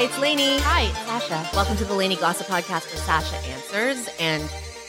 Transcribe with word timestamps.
Hi, 0.00 0.06
it's 0.06 0.18
Lainey. 0.18 0.58
Hi, 0.60 0.86
Sasha. 1.04 1.46
Welcome 1.54 1.76
to 1.76 1.84
the 1.84 1.92
Lainey 1.92 2.16
Gossip 2.16 2.46
Podcast 2.46 2.86
where 2.86 2.96
Sasha 2.96 3.36
answers. 3.50 4.08
And 4.18 4.42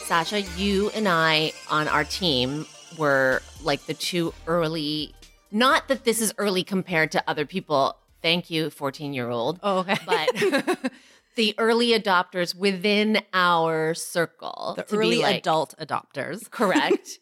Sasha, 0.06 0.40
you 0.40 0.88
and 0.94 1.06
I 1.06 1.52
on 1.68 1.86
our 1.86 2.02
team 2.02 2.64
were 2.96 3.42
like 3.62 3.84
the 3.84 3.92
two 3.92 4.32
early, 4.46 5.14
not 5.50 5.88
that 5.88 6.04
this 6.04 6.22
is 6.22 6.32
early 6.38 6.64
compared 6.64 7.12
to 7.12 7.22
other 7.28 7.44
people. 7.44 7.98
Thank 8.22 8.48
you, 8.48 8.70
14 8.70 9.12
year 9.12 9.28
old. 9.28 9.60
Oh, 9.62 9.80
okay. 9.80 9.98
But 10.06 10.92
the 11.36 11.54
early 11.58 11.88
adopters 11.88 12.54
within 12.54 13.20
our 13.34 13.92
circle. 13.92 14.72
the 14.78 14.96
early 14.96 15.18
like- 15.18 15.40
adult 15.40 15.74
adopters. 15.78 16.50
Correct. 16.50 17.18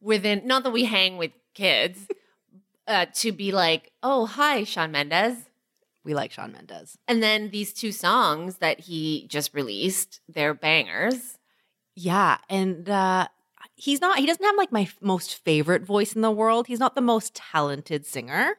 within, 0.00 0.46
not 0.46 0.62
that 0.62 0.70
we 0.70 0.84
hang 0.84 1.16
with 1.16 1.32
kids, 1.54 2.06
uh, 2.86 3.06
to 3.14 3.32
be 3.32 3.50
like, 3.50 3.90
oh, 4.00 4.26
hi, 4.26 4.62
Shawn 4.62 4.92
Mendes. 4.92 5.48
We 6.04 6.14
like 6.14 6.32
Shawn 6.32 6.52
Mendes. 6.52 6.98
And 7.06 7.22
then 7.22 7.50
these 7.50 7.72
two 7.72 7.92
songs 7.92 8.56
that 8.56 8.80
he 8.80 9.26
just 9.28 9.54
released, 9.54 10.20
they're 10.28 10.54
bangers. 10.54 11.38
Yeah, 11.94 12.38
and 12.48 12.88
uh 12.88 13.28
he's 13.76 14.00
not 14.00 14.18
he 14.18 14.26
doesn't 14.26 14.44
have 14.44 14.56
like 14.56 14.72
my 14.72 14.82
f- 14.82 14.96
most 15.00 15.36
favorite 15.44 15.82
voice 15.84 16.14
in 16.14 16.22
the 16.22 16.30
world. 16.30 16.66
He's 16.66 16.80
not 16.80 16.94
the 16.94 17.00
most 17.00 17.34
talented 17.34 18.04
singer, 18.06 18.56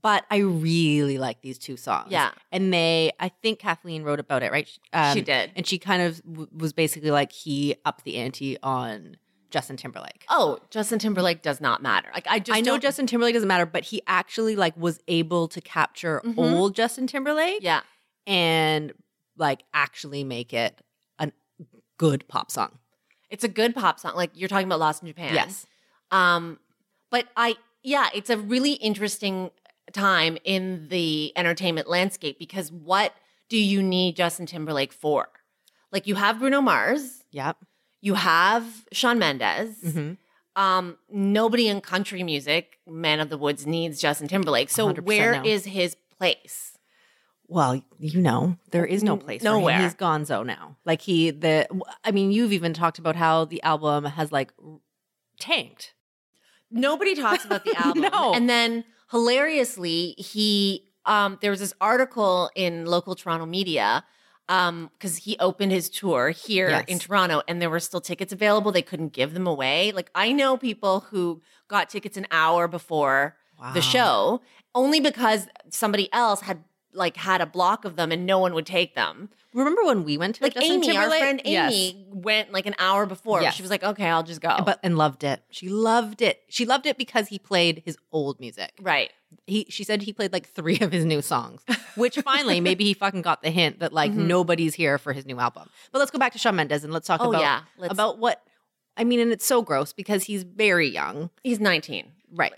but 0.00 0.24
I 0.30 0.38
really 0.38 1.18
like 1.18 1.40
these 1.42 1.58
two 1.58 1.76
songs. 1.76 2.08
Yeah. 2.10 2.30
And 2.52 2.72
they 2.72 3.12
I 3.20 3.28
think 3.28 3.58
Kathleen 3.58 4.02
wrote 4.02 4.20
about 4.20 4.42
it, 4.42 4.52
right? 4.52 4.68
She 5.12 5.20
did. 5.22 5.50
And 5.56 5.66
she 5.66 5.78
kind 5.78 6.02
of 6.02 6.22
w- 6.24 6.48
was 6.56 6.72
basically 6.72 7.10
like 7.10 7.32
he 7.32 7.74
upped 7.84 8.04
the 8.04 8.16
ante 8.16 8.56
on 8.62 9.16
Justin 9.50 9.76
Timberlake. 9.76 10.24
Oh, 10.28 10.58
Justin 10.70 10.98
Timberlake 10.98 11.42
does 11.42 11.60
not 11.60 11.82
matter. 11.82 12.08
Like 12.14 12.26
I 12.28 12.38
just 12.38 12.56
I 12.56 12.60
know 12.60 12.72
don't- 12.72 12.82
Justin 12.82 13.06
Timberlake 13.06 13.34
doesn't 13.34 13.48
matter, 13.48 13.66
but 13.66 13.84
he 13.84 14.02
actually 14.06 14.56
like 14.56 14.76
was 14.76 15.00
able 15.08 15.48
to 15.48 15.60
capture 15.60 16.20
Mhm. 16.24 16.36
old 16.38 16.74
Justin 16.74 17.06
Timberlake. 17.06 17.62
Yeah. 17.62 17.80
and 18.26 18.92
like 19.36 19.62
actually 19.72 20.24
make 20.24 20.52
it 20.52 20.80
a 21.20 21.30
good 21.98 22.26
pop 22.26 22.50
song. 22.50 22.78
It's 23.30 23.44
a 23.44 23.48
good 23.48 23.74
pop 23.74 24.00
song. 24.00 24.14
Like 24.16 24.30
you're 24.34 24.48
talking 24.48 24.66
about 24.66 24.80
Lost 24.80 25.02
in 25.02 25.08
Japan. 25.08 25.32
Yes. 25.34 25.66
Um, 26.10 26.58
but 27.10 27.26
I 27.36 27.56
yeah, 27.82 28.08
it's 28.14 28.30
a 28.30 28.36
really 28.38 28.72
interesting 28.72 29.50
time 29.92 30.36
in 30.44 30.88
the 30.88 31.32
entertainment 31.36 31.88
landscape 31.88 32.38
because 32.38 32.72
what 32.72 33.14
do 33.48 33.56
you 33.56 33.80
need 33.82 34.16
Justin 34.16 34.46
Timberlake 34.46 34.92
for? 34.92 35.28
Like 35.92 36.08
you 36.08 36.16
have 36.16 36.40
Bruno 36.40 36.60
Mars, 36.60 37.22
Yep. 37.30 37.58
You 38.06 38.14
have 38.14 38.84
Shawn 38.92 39.18
Mendes. 39.18 39.82
Mm-hmm. 39.82 40.12
Um, 40.62 40.96
nobody 41.10 41.66
in 41.66 41.80
country 41.80 42.22
music, 42.22 42.78
Man 42.86 43.18
of 43.18 43.30
the 43.30 43.36
Woods, 43.36 43.66
needs 43.66 44.00
Justin 44.00 44.28
Timberlake. 44.28 44.70
So 44.70 44.94
100% 44.94 45.00
where 45.00 45.32
no. 45.32 45.44
is 45.44 45.64
his 45.64 45.96
place? 46.16 46.78
Well, 47.48 47.82
you 47.98 48.20
know, 48.22 48.58
there 48.70 48.86
is 48.86 49.02
no 49.02 49.16
place 49.16 49.42
nowhere. 49.42 49.74
For 49.74 49.80
him. 49.80 49.82
He's 49.82 49.94
gonzo 49.96 50.46
now. 50.46 50.76
Like 50.84 51.02
he 51.02 51.32
the 51.32 51.66
I 52.04 52.12
mean, 52.12 52.30
you've 52.30 52.52
even 52.52 52.72
talked 52.72 53.00
about 53.00 53.16
how 53.16 53.44
the 53.44 53.60
album 53.64 54.04
has 54.04 54.30
like 54.30 54.52
tanked. 55.40 55.92
Nobody 56.70 57.16
talks 57.16 57.44
about 57.44 57.64
the 57.64 57.74
album. 57.84 58.02
No. 58.02 58.32
And 58.32 58.48
then 58.48 58.84
hilariously, 59.10 60.14
he 60.16 60.92
um 61.06 61.38
there 61.42 61.50
was 61.50 61.58
this 61.58 61.74
article 61.80 62.52
in 62.54 62.84
local 62.84 63.16
Toronto 63.16 63.46
media 63.46 64.04
um 64.48 64.90
because 64.94 65.16
he 65.18 65.36
opened 65.38 65.72
his 65.72 65.88
tour 65.90 66.30
here 66.30 66.68
Yes. 66.68 66.84
in 66.86 66.98
Toronto 66.98 67.42
and 67.48 67.60
there 67.60 67.70
were 67.70 67.80
still 67.80 68.00
tickets 68.00 68.32
available. 68.32 68.70
They 68.72 68.82
couldn't 68.82 69.12
give 69.12 69.34
them 69.34 69.46
away. 69.46 69.92
Like 69.92 70.10
I 70.14 70.32
know 70.32 70.56
people 70.56 71.00
who 71.10 71.42
got 71.68 71.88
tickets 71.90 72.16
an 72.16 72.26
hour 72.30 72.68
before 72.68 73.36
the 73.74 73.80
show 73.80 74.42
only 74.74 75.00
because 75.00 75.48
somebody 75.70 76.12
else 76.12 76.42
had 76.42 76.62
like 76.96 77.16
had 77.16 77.40
a 77.40 77.46
block 77.46 77.84
of 77.84 77.96
them 77.96 78.10
and 78.10 78.26
no 78.26 78.38
one 78.38 78.54
would 78.54 78.66
take 78.66 78.94
them. 78.94 79.28
Remember 79.54 79.84
when 79.84 80.04
we 80.04 80.18
went 80.18 80.34
to 80.36 80.42
Like 80.42 80.54
Justin 80.54 80.72
Amy, 80.84 80.88
our 80.88 80.92
Timberlake? 81.04 81.20
friend 81.20 81.40
Yes. 81.44 81.72
Amy 81.72 82.06
went 82.10 82.52
like 82.52 82.66
an 82.66 82.74
hour 82.78 83.06
before. 83.06 83.40
Yes. 83.42 83.54
She 83.54 83.62
was 83.62 83.70
like, 83.70 83.82
"Okay, 83.82 84.06
I'll 84.06 84.22
just 84.22 84.40
go." 84.42 84.54
But 84.64 84.80
and 84.82 84.98
loved 84.98 85.24
it. 85.24 85.42
She 85.50 85.68
loved 85.68 86.20
it. 86.20 86.42
She 86.48 86.66
loved 86.66 86.84
it 86.86 86.98
because 86.98 87.28
he 87.28 87.38
played 87.38 87.82
his 87.86 87.96
old 88.12 88.38
music. 88.40 88.72
right. 88.82 89.10
he 89.46 89.66
she 89.70 89.82
said 89.84 90.02
he 90.02 90.12
played 90.12 90.32
like 90.32 90.46
three 90.48 90.78
of 90.80 90.92
his 90.92 91.04
new 91.04 91.20
songs 91.22 91.60
which 91.96 92.16
finally 92.18 92.60
maybe 92.60 92.84
he 92.84 92.94
fucking 92.94 93.22
got 93.22 93.42
the 93.42 93.50
hint 93.50 93.80
that 93.80 93.92
like 93.92 94.12
Mhm. 94.12 94.26
nobody's 94.26 94.74
here 94.74 94.98
for 94.98 95.12
his 95.12 95.26
new 95.26 95.38
album 95.40 95.68
but 95.92 95.98
let's 95.98 96.10
go 96.12 96.18
back 96.18 96.32
to 96.32 96.38
Shawn 96.38 96.54
Mendes 96.56 96.84
and 96.84 96.92
let's 96.92 97.06
talk 97.08 97.20
Oh 97.20 97.30
about 97.30 97.40
yeah. 97.42 97.60
Let's, 97.76 97.92
about 97.92 98.18
what 98.18 98.42
I 98.96 99.02
mean 99.04 99.18
and 99.20 99.32
it's 99.32 99.44
so 99.44 99.62
gross 99.62 99.92
because 99.92 100.24
he's 100.24 100.42
very 100.44 100.88
young 100.88 101.30
he's 101.42 101.58
19. 101.60 102.12
right 102.34 102.54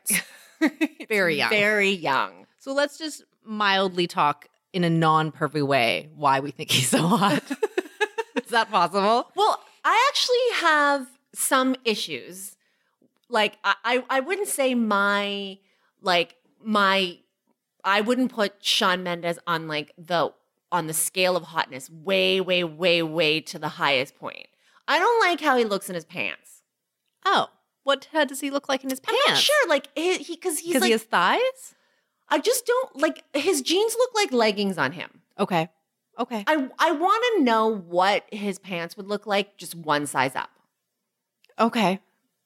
very 1.09 1.37
young 1.37 1.51
Very 1.51 1.91
young. 1.91 2.47
so 2.59 2.73
let's 2.73 2.99
just 2.99 3.25
mildly 3.49 4.07
talk 4.07 4.47
in 4.73 4.85
a 4.85 4.91
non-perfect 4.91 5.65
way 5.65 6.11
why 6.15 6.39
we 6.41 6.51
think 6.51 6.71
he's 6.71 6.89
so 6.89 7.07
hot 7.07 7.43
is 8.37 8.51
that 8.51 8.71
possible 8.71 9.31
Well, 9.35 9.63
I 9.85 10.07
actually 10.11 10.67
have 10.67 11.07
some 11.35 11.77
issues. 11.85 12.57
Like 13.29 13.59
I, 13.65 13.75
I, 13.85 14.05
I 14.11 14.21
wouldn't 14.21 14.49
say 14.49 14.75
my 14.75 15.59
like 16.01 16.37
my 16.63 17.19
I 17.85 18.01
wouldn't 18.01 18.33
put 18.33 18.65
Shawn 18.65 19.03
Mendes 19.03 19.39
on 19.47 19.69
like 19.69 19.93
the 19.97 20.33
on 20.71 20.87
the 20.87 20.93
scale 20.93 21.37
of 21.37 21.45
hotness 21.45 21.89
way, 21.89 22.41
way, 22.41 22.63
way, 22.65 23.03
way 23.03 23.41
to 23.41 23.59
the 23.59 23.69
highest 23.69 24.19
point. 24.19 24.49
I 24.87 24.99
don't 24.99 25.21
like 25.21 25.41
how 25.41 25.57
he 25.57 25.65
looks 25.65 25.89
in 25.89 25.95
his 25.95 26.05
pants. 26.05 26.63
oh 27.25 27.49
what 27.85 28.07
does 28.13 28.41
he 28.41 28.51
look 28.51 28.69
like 28.69 28.85
in 28.85 28.91
his 28.91 29.01
pants 29.01 29.19
I'm 29.27 29.35
not 29.35 29.41
sure. 29.41 29.69
Like 29.69 29.89
he 29.95 30.19
because 30.19 30.59
he's 30.59 30.69
because 30.69 30.83
like 30.83 30.89
he 30.89 30.93
has 30.93 31.05
thighs 31.05 31.75
I 32.31 32.39
just 32.39 32.67
don't 32.67 32.97
like 33.01 33.25
his 33.35 33.63
jeans 33.63 33.95
look 33.99 34.11
like 34.15 34.33
leggings 34.33 34.79
on 34.79 34.93
him. 34.93 35.23
okay 35.39 35.69
okay 36.19 36.45
I 36.47 36.69
I 36.79 36.91
want 36.93 37.25
to 37.37 37.43
know 37.45 37.69
what 37.69 38.25
his 38.33 38.59
pants 38.59 38.97
would 38.97 39.07
look 39.07 39.27
like 39.27 39.57
just 39.57 39.75
one 39.75 40.07
size 40.07 40.35
up. 40.37 40.51
okay 41.59 42.01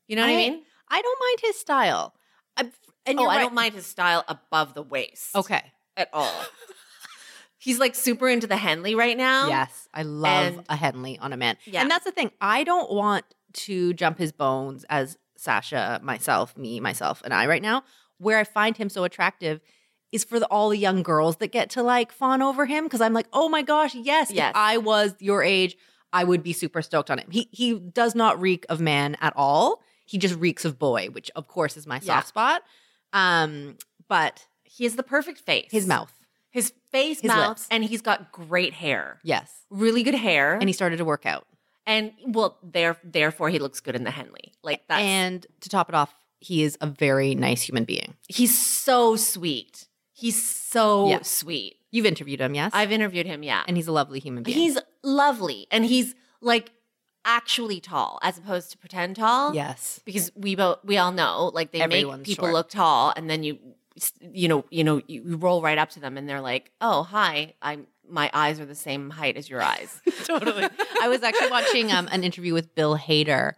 You 0.06 0.16
know 0.16 0.22
what 0.22 0.31
I, 0.31 0.34
I- 0.34 0.37
mean? 0.37 0.62
I 0.88 1.00
don't 1.00 1.19
mind 1.21 1.38
his 1.42 1.59
style. 1.59 2.15
I, 2.56 2.71
and 3.06 3.19
oh, 3.19 3.22
you're 3.22 3.31
I 3.31 3.38
don't 3.38 3.54
mind 3.54 3.72
his 3.75 3.87
style 3.87 4.25
above 4.28 4.75
the 4.75 4.82
waist. 4.82 5.34
Okay. 5.34 5.72
At 5.97 6.10
all. 6.12 6.31
He's 7.59 7.78
like 7.78 7.94
super 7.94 8.28
into 8.28 8.47
the 8.47 8.56
Henley 8.59 8.94
right 8.94 9.16
now. 9.16 9.48
Yes, 9.48 9.88
I 9.94 10.03
love 10.03 10.54
And- 10.59 10.66
a 10.69 10.76
Henley 10.76 11.19
on 11.19 11.32
a 11.32 11.37
man. 11.38 11.56
Yeah. 11.65 11.81
And 11.81 11.91
that's 11.91 12.04
the 12.04 12.10
thing. 12.12 12.31
I 12.41 12.65
don't 12.65 12.92
want 12.92 13.25
to 13.54 13.94
jump 13.94 14.19
his 14.19 14.32
bones 14.32 14.84
as 14.91 15.16
Sasha, 15.37 15.98
myself, 16.03 16.56
me, 16.59 16.78
myself, 16.81 17.22
and 17.25 17.32
I 17.32 17.47
right 17.47 17.62
now. 17.62 17.84
Where 18.22 18.38
I 18.38 18.44
find 18.44 18.77
him 18.77 18.88
so 18.88 19.05
attractive 19.05 19.60
is 20.12 20.25
for 20.25 20.38
the, 20.38 20.47
all 20.47 20.69
the 20.69 20.78
young 20.78 21.03
girls 21.03 21.37
that 21.37 21.49
get 21.53 21.71
to 21.71 21.83
like 21.83 22.12
fawn 22.12 22.43
over 22.43 22.66
him 22.66 22.84
because 22.84 23.00
I'm 23.00 23.12
like, 23.15 23.27
oh 23.33 23.49
my 23.49 23.62
gosh, 23.62 23.94
yes, 23.94 24.31
Yes. 24.31 24.50
If 24.50 24.56
I 24.56 24.77
was 24.78 25.15
your 25.21 25.43
age, 25.43 25.77
I 26.12 26.25
would 26.25 26.43
be 26.43 26.53
super 26.53 26.83
stoked 26.83 27.10
on 27.10 27.19
him. 27.19 27.31
He 27.31 27.49
he 27.50 27.78
does 27.78 28.15
not 28.15 28.41
reek 28.41 28.65
of 28.69 28.81
man 28.81 29.16
at 29.21 29.33
all. 29.37 29.81
He 30.05 30.19
just 30.19 30.34
reeks 30.38 30.65
of 30.65 30.78
boy, 30.78 31.09
which 31.13 31.30
of 31.34 31.48
course 31.48 31.77
is 31.77 31.86
my 31.86 31.98
soft 31.98 32.07
Yeah. 32.07 32.21
spot. 32.22 32.63
Um, 33.13 33.77
but 34.09 34.47
He 34.65 34.84
has 34.84 34.97
the 34.97 35.03
perfect 35.03 35.39
face. 35.41 35.68
his 35.71 35.86
mouth, 35.86 36.13
His 36.51 36.72
face, 36.91 37.21
His 37.21 37.28
mouth, 37.28 37.48
lips. 37.51 37.66
and 37.71 37.83
he's 37.84 38.03
got 38.03 38.30
great 38.33 38.75
hair. 38.75 39.21
yes, 39.25 39.51
Really 39.71 40.03
good 40.03 40.15
hair. 40.15 40.54
and 40.54 40.68
he 40.68 40.72
started 40.72 40.98
to 40.98 41.04
work 41.04 41.25
out. 41.27 41.47
and 41.86 42.13
well, 42.27 42.59
there 42.63 42.97
therefore 43.03 43.48
he 43.51 43.59
looks 43.59 43.80
good 43.80 43.97
in 43.97 44.04
the 44.04 44.10
Henley. 44.10 44.53
Like 44.63 44.86
that's 44.89 45.01
and 45.03 45.47
to 45.63 45.68
top 45.68 45.89
it 45.89 45.95
off, 45.95 46.15
he 46.42 46.62
is 46.62 46.77
a 46.80 46.86
very 46.86 47.34
nice 47.34 47.62
human 47.62 47.84
being. 47.84 48.15
he's 48.28 48.56
so 48.59 49.16
sweet. 49.16 49.86
He's 50.12 50.42
so 50.42 51.09
Yeah. 51.09 51.22
sweet. 51.22 51.77
You've 51.91 52.06
interviewed 52.06 52.41
him, 52.41 52.54
yes? 52.54 52.71
I've 52.74 52.91
interviewed 52.92 53.27
him, 53.27 53.42
yeah. 53.42 53.62
and 53.66 53.77
he's 53.77 53.86
a 53.89 53.92
lovely 53.92 54.18
human 54.21 54.42
being. 54.42 54.56
He's 54.56 54.78
lovely. 55.03 55.66
And 55.71 55.84
he's 55.84 56.15
like 56.41 56.72
actually 57.24 57.80
tall 57.80 58.18
as 58.22 58.36
opposed 58.39 58.71
to 58.72 58.78
pretend 58.78 59.16
tall. 59.16 59.54
yes. 59.54 60.00
because 60.04 60.33
we 60.34 60.56
both 60.56 60.78
we 60.84 60.97
all 60.98 61.12
know 61.12 61.50
like 61.54 61.71
they 61.71 61.80
Everyone's 61.80 62.18
make 62.18 62.27
people 62.27 62.47
short. 62.47 62.54
look 62.54 62.68
tall 62.71 63.12
and 63.16 63.30
then 63.30 63.44
you 63.44 63.59
you 64.33 64.48
know 64.48 64.65
you 64.71 64.83
know 64.83 65.00
you 65.06 65.36
roll 65.36 65.62
right 65.62 65.78
up 65.78 65.91
to 65.91 66.00
them 66.00 66.16
and 66.18 66.28
they're 66.28 66.41
like 66.41 66.72
oh 66.80 67.04
hi 67.04 67.54
i'm 67.62 67.86
my 68.09 68.28
eyes 68.34 68.59
are 68.59 68.65
the 68.66 68.74
same 68.74 69.10
height 69.10 69.36
as 69.36 69.48
your 69.48 69.62
eyes 69.62 70.00
totally. 70.24 70.66
I 71.00 71.06
was 71.09 71.22
actually 71.22 71.50
watching 71.50 71.92
um, 71.92 72.09
an 72.10 72.24
interview 72.24 72.53
with 72.54 72.74
Bill 72.74 72.98
Hader, 72.98 73.53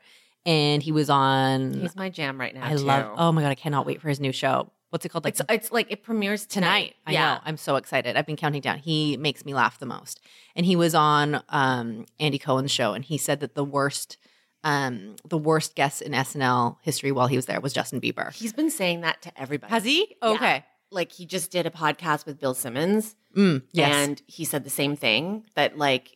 and 0.46 0.82
he 0.82 0.93
was 0.93 1.11
on. 1.11 1.75
He's 1.75 1.96
my 1.96 2.08
jam 2.11 2.38
right 2.38 2.55
now. 2.55 2.67
I 2.67 2.70
too. 2.76 2.82
love. 2.82 3.14
Oh 3.17 3.32
my 3.32 3.43
god, 3.43 3.49
I 3.50 3.55
cannot 3.55 3.87
wait 3.87 4.00
for 4.00 4.08
his 4.08 4.20
new 4.20 4.32
show. 4.32 4.70
What's 4.91 5.05
it 5.05 5.08
called? 5.08 5.25
Like 5.25 5.35
It's 5.35 5.43
it's 5.49 5.73
like 5.73 5.91
it 5.91 6.02
premieres 6.05 6.46
tonight. 6.46 6.94
I 7.06 7.12
yeah. 7.12 7.35
know. 7.35 7.41
I'm 7.44 7.56
so 7.56 7.76
excited. 7.76 8.17
I've 8.17 8.26
been 8.26 8.37
counting 8.37 8.61
down. 8.61 8.79
He 8.79 9.17
makes 9.17 9.44
me 9.44 9.52
laugh 9.52 9.79
the 9.81 9.87
most. 9.87 10.20
And 10.55 10.64
he 10.64 10.76
was 10.76 10.94
on 10.94 11.43
um, 11.49 12.06
Andy 12.20 12.38
Cohen's 12.38 12.70
show, 12.70 12.93
and 12.94 13.05
he 13.05 13.19
said 13.19 13.41
that 13.41 13.56
the 13.56 13.64
worst, 13.64 14.19
um, 14.62 15.17
the 15.29 15.37
worst 15.38 15.75
guest 15.75 16.00
in 16.00 16.12
SNL 16.12 16.76
history 16.82 17.11
while 17.11 17.26
he 17.26 17.35
was 17.37 17.46
there 17.46 17.61
was 17.61 17.73
Justin 17.73 18.00
Bieber. 18.00 18.32
He's 18.32 18.52
been 18.52 18.70
saying 18.70 19.00
that 19.00 19.20
to 19.23 19.32
everybody. 19.41 19.70
Has 19.73 19.82
he? 19.85 20.14
Yeah. 20.23 20.29
Okay. 20.31 20.64
Like 20.93 21.11
he 21.11 21.26
just 21.26 21.50
did 21.50 21.67
a 21.67 21.70
podcast 21.70 22.25
with 22.25 22.38
Bill 22.38 22.55
Simmons, 22.55 23.17
Mm, 23.37 23.62
yes. 23.73 23.93
and 23.93 24.23
he 24.29 24.44
said 24.44 24.62
the 24.62 24.70
same 24.70 24.94
thing 24.94 25.44
that 25.56 25.76
like 25.76 26.13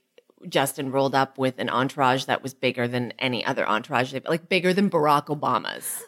Justin 0.48 0.90
rolled 0.92 1.14
up 1.14 1.38
with 1.38 1.58
an 1.58 1.68
entourage 1.70 2.24
that 2.26 2.42
was 2.42 2.54
bigger 2.54 2.86
than 2.86 3.12
any 3.18 3.44
other 3.44 3.66
entourage, 3.68 4.14
like 4.26 4.48
bigger 4.48 4.72
than 4.74 4.90
Barack 4.90 5.26
Obama's. 5.26 6.02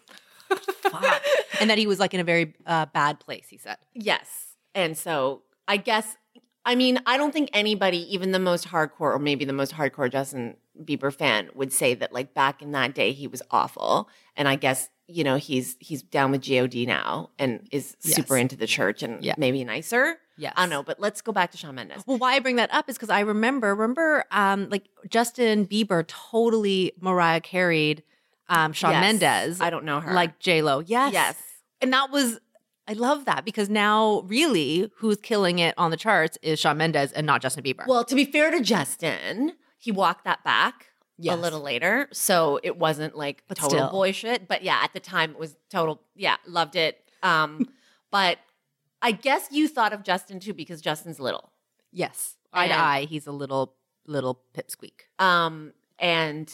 Fuck. 0.82 1.23
and 1.61 1.71
that 1.71 1.79
he 1.79 1.87
was 1.87 1.99
like 2.00 2.12
in 2.15 2.21
a 2.21 2.25
very 2.25 2.55
uh, 2.67 2.87
bad 2.87 3.21
place. 3.21 3.47
He 3.49 3.56
said. 3.59 3.77
Yes. 3.94 4.56
And 4.75 4.97
so 4.97 5.43
I 5.69 5.77
guess, 5.77 6.17
I 6.65 6.75
mean, 6.75 6.99
I 7.06 7.17
don't 7.17 7.32
think 7.32 7.50
anybody, 7.53 7.99
even 8.15 8.32
the 8.32 8.38
most 8.38 8.69
hardcore 8.69 9.15
or 9.15 9.19
maybe 9.19 9.44
the 9.44 9.53
most 9.53 9.73
hardcore 9.75 10.11
Justin 10.11 10.56
Bieber 10.83 11.12
fan, 11.12 11.50
would 11.55 11.73
say 11.73 11.94
that 11.94 12.12
like 12.12 12.35
back 12.35 12.62
in 12.62 12.73
that 12.73 12.94
day 12.94 13.12
he 13.12 13.26
was 13.26 13.43
awful. 13.50 14.09
And 14.37 14.49
I 14.49 14.56
guess, 14.56 14.88
you 15.06 15.25
know, 15.25 15.37
he's 15.37 15.76
he's 15.81 16.03
down 16.03 16.31
with 16.31 16.43
God 16.47 16.75
now 16.75 17.31
and 17.38 17.67
is 17.71 17.97
super 18.00 18.37
into 18.37 18.56
the 18.56 18.67
church 18.67 19.03
and 19.03 19.25
Yeah. 19.25 19.35
maybe 19.38 19.62
nicer. 19.65 20.19
Yes. 20.41 20.55
I 20.57 20.63
don't 20.63 20.71
know, 20.71 20.83
but 20.83 20.99
let's 20.99 21.21
go 21.21 21.33
back 21.33 21.51
to 21.53 21.57
Shawn 21.59 21.75
Mendes. 21.75 22.03
Well, 22.07 22.19
why 22.19 22.33
I 22.35 22.39
bring 22.41 22.57
that 22.57 22.73
up 22.73 22.89
is 22.89 22.97
because 22.97 23.11
I 23.11 23.21
remember, 23.21 23.75
remember, 23.75 24.25
um, 24.31 24.69
like 24.71 24.85
Justin 25.09 25.67
Bieber 25.67 26.05
totally 26.07 26.93
Mariah 27.01 27.41
carried 27.41 28.03
um, 28.49 28.73
Shawn 28.73 28.93
Yes. 28.93 29.01
Mendes, 29.01 29.61
I 29.61 29.71
don't 29.71 29.85
know 29.85 30.01
her. 30.01 30.13
like 30.13 30.39
J 30.41 30.63
Lo. 30.63 30.81
Yes, 30.81 31.13
Yes. 31.13 31.37
and 31.81 31.93
that 31.93 32.11
was. 32.11 32.41
I 32.89 32.95
love 32.95 33.25
that 33.27 33.45
because 33.45 33.69
now, 33.71 34.23
really, 34.27 34.91
who's 34.97 35.19
killing 35.19 35.61
it 35.61 35.75
on 35.79 35.93
the 35.93 35.97
charts 35.97 36.37
is 36.43 36.59
Shawn 36.59 36.77
Mendes 36.79 37.13
and 37.13 37.25
not 37.25 37.41
Justin 37.41 37.63
Bieber. 37.63 37.87
Well, 37.87 38.03
to 38.05 38.15
be 38.17 38.25
fair 38.25 38.51
to 38.51 38.61
Justin, 38.61 39.53
he 39.79 39.93
walked 39.93 40.25
that 40.25 40.43
back 40.43 40.87
Yes. 41.17 41.37
a 41.39 41.41
little 41.41 41.61
later. 41.61 42.09
So 42.13 42.59
it 42.65 42.79
wasn't 42.79 43.15
like 43.15 43.45
But 43.47 43.59
total 43.59 43.79
still. 43.79 43.91
boy 43.91 44.11
shit. 44.11 44.49
But 44.49 44.65
yeah, 44.65 44.81
at 44.83 44.93
the 44.93 44.99
time 44.99 45.31
it 45.33 45.39
was 45.39 45.55
total, 45.69 46.01
yeah, 46.17 46.37
loved 46.49 46.75
it. 46.75 46.99
Um, 47.23 47.69
but 48.11 48.39
I 49.02 49.12
guess 49.12 49.49
you 49.50 49.69
thought 49.69 49.93
of 49.93 50.02
Justin 50.02 50.41
too 50.41 50.55
because 50.55 50.81
Justin's 50.81 51.20
little. 51.20 51.52
yes, 51.93 52.37
eye 52.52 52.69
to 52.69 52.75
eye, 52.79 53.05
he's 53.08 53.26
a 53.26 53.32
little 53.32 53.75
little 54.06 54.41
pipsqueak. 54.55 55.02
Um, 55.19 55.73
and 55.99 56.52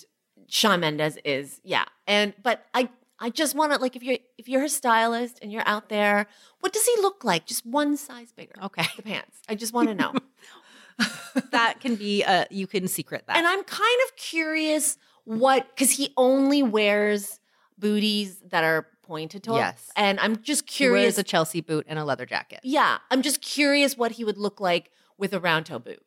Shawn 0.49 0.81
Mendes 0.81 1.19
is, 1.25 1.61
yeah. 1.65 1.85
And 2.07 2.35
but 2.43 2.65
I 2.75 2.89
I 3.19 3.31
just 3.31 3.55
want 3.55 3.73
to 3.73 3.79
like 3.79 3.97
if 3.97 4.03
you're 4.03 4.19
if 4.39 4.49
you're 4.49 4.65
a 4.65 4.69
stylist 4.69 5.39
and 5.43 5.51
you're 5.53 5.67
out 5.67 5.89
there, 5.89 6.27
what 6.61 6.73
does 6.73 6.85
he 6.87 6.95
look 7.01 7.25
like? 7.25 7.47
Just 7.47 7.65
one 7.67 7.97
size 7.97 8.33
bigger. 8.33 8.55
Okay, 8.63 8.85
The 8.97 9.03
pants. 9.03 9.39
I 9.49 9.55
just 9.55 9.73
want 9.73 9.89
to 9.89 9.95
know. 9.95 10.13
that 11.51 11.81
can 11.81 11.95
be. 11.97 12.25
Uh, 12.25 12.45
you 12.51 12.67
can 12.67 12.89
secret 12.89 13.25
that. 13.27 13.37
And 13.37 13.47
I'm 13.47 13.65
kind 13.65 14.01
of 14.09 14.17
curious 14.17 14.97
what 15.25 15.67
because 15.75 15.91
he 15.93 16.13
only 16.17 16.63
wears 16.63 17.41
booties 17.79 18.39
that 18.51 18.65
are 18.65 18.87
pointed 19.07 19.43
to 19.45 19.53
him. 19.53 19.59
Yes. 19.59 19.91
And 19.97 20.19
I'm 20.21 20.43
just 20.43 20.69
he 20.71 20.85
wears 20.85 20.93
curious. 20.93 21.19
a 21.19 21.23
Chelsea 21.23 21.61
boot 21.61 21.87
and 21.89 21.99
a 21.99 22.05
leather 22.05 22.27
jacket. 22.27 22.61
yeah, 22.63 22.99
I'm 23.11 23.23
just 23.23 23.41
curious 23.41 23.97
what 23.97 24.13
he 24.13 24.25
would 24.25 24.39
look 24.39 24.61
like 24.61 24.91
with 25.19 25.33
a 25.33 25.41
round 25.41 25.67
toe 25.67 25.79
boot 25.79 26.03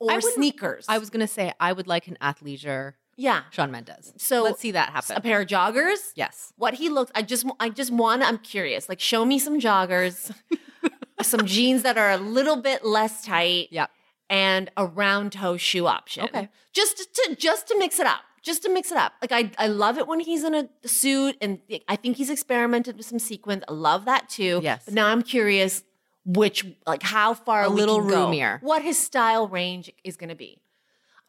or 0.00 0.12
I 0.12 0.20
sneakers. 0.20 0.86
I 0.88 0.98
was 0.98 1.10
gonna 1.10 1.28
say 1.28 1.52
I 1.60 1.72
would 1.72 1.86
like 1.86 2.06
an 2.08 2.18
athleisure 2.20 2.94
yeah. 3.16 3.42
Shawn 3.50 3.70
Mendes. 3.70 4.12
So 4.16 4.42
let's 4.42 4.60
see 4.60 4.72
that 4.72 4.90
happen. 4.90 5.16
a 5.16 5.20
pair 5.20 5.40
of 5.40 5.46
joggers. 5.46 6.12
yes. 6.14 6.52
What 6.56 6.74
he 6.74 6.88
looks. 6.88 7.12
I 7.14 7.22
just 7.22 7.46
I 7.60 7.68
just 7.68 7.92
want. 7.92 8.22
I'm 8.22 8.38
curious. 8.38 8.88
Like 8.88 9.00
show 9.00 9.24
me 9.24 9.38
some 9.38 9.60
joggers, 9.60 10.34
some 11.22 11.46
jeans 11.46 11.82
that 11.82 11.96
are 11.96 12.10
a 12.10 12.16
little 12.16 12.56
bit 12.56 12.84
less 12.84 13.24
tight. 13.24 13.68
Yep. 13.70 13.90
and 14.30 14.70
a 14.76 14.86
round 14.86 15.32
toe 15.32 15.56
shoe 15.56 15.86
option. 15.86 16.24
Okay. 16.24 16.48
Just 16.72 16.96
to 17.14 17.36
just 17.36 17.68
to 17.68 17.78
mix 17.78 18.00
it 18.00 18.06
up. 18.06 18.22
Just 18.44 18.62
to 18.62 18.68
mix 18.68 18.92
it 18.92 18.98
up. 18.98 19.12
Like 19.22 19.32
I 19.32 19.50
I 19.58 19.66
love 19.68 19.98
it 19.98 20.06
when 20.06 20.20
he's 20.20 20.44
in 20.44 20.54
a 20.54 20.68
suit 20.86 21.36
and 21.40 21.58
I 21.88 21.96
think 21.96 22.16
he's 22.18 22.30
experimented 22.30 22.96
with 22.96 23.06
some 23.06 23.18
sequins. 23.18 23.64
I 23.68 23.72
love 23.72 24.04
that 24.04 24.28
too. 24.28 24.60
Yes. 24.62 24.82
But 24.84 24.94
now 24.94 25.08
I'm 25.08 25.22
curious 25.22 25.82
which 26.26 26.64
like 26.86 27.02
how 27.02 27.34
far 27.34 27.64
A 27.64 27.68
little 27.68 28.00
roomier. 28.00 28.58
What 28.62 28.82
his 28.82 28.98
style 28.98 29.48
range 29.48 29.90
is 30.04 30.16
going 30.16 30.28
to 30.28 30.34
be. 30.36 30.60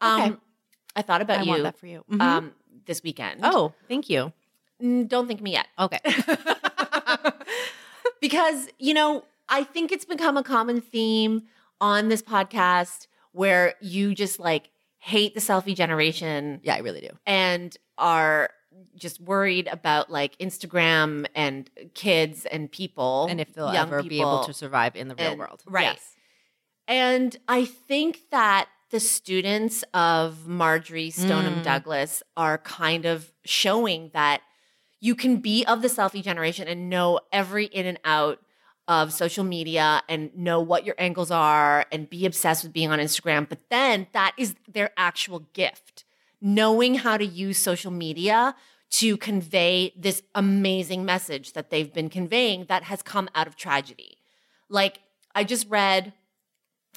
Um 0.00 0.22
Okay. 0.22 0.36
I 0.94 1.02
thought 1.02 1.20
about 1.22 1.40
I 1.40 1.42
you 1.42 1.48
want 1.50 1.62
that 1.64 1.78
for 1.78 1.86
you. 1.86 2.04
Mhm. 2.10 2.20
um 2.20 2.52
this 2.86 3.02
weekend. 3.02 3.40
oh, 3.42 3.72
thank 3.88 4.08
you. 4.10 4.32
Don't 4.80 5.26
think 5.26 5.40
me 5.40 5.52
yet. 5.52 5.66
Okay. 5.78 5.98
because 8.20 8.68
you 8.78 8.94
know 8.94 9.24
i 9.48 9.62
think 9.62 9.92
it's 9.92 10.04
become 10.04 10.36
a 10.36 10.42
common 10.42 10.80
theme 10.80 11.42
on 11.80 12.08
this 12.08 12.22
podcast 12.22 13.06
where 13.32 13.74
you 13.80 14.14
just 14.14 14.40
like 14.40 14.70
hate 15.12 15.34
the 15.34 15.40
selfie 15.40 15.74
generation 15.74 16.60
yeah, 16.62 16.74
I 16.74 16.78
really 16.78 17.00
do. 17.00 17.10
and 17.26 17.76
are 17.96 18.50
just 18.96 19.20
worried 19.20 19.68
about 19.68 20.10
like 20.10 20.36
instagram 20.38 21.26
and 21.34 21.70
kids 21.94 22.44
and 22.44 22.70
people 22.70 23.26
And 23.30 23.40
if 23.40 23.54
they'll 23.54 23.68
ever 23.68 24.02
be 24.02 24.20
able 24.20 24.44
to 24.44 24.52
survive 24.52 24.96
in 24.96 25.08
the 25.08 25.14
real 25.14 25.30
And- 25.32 25.38
world. 25.38 25.62
right 25.66 25.94
Yes. 25.94 26.00
and 26.88 27.36
i 27.48 27.64
think 27.64 28.12
that 28.30 28.68
the 28.90 29.00
students 29.00 29.84
of 29.94 30.46
marjorie 30.46 31.10
stoneman 31.10 31.60
Mm. 31.60 31.64
douglas 31.64 32.22
are 32.36 32.58
kind 32.58 33.04
of 33.06 33.32
showing 33.44 34.10
that 34.12 34.40
you 35.00 35.14
can 35.14 35.36
be 35.36 35.64
of 35.66 35.82
the 35.82 35.88
selfie 35.88 36.22
generation 36.22 36.66
and 36.68 36.90
know 36.90 37.20
every 37.32 37.66
in 37.66 37.86
and 37.86 38.00
out 38.04 38.38
of 38.88 39.12
social 39.12 39.44
media 39.44 40.02
and 40.08 40.36
know 40.36 40.60
what 40.60 40.86
your 40.86 40.94
angles 40.98 41.30
are 41.30 41.86
and 41.90 42.08
be 42.08 42.24
obsessed 42.24 42.62
with 42.62 42.72
being 42.72 42.90
on 42.90 42.98
Instagram. 42.98 43.48
But 43.48 43.58
then 43.68 44.06
that 44.12 44.32
is 44.38 44.54
their 44.68 44.90
actual 44.96 45.40
gift. 45.52 46.04
Knowing 46.40 46.96
how 46.96 47.16
to 47.16 47.24
use 47.24 47.58
social 47.58 47.90
media 47.90 48.54
to 48.88 49.16
convey 49.16 49.92
this 49.96 50.22
amazing 50.34 51.04
message 51.04 51.54
that 51.54 51.70
they've 51.70 51.92
been 51.92 52.08
conveying 52.08 52.66
that 52.68 52.84
has 52.84 53.02
come 53.02 53.28
out 53.34 53.46
of 53.46 53.56
tragedy. 53.56 54.18
Like, 54.68 55.00
I 55.34 55.44
just 55.44 55.68
read 55.68 56.12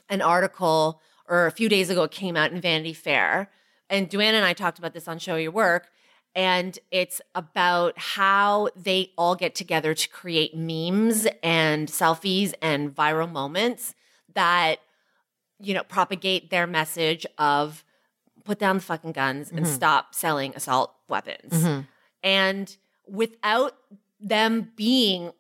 an 0.09 0.21
article, 0.21 1.01
or 1.27 1.47
a 1.47 1.51
few 1.51 1.69
days 1.69 1.89
ago, 1.89 2.03
it 2.03 2.12
came 2.12 2.35
out 2.35 2.51
in 2.51 2.62
Vanity 2.62 2.94
Fair. 2.94 3.50
And 3.89 4.09
Duana 4.09 4.33
and 4.33 4.45
I 4.45 4.53
talked 4.53 4.77
about 4.77 4.94
this 4.94 5.07
on 5.07 5.18
Show 5.18 5.35
Your 5.35 5.51
Work. 5.51 5.89
And 6.35 6.77
it's 6.91 7.21
about 7.35 7.97
how 7.97 8.69
they 8.75 9.11
all 9.18 9.35
get 9.35 9.56
together 9.56 9.94
to 9.94 10.09
create 10.09 10.56
memes 10.56 11.27
and 11.44 11.87
selfies 11.87 12.54
and 12.61 12.95
viral 12.95 13.30
moments 13.31 13.95
that, 14.35 14.77
you 15.59 15.73
know, 15.73 15.83
propagate 15.83 16.49
their 16.49 16.68
message 16.68 17.25
of 17.37 17.83
put 18.45 18.59
down 18.59 18.77
the 18.77 18.81
fucking 18.81 19.11
guns 19.11 19.51
and 19.51 19.65
Mhm. 19.65 19.75
stop 19.75 20.15
selling 20.15 20.54
assault 20.56 20.94
weapons. 21.07 21.51
Mhm. 21.54 21.87
And 22.23 22.77
without 23.07 23.75
them 24.19 24.71
being 24.75 25.33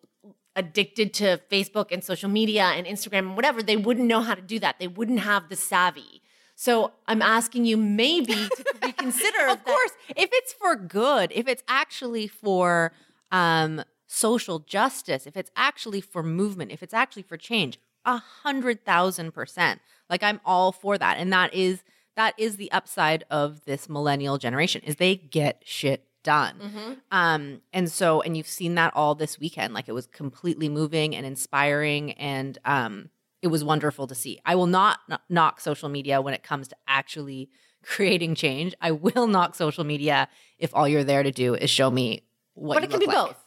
addicted 0.55 1.13
to 1.13 1.39
Facebook 1.49 1.91
and 1.91 2.03
social 2.03 2.29
media 2.29 2.63
and 2.65 2.85
Instagram 2.85 3.19
and 3.19 3.35
whatever, 3.35 3.61
they 3.63 3.77
wouldn't 3.77 4.07
know 4.07 4.21
how 4.21 4.33
to 4.35 4.41
do 4.41 4.59
that. 4.59 4.79
They 4.79 4.87
wouldn't 4.87 5.21
have 5.21 5.49
the 5.49 5.55
savvy. 5.55 6.21
So 6.55 6.91
I'm 7.07 7.21
asking 7.21 7.63
you 7.65 7.77
maybe 7.77 8.33
to 8.33 8.65
reconsider. 8.83 9.47
Of 9.47 9.63
that- 9.63 9.65
course, 9.65 9.91
if 10.17 10.28
for 10.69 10.75
good, 10.75 11.31
if 11.33 11.47
it's 11.47 11.63
actually 11.67 12.27
for 12.27 12.91
um, 13.31 13.83
social 14.07 14.59
justice, 14.59 15.25
if 15.25 15.35
it's 15.35 15.51
actually 15.55 16.01
for 16.01 16.21
movement, 16.23 16.71
if 16.71 16.83
it's 16.83 16.93
actually 16.93 17.23
for 17.23 17.37
change, 17.37 17.79
a 18.05 18.17
hundred 18.17 18.85
thousand 18.85 19.31
percent. 19.33 19.81
Like 20.09 20.23
I'm 20.23 20.39
all 20.45 20.71
for 20.71 20.97
that, 20.97 21.17
and 21.17 21.31
that 21.33 21.53
is 21.53 21.83
that 22.15 22.33
is 22.37 22.57
the 22.57 22.71
upside 22.71 23.23
of 23.29 23.65
this 23.65 23.87
millennial 23.89 24.37
generation 24.37 24.81
is 24.83 24.95
they 24.97 25.15
get 25.15 25.61
shit 25.65 26.05
done. 26.23 26.55
Mhm. 26.59 26.97
Um, 27.11 27.61
and 27.71 27.89
so, 27.91 28.21
and 28.21 28.35
you've 28.35 28.47
seen 28.47 28.75
that 28.75 28.93
all 28.95 29.15
this 29.15 29.39
weekend. 29.39 29.73
Like 29.73 29.87
it 29.87 29.93
was 29.93 30.05
completely 30.07 30.69
moving 30.69 31.15
and 31.15 31.25
inspiring, 31.25 32.11
and 32.13 32.57
um, 32.65 33.09
it 33.41 33.47
was 33.47 33.63
wonderful 33.63 34.05
to 34.07 34.15
see. 34.15 34.39
I 34.45 34.55
will 34.55 34.67
not 34.67 34.99
kn- 35.07 35.19
knock 35.29 35.61
social 35.61 35.89
media 35.89 36.21
when 36.21 36.33
it 36.33 36.43
comes 36.43 36.67
to 36.69 36.75
actually 36.87 37.49
creating 37.83 38.35
change. 38.35 38.73
I 38.81 38.91
will 38.91 39.27
knock 39.27 39.55
social 39.55 39.83
media 39.83 40.27
if 40.57 40.73
all 40.75 40.87
you're 40.87 41.03
there 41.03 41.23
to 41.23 41.31
do 41.31 41.55
is 41.55 41.69
show 41.69 41.89
me 41.89 42.21
what. 42.53 42.75
But 42.75 42.83
you 42.83 42.87
it 42.87 42.91
can 42.91 42.99
be 42.99 43.05
like. 43.07 43.15
both. 43.15 43.45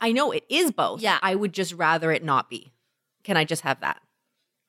I 0.00 0.12
know 0.12 0.32
it 0.32 0.44
is 0.48 0.70
both. 0.72 1.00
Yeah. 1.00 1.18
I 1.22 1.34
would 1.34 1.52
just 1.52 1.72
rather 1.74 2.12
it 2.12 2.22
not 2.24 2.50
be. 2.50 2.72
Can 3.22 3.36
I 3.36 3.44
just 3.44 3.62
have 3.62 3.80
that? 3.80 4.00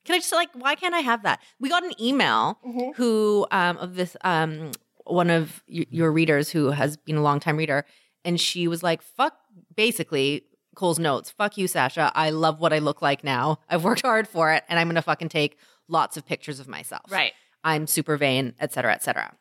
Can 0.05 0.15
I 0.15 0.19
just 0.19 0.31
like 0.31 0.49
why 0.53 0.75
can't 0.75 0.93
I 0.95 0.99
have 0.99 1.23
that? 1.23 1.41
We 1.59 1.67
got 1.69 1.83
an 1.83 1.93
email 1.99 2.59
Mhm. 2.65 2.95
who 2.95 3.47
um 3.51 3.77
of 3.77 3.95
this 3.95 4.15
um 4.21 4.71
one 5.05 5.29
of 5.29 5.63
y- 5.67 5.85
your 5.89 6.11
readers 6.11 6.49
who 6.51 6.71
has 6.71 6.95
been 6.95 7.17
a 7.17 7.21
longtime 7.21 7.57
reader 7.57 7.85
and 8.23 8.39
she 8.39 8.67
was 8.67 8.81
like 8.83 9.01
fuck 9.01 9.35
basically 9.75 10.43
Cole's 10.75 10.99
notes. 10.99 11.31
Fuck 11.31 11.57
you 11.57 11.67
Sasha. 11.67 12.11
I 12.15 12.29
love 12.31 12.59
what 12.59 12.73
I 12.73 12.79
look 12.79 13.01
like 13.01 13.23
now. 13.23 13.59
I've 13.69 13.83
worked 13.83 14.01
hard 14.01 14.27
for 14.27 14.51
it 14.51 14.63
and 14.69 14.77
I'm 14.77 14.87
going 14.87 14.95
to 14.95 15.01
fucking 15.01 15.29
take 15.29 15.57
lots 15.87 16.17
of 16.17 16.25
pictures 16.25 16.59
of 16.59 16.67
myself. 16.67 17.03
Right. 17.09 17.31
I'm 17.65 17.85
super 17.87 18.15
vain, 18.15 18.53
et 18.59 18.71
cetera, 18.71 18.93
et 18.93 19.03
cetera. 19.03 19.33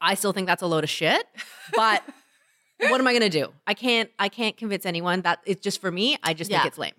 I 0.00 0.14
still 0.14 0.32
think 0.32 0.46
that's 0.48 0.62
a 0.62 0.66
load 0.66 0.82
of 0.82 0.90
shit. 0.90 1.24
But 1.74 2.02
what 2.78 3.00
am 3.00 3.06
I 3.06 3.12
going 3.12 3.30
to 3.30 3.38
do? 3.40 3.52
I 3.66 3.74
can't. 3.74 4.10
I 4.18 4.28
can't 4.28 4.56
convince 4.56 4.84
anyone 4.86 5.20
that 5.22 5.40
it's 5.44 5.60
just 5.60 5.80
for 5.80 5.90
me. 5.92 6.16
I 6.24 6.34
just 6.34 6.50
Yeah. 6.50 6.58
think 6.62 6.68
it's 6.68 6.78
lame. 6.78 6.94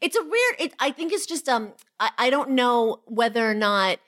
It's 0.00 0.16
a 0.16 0.22
weird. 0.22 0.54
It, 0.60 0.74
I 0.78 0.90
think 0.92 1.12
it's 1.12 1.26
just 1.26 1.48
um. 1.48 1.72
I, 2.00 2.10
I 2.16 2.30
don't 2.30 2.50
know 2.50 3.00
whether 3.06 3.48
or 3.50 3.54
not. 3.54 3.98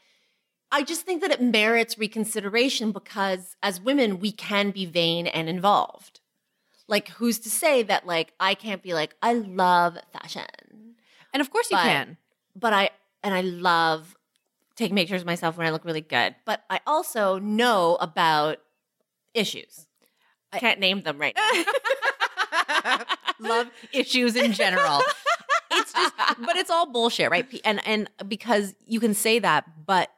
I 0.72 0.82
just 0.82 1.02
think 1.02 1.22
that 1.22 1.30
it 1.30 1.40
merits 1.42 1.96
reconsideration 1.98 2.90
because 2.92 3.56
as 3.62 3.80
women 3.80 4.18
we 4.20 4.32
can 4.32 4.70
be 4.70 4.86
vain 4.86 5.26
and 5.26 5.48
involved. 5.48 6.20
Like 6.88 7.08
who's 7.08 7.38
to 7.40 7.50
say 7.50 7.82
that 7.84 8.06
like 8.06 8.32
I 8.38 8.54
can't 8.54 8.82
be 8.82 8.94
like 8.94 9.16
I 9.22 9.32
love 9.32 9.98
fashion, 10.12 10.44
And 11.34 11.40
of 11.40 11.50
course 11.50 11.68
you 11.70 11.76
But- 11.76 11.82
can. 11.82 12.16
but 12.54 12.72
I 12.72 12.90
and 13.24 13.34
I 13.34 13.40
love 13.40 14.14
taking 14.76 14.96
pictures 14.96 15.22
of 15.22 15.26
myself 15.26 15.56
when 15.56 15.66
I 15.66 15.70
look 15.70 15.84
really 15.84 16.00
good. 16.00 16.34
But 16.44 16.62
I 16.70 16.80
also 16.86 17.38
know 17.38 17.96
about 18.00 18.58
issues. 19.34 19.86
I 20.52 20.58
can't 20.58 20.80
name 20.80 21.02
them 21.02 21.18
right 21.18 21.36
now. 21.36 23.04
Love 23.40 23.70
issues 23.92 24.36
in 24.36 24.52
general. 24.52 25.02
It's 25.70 25.92
just, 25.92 26.14
but 26.38 26.56
it's 26.56 26.70
all 26.70 26.86
bullshit, 26.86 27.30
right? 27.30 27.46
And 27.64 27.86
and 27.86 28.08
because 28.26 28.74
you 28.86 29.00
can 29.00 29.12
say 29.12 29.38
that, 29.40 29.64
but 29.86 30.10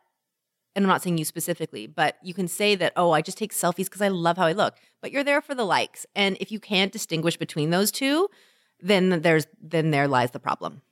and 0.77 0.85
I'm 0.85 0.89
not 0.89 1.03
saying 1.03 1.19
you 1.19 1.25
specifically, 1.25 1.89
but 1.89 2.17
you 2.23 2.35
can 2.35 2.47
say 2.47 2.77
that, 2.77 2.93
oh, 2.95 3.11
I 3.11 3.21
just 3.21 3.37
take 3.37 3.53
selfies 3.53 3.87
because 3.87 4.03
I 4.03 4.09
love 4.09 4.37
how 4.37 4.47
I 4.47 4.53
look. 4.53 4.77
But 5.01 5.11
you're 5.11 5.25
there 5.25 5.41
for 5.41 5.55
the 5.55 5.65
likes, 5.65 6.07
and 6.15 6.37
if 6.39 6.53
you 6.53 6.61
can't 6.61 6.93
distinguish 6.93 7.37
between 7.37 7.71
those 7.71 7.91
two, 7.91 8.29
then 8.81 9.23
there's 9.23 9.47
then 9.61 9.91
there 9.91 10.07
lies 10.07 10.31
the 10.31 10.39
problem. 10.39 10.83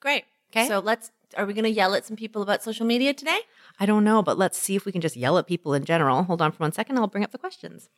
Great. 0.00 0.24
Okay. 0.50 0.66
So 0.66 0.78
let's. 0.78 1.10
Are 1.36 1.46
we 1.46 1.54
going 1.54 1.64
to 1.64 1.70
yell 1.70 1.94
at 1.94 2.04
some 2.04 2.16
people 2.16 2.42
about 2.42 2.62
social 2.62 2.86
media 2.86 3.14
today? 3.14 3.38
I 3.78 3.86
don't 3.86 4.04
know, 4.04 4.22
but 4.22 4.38
let's 4.38 4.58
see 4.58 4.76
if 4.76 4.84
we 4.84 4.92
can 4.92 5.00
just 5.00 5.16
yell 5.16 5.38
at 5.38 5.46
people 5.46 5.74
in 5.74 5.84
general. 5.84 6.24
Hold 6.24 6.42
on 6.42 6.52
for 6.52 6.58
one 6.58 6.72
second. 6.72 6.98
I'll 6.98 7.06
bring 7.06 7.24
up 7.24 7.30
the 7.30 7.38
questions. 7.38 7.88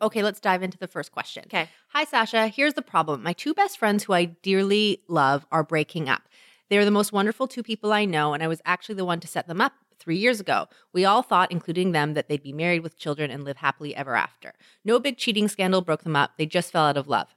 Okay, 0.00 0.22
let's 0.22 0.40
dive 0.40 0.62
into 0.62 0.78
the 0.78 0.88
first 0.88 1.12
question. 1.12 1.44
Okay. 1.46 1.68
Hi, 1.88 2.04
Sasha. 2.04 2.48
Here's 2.48 2.74
the 2.74 2.82
problem. 2.82 3.22
My 3.22 3.32
two 3.32 3.54
best 3.54 3.78
friends 3.78 4.04
who 4.04 4.12
I 4.12 4.24
dearly 4.24 5.02
love 5.08 5.46
are 5.52 5.62
breaking 5.62 6.08
up. 6.08 6.22
They 6.68 6.78
are 6.78 6.84
the 6.84 6.90
most 6.90 7.12
wonderful 7.12 7.46
two 7.46 7.62
people 7.62 7.92
I 7.92 8.04
know, 8.04 8.34
and 8.34 8.42
I 8.42 8.48
was 8.48 8.60
actually 8.64 8.96
the 8.96 9.04
one 9.04 9.20
to 9.20 9.28
set 9.28 9.46
them 9.46 9.60
up 9.60 9.74
three 9.98 10.16
years 10.16 10.40
ago. 10.40 10.66
We 10.92 11.04
all 11.04 11.22
thought, 11.22 11.52
including 11.52 11.92
them, 11.92 12.14
that 12.14 12.28
they'd 12.28 12.42
be 12.42 12.52
married 12.52 12.82
with 12.82 12.98
children 12.98 13.30
and 13.30 13.44
live 13.44 13.58
happily 13.58 13.94
ever 13.94 14.16
after. 14.16 14.54
No 14.84 14.98
big 14.98 15.16
cheating 15.16 15.48
scandal 15.48 15.82
broke 15.82 16.02
them 16.02 16.16
up. 16.16 16.32
They 16.36 16.46
just 16.46 16.72
fell 16.72 16.84
out 16.84 16.96
of 16.96 17.08
love. 17.08 17.34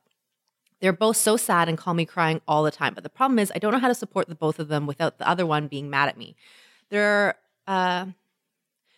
They're 0.79 0.93
both 0.93 1.17
so 1.17 1.37
sad 1.37 1.67
and 1.67 1.77
call 1.77 1.93
me 1.93 2.05
crying 2.05 2.41
all 2.47 2.63
the 2.63 2.71
time. 2.71 2.93
But 2.93 3.03
the 3.03 3.09
problem 3.09 3.39
is, 3.39 3.51
I 3.55 3.59
don't 3.59 3.71
know 3.71 3.79
how 3.79 3.87
to 3.87 3.95
support 3.95 4.27
the 4.27 4.35
both 4.35 4.59
of 4.59 4.67
them 4.67 4.85
without 4.85 5.17
the 5.17 5.27
other 5.27 5.45
one 5.45 5.67
being 5.67 5.89
mad 5.89 6.09
at 6.09 6.17
me. 6.17 6.35
They're 6.89 7.35
uh, 7.65 8.07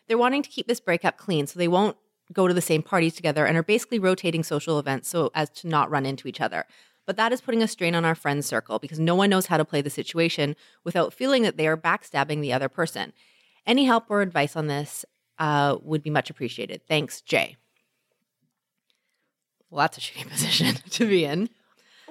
they're 0.07 0.17
wanting 0.17 0.43
to 0.43 0.49
keep 0.49 0.67
this 0.67 0.79
breakup 0.79 1.17
clean, 1.17 1.47
so 1.47 1.57
they 1.57 1.67
won't 1.67 1.95
go 2.31 2.47
to 2.47 2.53
the 2.53 2.61
same 2.61 2.83
parties 2.83 3.15
together 3.15 3.45
and 3.45 3.57
are 3.57 3.63
basically 3.63 3.99
rotating 3.99 4.43
social 4.43 4.77
events 4.77 5.09
so 5.09 5.31
as 5.33 5.49
to 5.49 5.67
not 5.67 5.89
run 5.89 6.05
into 6.05 6.27
each 6.27 6.41
other. 6.41 6.65
But 7.05 7.17
that 7.17 7.31
is 7.31 7.41
putting 7.41 7.63
a 7.63 7.67
strain 7.67 7.95
on 7.95 8.05
our 8.05 8.13
friend 8.13 8.45
circle 8.45 8.77
because 8.77 8.99
no 8.99 9.15
one 9.15 9.31
knows 9.31 9.47
how 9.47 9.57
to 9.57 9.65
play 9.65 9.81
the 9.81 9.89
situation 9.89 10.55
without 10.83 11.13
feeling 11.13 11.41
that 11.43 11.57
they 11.57 11.67
are 11.67 11.77
backstabbing 11.77 12.41
the 12.41 12.53
other 12.53 12.69
person. 12.69 13.13
Any 13.65 13.85
help 13.85 14.05
or 14.09 14.21
advice 14.21 14.55
on 14.55 14.67
this 14.67 15.05
uh, 15.39 15.77
would 15.81 16.03
be 16.03 16.11
much 16.11 16.29
appreciated. 16.29 16.81
Thanks, 16.87 17.21
Jay. 17.21 17.55
Well, 19.71 19.79
that's 19.79 19.97
a 19.97 20.01
shitty 20.01 20.29
position 20.29 20.75
to 20.91 21.07
be 21.07 21.25
in. 21.25 21.49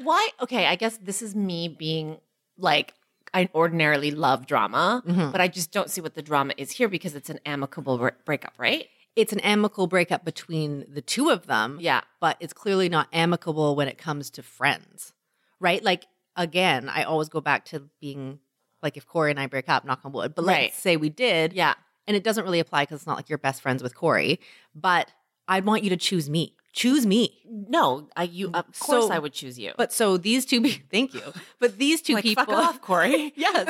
Why? 0.03 0.29
Okay, 0.41 0.67
I 0.67 0.77
guess 0.77 0.97
this 0.99 1.23
is 1.23 1.35
me 1.35 1.69
being 1.69 2.19
like 2.57 2.95
I 3.35 3.49
ordinarily 3.55 4.11
love 4.11 4.47
drama, 4.47 5.03
Mhm. 5.07 5.33
but 5.33 5.41
I 5.41 5.49
just 5.49 5.71
don't 5.71 5.91
see 5.91 6.01
what 6.01 6.15
the 6.15 6.23
drama 6.23 6.55
is 6.57 6.71
here 6.73 6.89
because 6.89 7.15
it's 7.15 7.29
an 7.29 7.41
amicable 7.45 7.99
bre- 7.99 8.09
breakup, 8.25 8.55
right? 8.59 8.89
It's 9.17 9.33
an 9.35 9.41
amicable 9.41 9.87
breakup 9.87 10.25
between 10.25 10.87
the 10.89 11.03
two 11.03 11.29
of 11.31 11.47
them. 11.47 11.79
Yeah. 11.81 12.01
but 12.21 12.37
it's 12.41 12.53
clearly 12.53 12.89
not 12.89 13.09
amicable 13.13 13.77
when 13.77 13.87
it 13.87 13.97
comes 13.99 14.31
to 14.31 14.43
friends, 14.43 15.13
right? 15.61 15.83
Like, 15.85 16.07
again, 16.37 16.89
I 16.89 17.03
always 17.05 17.29
go 17.29 17.41
back 17.41 17.65
to 17.67 17.89
being 18.01 18.41
like 18.83 18.97
if 18.97 19.07
Corey 19.07 19.31
and 19.31 19.39
I 19.41 19.47
break 19.47 19.69
up, 19.69 19.85
knock 19.85 20.01
on 20.05 20.13
wood, 20.13 20.35
but 20.35 20.45
Right. 20.45 20.63
let's 20.65 20.79
say 20.79 20.97
we 20.97 21.09
did, 21.11 21.53
Yeah. 21.53 21.75
and 22.07 22.17
it 22.17 22.25
doesn't 22.25 22.45
really 22.45 22.61
apply 22.61 22.83
because 22.85 23.01
it's 23.01 23.07
not 23.07 23.17
like 23.17 23.29
you're 23.29 23.39
best 23.39 23.61
friends 23.61 23.83
with 23.83 23.95
Corey, 23.95 24.41
but 24.75 25.13
I'd 25.47 25.65
want 25.65 25.83
you 25.85 25.91
to 25.91 25.97
choose 25.97 26.29
me. 26.31 26.55
Choose 26.79 27.05
me. 27.07 27.35
No, 27.51 28.09
I 28.17 28.23
you 28.23 28.51
of 28.55 28.67
course 28.79 29.11
I 29.11 29.19
would 29.19 29.33
choose 29.33 29.59
you. 29.59 29.73
But 29.77 29.93
so 29.93 30.17
these 30.17 30.45
two, 30.47 30.61
be- 30.61 30.71
thank 30.93 31.13
you. 31.13 31.23
But 31.59 31.77
these 31.77 32.01
two 32.01 32.15
like, 32.15 32.23
people, 32.23 32.45
fuck 32.45 32.55
off, 32.55 32.81
Corey. 32.81 33.33
yes, 33.37 33.67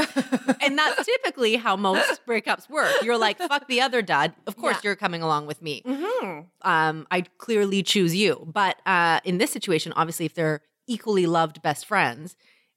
and 0.61 0.77
that's 0.77 1.07
typically 1.07 1.57
how 1.57 1.75
most 1.75 2.21
breakups 2.29 2.69
work. 2.69 2.93
You're 3.03 3.17
like, 3.17 3.39
fuck 3.39 3.67
the 3.67 3.81
other 3.81 4.03
dud. 4.03 4.35
Of 4.47 4.57
course, 4.57 4.77
Yeah. 4.77 4.81
you're 4.91 4.97
coming 4.97 5.23
along 5.23 5.47
with 5.47 5.63
me. 5.63 5.83
hmm 5.87 6.41
um, 6.63 7.07
I'd 7.11 7.31
clearly 7.39 7.83
choose 7.83 8.15
you. 8.15 8.47
But 8.53 8.77
uh, 8.85 9.21
in 9.25 9.39
this 9.39 9.51
situation, 9.53 9.95
obviously, 9.97 10.27
if 10.27 10.35
they're 10.35 10.61
equally 10.87 11.25
loved 11.27 11.63
best 11.63 11.87
friends 11.87 12.37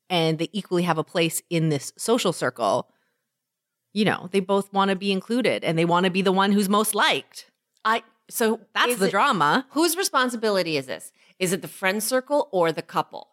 and 0.10 0.40
they 0.40 0.48
equally 0.54 0.84
have 0.84 0.98
a 0.98 1.04
place 1.04 1.42
in 1.50 1.68
this 1.68 1.92
social 1.98 2.32
circle, 2.32 2.88
you 3.94 4.06
know, 4.06 4.30
they 4.32 4.40
both 4.40 4.72
want 4.72 4.90
to 4.92 4.96
be 4.96 5.12
included 5.12 5.66
and 5.66 5.78
they 5.78 5.84
want 5.84 6.06
to 6.06 6.10
be 6.10 6.22
the 6.22 6.32
one 6.32 6.54
who's 6.54 6.70
most 6.70 6.96
liked. 6.96 7.52
I 7.84 8.04
so 8.32 8.60
That's 8.74 8.98
the 8.98 9.08
it- 9.08 9.12
drama. 9.12 9.66
Whose 9.72 9.96
responsibility 9.98 10.78
is 10.78 10.86
this? 10.86 11.12
Is 11.40 11.54
it 11.54 11.62
the 11.62 11.68
friend 11.68 12.02
circle 12.04 12.48
or 12.52 12.72
the 12.72 12.82
couple? 12.82 13.28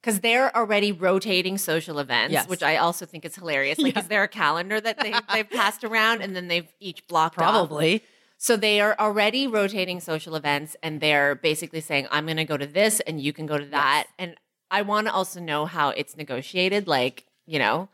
Because 0.00 0.20
they're 0.20 0.54
already 0.54 0.92
rotating 0.92 1.56
social 1.56 1.98
events, 1.98 2.32
Yes. 2.32 2.46
which 2.48 2.62
I 2.62 2.76
also 2.76 3.06
think 3.06 3.24
is 3.24 3.34
hilarious. 3.36 3.78
Like, 3.78 3.94
Yeah. 3.94 4.00
is 4.02 4.08
there 4.08 4.22
a 4.22 4.28
calendar 4.28 4.78
that 4.80 4.98
they, 5.00 5.14
they've 5.32 5.48
passed 5.62 5.82
around 5.82 6.20
and 6.20 6.36
then 6.36 6.48
they've 6.48 6.68
each 6.78 7.06
blocked 7.06 7.38
off? 7.38 7.44
Probably. 7.68 8.02
So 8.36 8.56
they 8.56 8.80
are 8.80 8.94
already 8.98 9.46
rotating 9.46 10.00
social 10.00 10.34
events 10.36 10.76
and 10.82 11.00
they're 11.00 11.34
basically 11.36 11.80
saying, 11.80 12.06
I'm 12.10 12.26
going 12.26 12.36
to 12.36 12.44
go 12.44 12.56
to 12.58 12.66
this 12.66 13.00
and 13.00 13.18
you 13.20 13.32
can 13.32 13.46
go 13.46 13.56
to 13.56 13.64
that. 13.66 14.08
And 14.18 14.34
I 14.70 14.82
want 14.82 15.06
to 15.06 15.12
also 15.14 15.40
know 15.40 15.64
how 15.64 15.88
it's 15.90 16.16
negotiated. 16.16 16.86
Like, 16.86 17.24
you 17.46 17.58
know, 17.58 17.88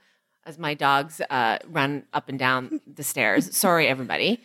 as 0.44 0.58
my 0.58 0.74
dogs 0.74 1.20
uh, 1.30 1.58
run 1.68 2.04
up 2.12 2.28
and 2.28 2.38
down 2.38 2.80
the 2.92 3.04
stairs. 3.04 3.54
Sorry, 3.64 3.86
everybody. 3.86 4.42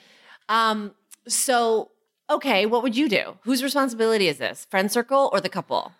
Um, 0.49 0.93
so, 1.27 1.89
okay, 2.29 2.65
what 2.65 2.83
would 2.83 2.95
you 2.95 3.09
do? 3.09 3.37
Whose 3.43 3.63
responsibility 3.63 4.27
is 4.27 4.37
this? 4.37 4.65
Friend 4.69 4.91
circle 4.91 5.29
or 5.31 5.41
the 5.41 5.49
couple? 5.49 5.91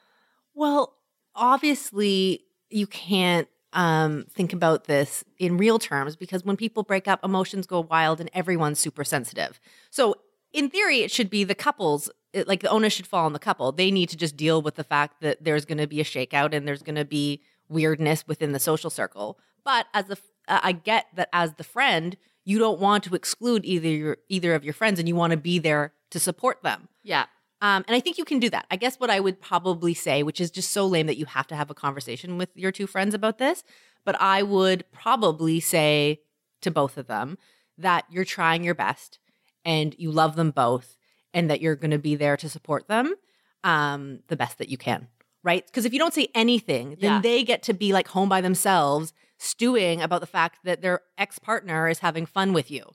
Well, 0.53 0.96
obviously, 1.36 2.41
you 2.70 2.88
can't 2.88 3.48
um, 3.74 4.25
think 4.29 4.53
about 4.53 4.86
this 4.86 5.24
in 5.38 5.58
real 5.58 5.79
terms 5.79 6.15
because 6.15 6.44
when 6.44 6.58
people 6.58 6.84
break 6.84 7.08
up, 7.08 7.24
emotions 7.24 7.67
go 7.67 7.82
wild 7.82 8.20
and 8.20 8.29
everyone's 8.34 8.79
super 8.79 9.03
sensitive. 9.03 9.60
So, 9.91 10.15
in 10.53 10.70
theory, 10.70 11.00
it 11.00 11.12
should 11.12 11.29
be 11.29 11.44
the 11.44 11.55
couples, 11.55 12.10
it, 12.32 12.48
like 12.48 12.62
the 12.62 12.70
onus 12.70 12.94
should 12.94 13.08
fall 13.08 13.25
on 13.25 13.34
the 13.34 13.39
couple. 13.39 13.74
They 13.74 13.91
need 13.91 14.08
to 14.10 14.17
just 14.17 14.38
deal 14.38 14.62
with 14.62 14.75
the 14.75 14.86
fact 14.86 15.22
that 15.22 15.44
there's 15.44 15.65
going 15.65 15.79
to 15.79 15.88
be 15.88 16.00
a 16.00 16.05
shakeout 16.05 16.53
and 16.53 16.65
there's 16.65 16.82
going 16.82 16.96
to 16.96 17.05
be 17.05 17.41
weirdness 17.67 18.25
within 18.25 18.53
the 18.53 18.60
social 18.60 18.89
circle. 18.89 19.38
But 19.65 19.88
as 19.94 20.05
the, 20.05 20.17
uh, 20.48 20.62
I 20.63 20.72
get 20.72 21.08
that 21.15 21.27
as 21.34 21.55
the 21.55 21.65
friend, 21.65 22.15
you 22.46 22.58
don't 22.58 22.79
want 22.79 23.03
to 23.03 23.15
exclude 23.15 23.65
either 23.65 23.89
your, 23.89 24.17
either 24.29 24.55
of 24.55 24.63
your 24.63 24.74
friends 24.74 24.98
and 24.98 25.10
you 25.10 25.15
want 25.15 25.32
to 25.32 25.38
be 25.38 25.60
there 25.60 25.91
to 26.12 26.19
support 26.19 26.62
them. 26.63 26.88
Yeah. 27.03 27.25
Um, 27.62 27.83
and 27.88 27.95
I 27.95 28.00
think 28.00 28.17
you 28.17 28.25
can 28.25 28.39
do 28.39 28.50
that. 28.50 28.65
I 28.69 28.75
guess 28.75 29.00
what 29.00 29.09
I 29.09 29.19
would 29.19 29.41
probably 29.41 29.93
say, 29.93 30.24
which 30.24 30.39
is 30.41 30.51
just 30.51 30.71
so 30.71 30.85
lame 30.85 31.07
that 31.07 31.17
you 31.17 31.25
have 31.25 31.47
to 31.47 31.55
have 31.55 31.69
a 31.69 31.74
conversation 31.74 32.38
with 32.38 32.50
your 32.55 32.71
two 32.71 32.85
friends 32.85 33.13
about 33.13 33.38
this, 33.38 33.63
but 34.03 34.19
I 34.21 34.43
would 34.43 34.83
probably 34.91 35.59
say 35.59 36.21
to 36.62 36.69
both 36.69 36.97
of 36.97 37.07
them 37.07 37.38
that 37.77 38.05
you're 38.09 38.25
trying 38.25 38.63
your 38.63 38.75
best 38.75 39.19
and 39.63 39.95
you 39.97 40.12
love 40.12 40.35
them 40.35 40.51
both 40.51 40.97
and 41.33 41.50
that 41.50 41.62
you're 41.62 41.75
going 41.75 41.91
to 41.91 41.97
be 41.97 42.15
there 42.15 42.38
to 42.38 42.50
support 42.50 42.88
them 42.88 43.15
um, 43.63 44.19
the 44.27 44.35
best 44.35 44.57
that 44.59 44.69
you 44.69 44.77
can, 44.77 45.07
right? 45.43 45.65
Because 45.65 45.85
if 45.85 45.93
you 45.93 46.00
don't 46.00 46.13
say 46.13 46.27
anything, 46.35 46.89
then 47.01 47.13
Yeah. 47.13 47.21
they 47.21 47.43
get 47.43 47.63
to 47.63 47.74
be 47.74 47.93
like 47.93 48.09
home 48.09 48.29
by 48.29 48.41
themselves, 48.41 49.12
stewing 49.38 50.01
about 50.01 50.21
the 50.21 50.27
fact 50.27 50.59
that 50.65 50.81
their 50.81 51.01
ex 51.17 51.39
partner 51.39 51.88
is 51.89 52.00
having 52.00 52.25
fun 52.25 52.53
with 52.53 52.69
you. 52.69 52.91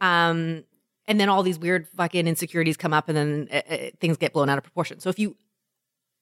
Um, 0.00 0.64
and 1.08 1.20
then 1.20 1.28
all 1.28 1.42
these 1.42 1.58
weird 1.58 1.88
fucking 1.88 2.26
insecurities 2.26 2.76
come 2.76 2.92
up 2.92 3.08
and 3.08 3.16
then 3.16 3.48
uh, 3.52 3.56
uh, 3.72 3.76
things 4.00 4.16
get 4.16 4.32
blown 4.32 4.48
out 4.48 4.58
of 4.58 4.64
proportion. 4.64 5.00
So 5.00 5.10
if 5.10 5.18
you, 5.18 5.36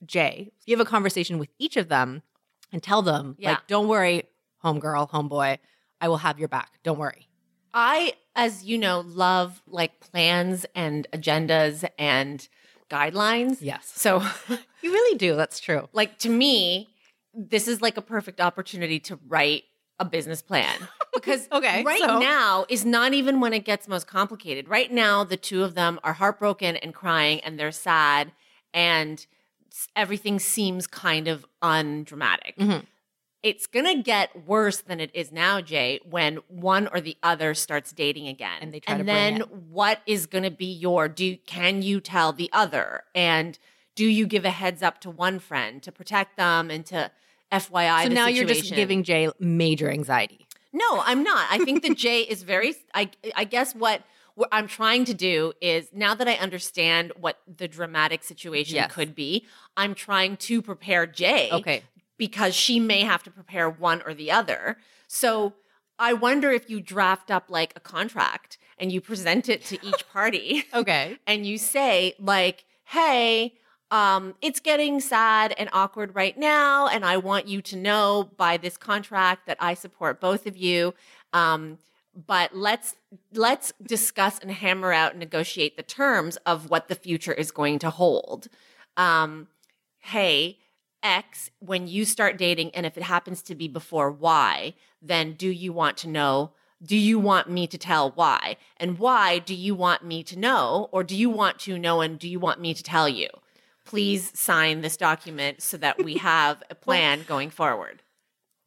Jay, 0.04 0.50
if 0.58 0.66
you 0.66 0.76
have 0.76 0.86
a 0.86 0.88
conversation 0.88 1.38
with 1.38 1.50
each 1.58 1.76
of 1.76 1.88
them 1.88 2.22
and 2.72 2.82
tell 2.82 3.02
them, 3.02 3.36
Yeah. 3.38 3.50
like, 3.50 3.66
don't 3.66 3.88
worry, 3.88 4.24
homegirl, 4.64 5.10
homeboy, 5.10 5.58
I 6.00 6.08
will 6.08 6.18
have 6.18 6.38
your 6.38 6.48
back. 6.48 6.70
Don't 6.82 6.98
worry. 6.98 7.28
I, 7.74 8.14
as 8.34 8.64
you 8.64 8.78
know, 8.78 9.00
love 9.06 9.62
like 9.66 10.00
plans 10.00 10.64
and 10.74 11.06
agendas 11.12 11.88
and 11.98 12.46
guidelines. 12.90 13.58
Yes. 13.60 13.92
So 13.94 14.20
You 14.82 14.92
really 14.92 15.18
do. 15.18 15.36
That's 15.36 15.60
true. 15.60 15.88
like 15.92 16.18
to 16.20 16.28
me, 16.30 16.88
this 17.34 17.68
is 17.68 17.80
like 17.82 17.96
a 17.96 18.02
perfect 18.02 18.40
opportunity 18.40 18.98
to 19.00 19.18
write 19.28 19.64
a 19.98 20.04
business 20.04 20.40
plan 20.42 20.74
because 21.14 21.48
Okay, 21.52 21.82
right 21.84 22.00
so- 22.00 22.18
now 22.18 22.66
is 22.68 22.84
not 22.84 23.12
even 23.14 23.40
when 23.40 23.52
it 23.52 23.64
gets 23.64 23.88
most 23.88 24.06
complicated. 24.06 24.68
Right 24.68 24.90
now, 24.92 25.24
the 25.24 25.36
two 25.36 25.62
of 25.64 25.74
them 25.74 25.98
are 26.04 26.14
heartbroken 26.14 26.76
and 26.76 26.94
crying 26.94 27.40
and 27.40 27.58
they're 27.58 27.72
sad 27.72 28.32
and 28.72 29.26
everything 29.96 30.38
seems 30.38 30.86
kind 30.86 31.28
of 31.28 31.46
undramatic. 31.62 32.56
Mhm. 32.58 32.86
it's 33.42 33.66
gonna 33.66 34.02
get 34.02 34.46
worse 34.46 34.82
than 34.82 35.00
it 35.00 35.10
is 35.14 35.32
now, 35.32 35.62
Jay, 35.62 35.98
when 36.04 36.36
one 36.48 36.86
or 36.92 37.00
the 37.00 37.16
other 37.22 37.54
starts 37.54 37.90
dating 37.90 38.28
again. 38.28 38.58
And 38.60 38.70
they 38.74 38.80
try 38.80 38.92
to 38.94 39.00
and 39.00 39.06
bring 39.06 39.16
then 39.38 39.40
what 39.70 40.02
is 40.04 40.26
gonna 40.26 40.50
be 40.50 40.66
your 40.66 41.08
do 41.08 41.38
can 41.46 41.80
you 41.80 42.00
tell 42.00 42.34
the 42.34 42.50
other? 42.52 43.04
And 43.14 43.58
do 43.94 44.04
you 44.04 44.26
give 44.26 44.44
a 44.44 44.50
heads 44.50 44.82
up 44.82 45.00
to 45.00 45.10
one 45.10 45.38
friend 45.38 45.82
to 45.84 45.90
protect 45.90 46.36
them 46.36 46.70
and 46.70 46.84
to 46.86 47.10
FYI? 47.50 48.02
so 48.02 48.08
now 48.10 48.26
you're 48.26 48.44
just 48.44 48.74
giving 48.74 49.02
Jay 49.02 49.30
major 49.38 49.90
anxiety. 49.90 50.46
No, 50.72 51.02
I'm 51.04 51.22
not. 51.22 51.46
I 51.50 51.58
think 51.58 51.82
that 51.82 51.96
Jay 51.96 52.20
is 52.22 52.42
very. 52.42 52.74
I 52.94 53.10
I 53.34 53.44
guess 53.44 53.74
what 53.74 54.02
what 54.34 54.48
I'm 54.52 54.68
trying 54.68 55.04
to 55.06 55.14
do 55.14 55.52
is 55.60 55.88
now 55.92 56.14
that 56.14 56.28
I 56.28 56.34
understand 56.34 57.12
what 57.18 57.38
the 57.46 57.66
dramatic 57.68 58.22
situation 58.22 58.76
Yes. 58.76 58.92
could 58.92 59.14
be, 59.14 59.44
I'm 59.76 59.94
trying 59.94 60.36
to 60.38 60.62
prepare 60.62 61.06
Jay. 61.06 61.50
Okay. 61.52 61.82
Because 62.16 62.54
she 62.54 62.78
may 62.78 63.00
have 63.02 63.22
to 63.24 63.30
prepare 63.30 63.68
one 63.68 64.02
or 64.06 64.14
the 64.14 64.30
other. 64.30 64.78
So 65.08 65.54
I 65.98 66.12
wonder 66.12 66.50
if 66.52 66.70
you 66.70 66.80
draft 66.80 67.30
up 67.30 67.46
like 67.48 67.72
a 67.76 67.80
contract 67.80 68.56
and 68.78 68.92
you 68.92 69.00
present 69.00 69.48
it 69.48 69.64
to 69.66 69.84
each 69.86 70.08
party 70.12 70.64
Okay. 70.72 71.18
and 71.26 71.44
you 71.44 71.58
say 71.58 72.14
like 72.18 72.64
hey 72.84 73.54
um, 73.90 74.34
it's 74.40 74.60
getting 74.60 75.00
sad 75.00 75.52
and 75.58 75.68
awkward 75.72 76.14
right 76.14 76.38
now 76.38 76.86
and 76.86 77.04
i 77.04 77.16
want 77.16 77.48
you 77.48 77.60
to 77.60 77.76
know 77.76 78.30
by 78.36 78.56
this 78.56 78.76
contract 78.76 79.46
that 79.46 79.56
i 79.60 79.74
support 79.74 80.20
both 80.20 80.46
of 80.46 80.56
you. 80.56 80.94
Um, 81.32 81.78
but 82.26 82.54
let's 82.56 82.96
let's 83.32 83.72
discuss 83.82 84.38
and 84.40 84.50
hammer 84.50 84.92
out 84.92 85.12
and 85.12 85.20
negotiate 85.20 85.76
the 85.76 85.82
terms 85.82 86.36
of 86.38 86.68
what 86.68 86.88
the 86.88 86.94
future 86.94 87.32
is 87.32 87.50
going 87.50 87.78
to 87.80 87.90
hold. 87.90 88.48
Um, 88.96 89.48
hey 90.00 90.58
x 91.02 91.50
when 91.60 91.86
you 91.86 92.04
start 92.04 92.36
dating 92.36 92.70
and 92.74 92.84
if 92.84 92.96
it 92.96 93.02
happens 93.02 93.42
to 93.42 93.54
be 93.54 93.68
before 93.68 94.10
y 94.10 94.74
then 95.00 95.32
do 95.32 95.48
you 95.48 95.72
want 95.72 95.96
to 95.96 96.08
know 96.08 96.50
do 96.82 96.96
you 96.96 97.18
want 97.18 97.48
me 97.48 97.66
to 97.66 97.78
tell 97.78 98.10
why 98.10 98.56
and 98.76 98.98
why 98.98 99.38
do 99.38 99.54
you 99.54 99.74
want 99.74 100.04
me 100.04 100.22
to 100.22 100.38
know 100.38 100.88
or 100.92 101.02
do 101.02 101.16
you 101.16 101.30
want 101.30 101.58
to 101.58 101.78
know 101.78 102.00
and 102.02 102.18
do 102.18 102.28
you 102.28 102.38
want 102.38 102.60
me 102.60 102.74
to 102.74 102.82
tell 102.82 103.08
you 103.08 103.28
please 103.90 104.30
sign 104.38 104.80
this 104.80 104.96
document 104.96 105.60
so 105.62 105.76
that 105.76 106.02
we 106.02 106.14
have 106.32 106.62
a 106.70 106.74
plan 106.74 107.24
going 107.26 107.50
forward 107.50 108.02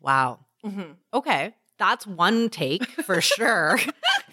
Wow. 0.01 0.39
Mhm. 0.65 0.95
Okay. 1.13 1.55
That's 1.79 2.05
one 2.05 2.49
take 2.49 2.85
for 3.03 3.21
sure. 3.35 3.79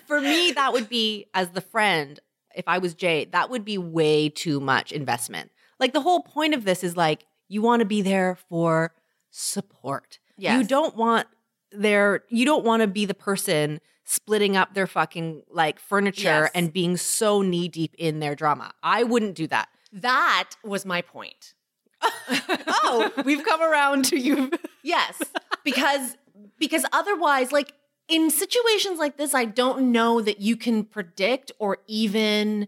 for 0.07 0.21
me, 0.21 0.51
that 0.53 0.73
would 0.73 0.89
be, 0.89 1.27
as 1.33 1.51
the 1.51 1.61
friend, 1.61 2.19
if 2.57 2.65
I 2.67 2.79
was 2.79 2.93
Jay, 2.95 3.27
that 3.33 3.51
would 3.51 3.65
be 3.65 3.79
way 3.79 4.29
too 4.29 4.59
much 4.61 4.91
investment. 4.93 5.51
Like 5.79 5.93
the 5.93 6.01
whole 6.01 6.23
point 6.23 6.55
of 6.55 6.65
this 6.65 6.83
is 6.83 6.97
like, 6.97 7.25
you 7.49 7.63
want 7.63 7.81
to 7.81 7.87
be 7.87 8.03
there 8.03 8.37
for 8.49 8.93
support. 9.31 10.19
You 10.37 10.65
don't 10.65 10.97
want 10.97 11.27
their, 11.73 12.25
you 12.29 12.45
don't 12.45 12.65
want 12.65 12.81
to 12.83 12.87
be 12.87 13.05
the 13.05 13.15
person 13.15 13.81
splitting 14.05 14.57
up 14.57 14.75
their 14.75 14.87
fucking 14.89 15.43
like 15.51 15.79
furniture 15.79 16.23
Yes. 16.45 16.51
and 16.55 16.73
being 16.73 16.97
so 16.97 17.43
knee 17.43 17.69
deep 17.69 17.95
in 17.99 18.19
their 18.21 18.35
drama. 18.35 18.73
I 18.83 19.05
wouldn't 19.05 19.35
do 19.37 19.47
that. 19.49 19.69
That 19.93 20.51
was 20.65 20.85
my 20.87 21.03
point 21.03 21.55
oh, 22.69 23.13
we've 23.25 23.45
come 23.45 23.61
around 23.63 24.05
to 24.07 24.17
you. 24.19 24.51
Yes, 24.83 25.21
because 25.63 26.17
because 26.59 26.87
otherwise, 26.91 27.53
like 27.53 27.75
in 28.09 28.31
situations 28.31 28.99
like 28.99 29.19
this, 29.19 29.35
I 29.35 29.45
don't 29.45 29.93
know 29.93 30.23
that 30.23 30.41
you 30.41 30.57
can 30.57 30.85
predict 30.85 31.53
or 31.59 31.79
even. 31.87 32.67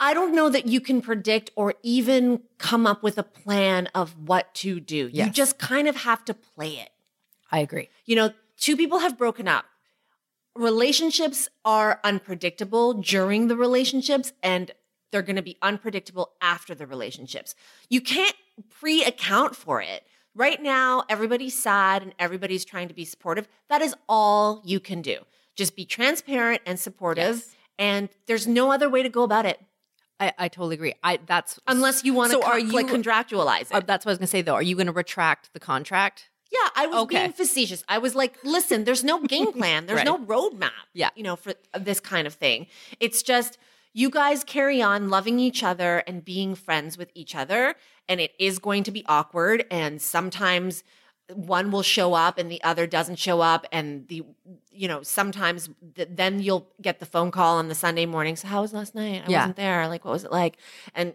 I 0.00 0.14
don't 0.14 0.34
know 0.34 0.48
that 0.48 0.66
you 0.66 0.80
can 0.80 1.02
predict 1.02 1.50
or 1.54 1.74
even 1.82 2.40
come 2.56 2.86
up 2.86 3.02
with 3.02 3.18
a 3.18 3.22
plan 3.22 3.88
of 3.94 4.16
what 4.26 4.54
to 4.54 4.80
do. 4.80 4.96
You 4.96 5.10
Yes. 5.12 5.34
just 5.34 5.58
kind 5.58 5.86
of 5.86 5.96
have 5.96 6.24
to 6.24 6.32
play 6.34 6.78
it. 6.78 6.88
I 7.52 7.58
agree. 7.58 7.90
You 8.06 8.16
know, 8.16 8.30
two 8.56 8.74
people 8.78 9.00
have 9.00 9.18
broken 9.18 9.46
up. 9.46 9.66
Relationships 10.56 11.48
are 11.64 12.00
unpredictable 12.04 12.94
during 12.94 13.48
the 13.48 13.56
relationships 13.56 14.32
and 14.42 14.70
they're 15.14 15.22
going 15.22 15.36
to 15.36 15.42
be 15.42 15.56
unpredictable 15.62 16.32
after 16.40 16.74
the 16.74 16.88
relationships. 16.88 17.54
You 17.88 18.00
can't 18.00 18.34
pre 18.68 19.04
account 19.04 19.54
for 19.54 19.80
it. 19.80 20.02
Right 20.34 20.60
now, 20.60 21.04
everybody's 21.08 21.56
sad 21.56 22.02
and 22.02 22.12
everybody's 22.18 22.64
trying 22.64 22.88
to 22.88 22.94
be 22.94 23.04
supportive. 23.04 23.46
That 23.68 23.80
is 23.80 23.94
all 24.08 24.60
you 24.64 24.80
can 24.80 25.02
do. 25.02 25.18
Just 25.54 25.76
be 25.76 25.84
transparent 25.84 26.62
and 26.66 26.80
supportive. 26.80 27.36
Yes. 27.36 27.56
And 27.78 28.08
there's 28.26 28.48
no 28.48 28.72
other 28.72 28.90
way 28.90 29.04
to 29.04 29.08
go 29.08 29.22
about 29.22 29.46
it 29.46 29.60
I, 30.20 30.32
I 30.38 30.48
totally 30.48 30.74
agree. 30.74 30.94
I 31.02 31.18
that's 31.26 31.58
unless 31.68 32.04
you 32.04 32.14
want 32.14 32.30
to 32.32 32.38
So 32.40 32.44
are 32.44 32.60
like 32.60 32.86
you- 32.88 32.92
contractualize 32.92 33.62
it. 33.62 33.72
Uh, 33.72 33.80
that's 33.80 34.04
what 34.04 34.10
I 34.10 34.12
was 34.14 34.18
gonna 34.18 34.26
say 34.28 34.42
though. 34.42 34.54
Are 34.54 34.62
you 34.62 34.76
gonna 34.76 34.92
retract 34.92 35.52
the 35.52 35.60
contract? 35.60 36.30
Yeah, 36.52 36.68
I 36.76 36.86
was 36.86 36.96
Okay. 37.02 37.18
being 37.18 37.32
facetious. 37.32 37.82
I 37.88 37.98
was 37.98 38.14
like, 38.14 38.36
listen, 38.44 38.84
there's 38.84 39.02
no 39.02 39.20
game 39.34 39.52
plan. 39.52 39.86
There's 39.86 39.98
Right. 39.98 40.04
no 40.04 40.18
roadmap. 40.18 40.70
Yeah. 40.92 41.10
You 41.16 41.24
know, 41.24 41.34
for 41.36 41.54
this 41.78 41.98
kind 41.98 42.28
of 42.28 42.34
thing. 42.34 42.66
It's 43.00 43.22
just 43.24 43.58
you 43.94 44.10
guys 44.10 44.44
carry 44.44 44.82
on 44.82 45.08
loving 45.08 45.38
each 45.38 45.62
other 45.62 45.98
and 46.06 46.24
being 46.24 46.54
friends 46.54 46.98
with 46.98 47.10
each 47.14 47.34
other. 47.34 47.76
And 48.08 48.20
it 48.20 48.32
is 48.38 48.58
going 48.58 48.82
to 48.82 48.90
be 48.90 49.04
awkward. 49.06 49.64
And 49.70 50.02
sometimes 50.02 50.82
one 51.32 51.70
will 51.70 51.82
show 51.82 52.12
up 52.12 52.36
and 52.36 52.50
the 52.50 52.62
other 52.62 52.86
doesn't 52.86 53.18
show 53.18 53.40
up. 53.40 53.66
And 53.72 54.06
the, 54.08 54.24
you 54.70 54.88
know, 54.88 55.02
sometimes 55.02 55.70
th- 55.94 56.08
then 56.10 56.40
you'll 56.40 56.68
get 56.82 56.98
the 57.00 57.06
phone 57.06 57.30
call 57.30 57.56
on 57.56 57.68
the 57.68 57.74
Sunday 57.74 58.04
morning. 58.04 58.36
So, 58.36 58.48
how 58.48 58.60
was 58.62 58.72
last 58.74 58.94
night? 58.94 59.22
I 59.26 59.30
Yeah. 59.30 59.38
wasn't 59.38 59.56
there. 59.56 59.88
Like, 59.88 60.04
what 60.04 60.10
was 60.10 60.24
it 60.24 60.32
like? 60.32 60.58
And 60.94 61.14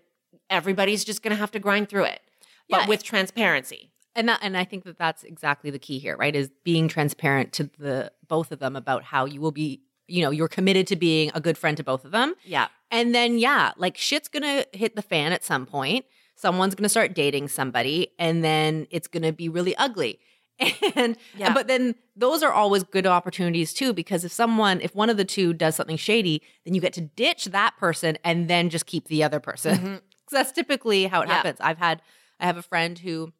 everybody's 0.49 1.03
just 1.03 1.21
going 1.21 1.31
to 1.31 1.37
have 1.39 1.51
to 1.51 1.59
grind 1.59 1.89
through 1.89 2.05
it, 2.05 2.21
but 2.69 2.87
with 2.87 3.03
transparency. 3.03 3.91
And 4.15 4.27
that, 4.29 4.39
and 4.41 4.57
I 4.57 4.63
think 4.63 4.83
that 4.85 4.97
that's 4.97 5.23
exactly 5.23 5.69
the 5.69 5.77
key 5.77 5.99
here, 5.99 6.17
right? 6.17 6.35
Is 6.35 6.49
being 6.63 6.87
transparent 6.87 7.53
to 7.53 7.69
the 7.77 8.11
both 8.27 8.51
of 8.51 8.57
them 8.59 8.75
about 8.75 9.03
how 9.03 9.25
you 9.25 9.39
will 9.41 9.51
be, 9.51 9.81
you 10.09 10.21
know, 10.21 10.31
you're 10.31 10.47
committed 10.47 10.87
to 10.87 10.95
being 10.95 11.31
a 11.33 11.41
good 11.41 11.57
friend 11.57 11.77
to 11.77 11.83
both 11.83 12.05
of 12.05 12.11
them. 12.11 12.33
Yeah. 12.43 12.67
And 12.91 13.13
then 13.13 13.37
yeah, 13.37 13.71
like 13.77 13.97
shit's 13.97 14.27
gonna 14.27 14.65
hit 14.73 14.95
the 14.95 15.01
fan 15.01 15.31
at 15.31 15.43
some 15.43 15.65
point. 15.65 16.05
Someone's 16.35 16.75
gonna 16.75 16.89
start 16.89 17.13
dating 17.13 17.47
somebody, 17.49 18.09
and 18.17 18.43
then 18.43 18.87
it's 18.91 19.07
gonna 19.07 19.31
be 19.33 19.49
really 19.49 19.75
ugly. 19.77 20.19
And 20.95 21.17
Yeah. 21.37 21.53
but 21.53 21.67
then 21.67 21.95
those 22.17 22.43
are 22.43 22.51
always 22.51 22.83
good 22.83 23.05
opportunities 23.07 23.73
too, 23.73 23.93
because 23.93 24.25
if 24.25 24.31
someone, 24.31 24.81
if 24.81 24.93
one 24.95 25.09
of 25.09 25.17
the 25.17 25.23
two 25.25 25.53
does 25.53 25.75
something 25.75 25.95
shady, 25.97 26.41
then 26.65 26.73
you 26.73 26.81
get 26.81 26.93
to 26.93 27.01
ditch 27.01 27.45
that 27.45 27.77
person 27.77 28.17
and 28.25 28.49
then 28.49 28.69
just 28.69 28.85
keep 28.85 29.07
the 29.07 29.23
other 29.23 29.39
person. 29.39 29.77
Mhm. 29.77 30.01
'Cause 30.25 30.31
that's 30.33 30.51
typically 30.51 31.05
how 31.05 31.21
it 31.21 31.27
Yeah. 31.29 31.35
happens. 31.35 31.57
I've 31.61 31.77
had 31.77 32.01
I 32.39 32.45
have 32.45 32.57
a 32.57 32.61
friend 32.61 32.97
who 32.99 33.31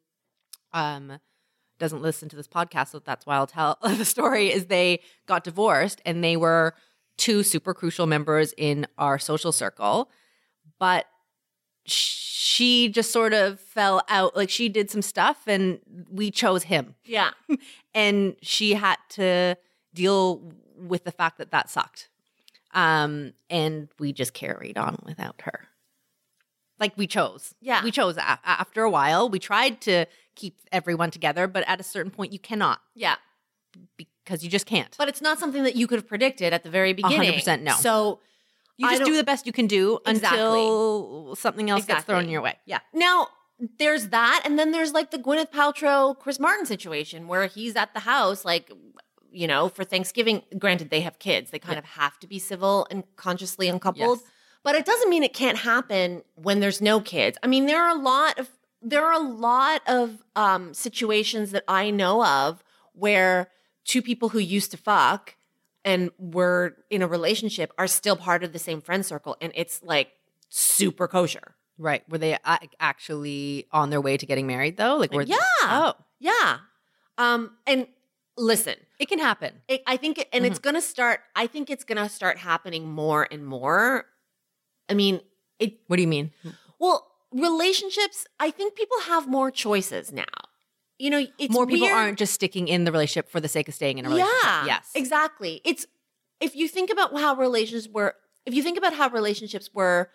um 0.72 1.18
doesn't 1.80 2.02
listen 2.02 2.28
to 2.28 2.36
this 2.36 2.46
podcast, 2.46 2.88
so 2.90 3.00
that's 3.00 3.26
why 3.26 3.34
I'll 3.34 3.46
tell 3.48 3.78
the 3.82 4.04
story 4.04 4.52
is 4.52 4.66
they 4.66 5.00
got 5.26 5.42
divorced 5.42 6.00
and 6.06 6.22
they 6.22 6.36
were 6.36 6.74
two 7.16 7.42
super 7.42 7.74
crucial 7.74 8.06
members 8.06 8.54
in 8.56 8.86
our 8.96 9.18
social 9.18 9.50
circle, 9.50 10.10
but 10.78 11.06
she 11.84 12.88
just 12.88 13.10
sort 13.10 13.32
of 13.32 13.58
fell 13.60 14.02
out 14.08 14.36
like 14.36 14.50
she 14.50 14.68
did 14.68 14.90
some 14.90 15.02
stuff 15.02 15.42
and 15.46 15.80
we 16.10 16.30
chose 16.30 16.64
him. 16.64 16.94
Yeah. 17.04 17.30
and 17.94 18.36
she 18.42 18.74
had 18.74 18.96
to 19.10 19.56
deal 19.92 20.52
with 20.76 21.04
the 21.04 21.12
fact 21.12 21.38
that 21.38 21.50
that 21.50 21.68
sucked. 21.68 22.08
Um 22.72 23.32
and 23.48 23.88
we 23.98 24.12
just 24.12 24.32
carried 24.32 24.78
on 24.78 24.98
without 25.04 25.42
her 25.42 25.69
like 26.80 26.96
we 26.96 27.06
chose 27.06 27.54
Yeah. 27.60 27.84
we 27.84 27.90
chose 27.90 28.16
a- 28.16 28.38
after 28.44 28.82
a 28.82 28.90
while 28.90 29.28
we 29.28 29.38
tried 29.38 29.80
to 29.82 30.06
keep 30.34 30.56
everyone 30.72 31.10
together 31.10 31.46
but 31.46 31.62
at 31.68 31.78
a 31.80 31.82
certain 31.84 32.10
point 32.10 32.32
you 32.32 32.38
cannot 32.38 32.80
Yeah. 32.94 33.16
because 33.96 34.42
you 34.42 34.50
just 34.50 34.66
can't 34.66 34.96
But 34.98 35.08
it's 35.08 35.20
not 35.20 35.38
something 35.38 35.62
that 35.64 35.76
you 35.76 35.86
could 35.86 35.98
have 35.98 36.08
predicted 36.08 36.52
at 36.52 36.62
the 36.64 36.70
very 36.70 36.92
beginning. 36.92 37.32
100% 37.32 37.62
no. 37.62 37.72
So 37.74 38.20
you 38.76 38.86
I 38.88 38.92
just 38.92 39.04
don't- 39.04 39.16
the 39.16 39.24
best 39.24 39.46
you 39.46 39.52
can 39.52 39.66
do 39.66 39.98
until 40.06 41.36
something 41.36 41.68
else 41.70 41.84
gets 41.84 42.04
thrown 42.04 42.20
Exactly. 42.20 42.32
your 42.32 42.42
way 42.42 42.58
yeah 42.66 42.80
now 42.94 43.28
there's 43.78 44.08
that, 44.08 44.40
and 44.46 44.58
then 44.58 44.70
there's 44.70 44.94
like 44.94 45.10
the 45.10 45.18
Gwyneth 45.18 45.50
Paltrow 45.50 46.18
Chris 46.18 46.40
Martin 46.40 46.64
situation 46.64 47.28
where 47.28 47.44
he's 47.46 47.76
at 47.76 47.92
the 47.92 48.00
house, 48.00 48.42
like 48.42 48.72
you 49.30 49.46
know, 49.46 49.68
for 49.68 49.84
Thanksgiving. 49.84 50.42
Granted, 50.58 50.88
they 50.88 51.02
have 51.02 51.18
kids; 51.18 51.50
they 51.50 51.58
kind 51.58 51.74
Yeah. 51.74 51.80
of 51.80 51.84
have 51.84 52.18
to 52.20 52.26
be 52.26 52.38
civil 52.38 52.86
and 52.90 53.04
consciously 53.16 53.68
uncoupled. 53.68 54.20
Yes. 54.22 54.30
But 54.62 54.74
it 54.74 54.84
doesn't 54.84 55.08
mean 55.08 55.22
it 55.22 55.32
can't 55.32 55.58
happen 55.58 56.22
when 56.34 56.60
there's 56.60 56.80
no 56.82 57.00
kids. 57.00 57.38
I 57.42 57.46
mean, 57.46 57.66
there 57.66 57.82
are 57.82 57.96
a 57.96 57.98
lot 58.00 58.38
of 58.38 58.50
there 58.82 59.04
are 59.04 59.12
a 59.12 59.24
lot 59.24 59.82
of 59.86 60.22
um, 60.36 60.72
situations 60.74 61.50
that 61.50 61.64
I 61.68 61.90
know 61.90 62.24
of 62.24 62.62
where 62.92 63.50
two 63.84 64.02
people 64.02 64.30
who 64.30 64.38
used 64.38 64.70
to 64.70 64.76
fuck 64.76 65.36
and 65.84 66.10
were 66.18 66.76
in 66.90 67.02
a 67.02 67.06
relationship 67.06 67.72
are 67.78 67.86
still 67.86 68.16
part 68.16 68.42
of 68.44 68.52
the 68.52 68.58
same 68.58 68.80
friend 68.80 69.04
circle, 69.04 69.36
and 69.40 69.52
it's 69.54 69.82
like 69.82 70.12
super 70.48 71.06
kosher. 71.08 71.54
right 71.78 72.02
were 72.10 72.18
they 72.18 72.36
actually 72.78 73.66
on 73.72 73.88
their 73.90 74.00
way 74.00 74.16
to 74.16 74.26
getting 74.26 74.46
married 74.46 74.76
though 74.76 74.96
like 74.96 75.12
were 75.12 75.22
Yeah. 75.22 75.36
oh 75.62 75.94
Yeah. 76.18 76.58
Um, 77.16 77.52
and 77.66 77.86
listen, 78.36 78.74
it 78.98 79.08
can 79.08 79.18
happen 79.18 79.52
it, 79.68 79.82
I 79.86 79.96
think, 79.96 80.18
it, 80.18 80.28
and 80.32 80.44
it's 80.46 80.58
going 80.58 80.74
to 80.74 80.80
start, 80.80 81.20
I 81.36 81.46
think 81.46 81.70
it's 81.70 81.84
going 81.84 81.98
to 81.98 82.08
start 82.08 82.38
happening 82.38 82.88
more 82.90 83.28
and 83.30 83.44
more. 83.46 84.06
I 84.90 84.94
mean, 84.94 85.20
it, 85.58 85.78
what 85.86 85.96
do 85.96 86.02
you 86.02 86.08
mean 86.08 86.32
well, 86.78 87.06
relationships, 87.32 88.26
I 88.40 88.50
think 88.50 88.74
people 88.74 89.00
have 89.02 89.28
more 89.28 89.50
choices 89.50 90.12
now. 90.12 90.24
you 90.98 91.10
know, 91.10 91.24
it's 91.38 91.52
More 91.52 91.66
people 91.66 91.86
weird. 91.86 91.96
aren't 91.98 92.18
just 92.18 92.32
sticking 92.34 92.68
in 92.68 92.84
the 92.84 92.92
relationship 92.92 93.28
for 93.30 93.40
the 93.40 93.48
sake 93.48 93.68
of 93.68 93.74
staying 93.74 93.98
in 93.98 94.04
a 94.06 94.08
relationship. 94.08 94.40
Yeah. 94.44 94.66
Yes. 94.66 94.90
Exactly. 94.94 95.60
It's 95.64 95.86
if 96.40 96.56
you 96.56 96.66
think 96.68 96.90
about 96.90 97.12
how 97.18 97.34
relationships 97.36 97.92
were 97.92 98.14
if 98.46 98.54
you 98.54 98.62
think 98.62 98.76
about 98.78 98.94
how 98.94 99.08
relationships 99.10 99.70
were 99.74 100.10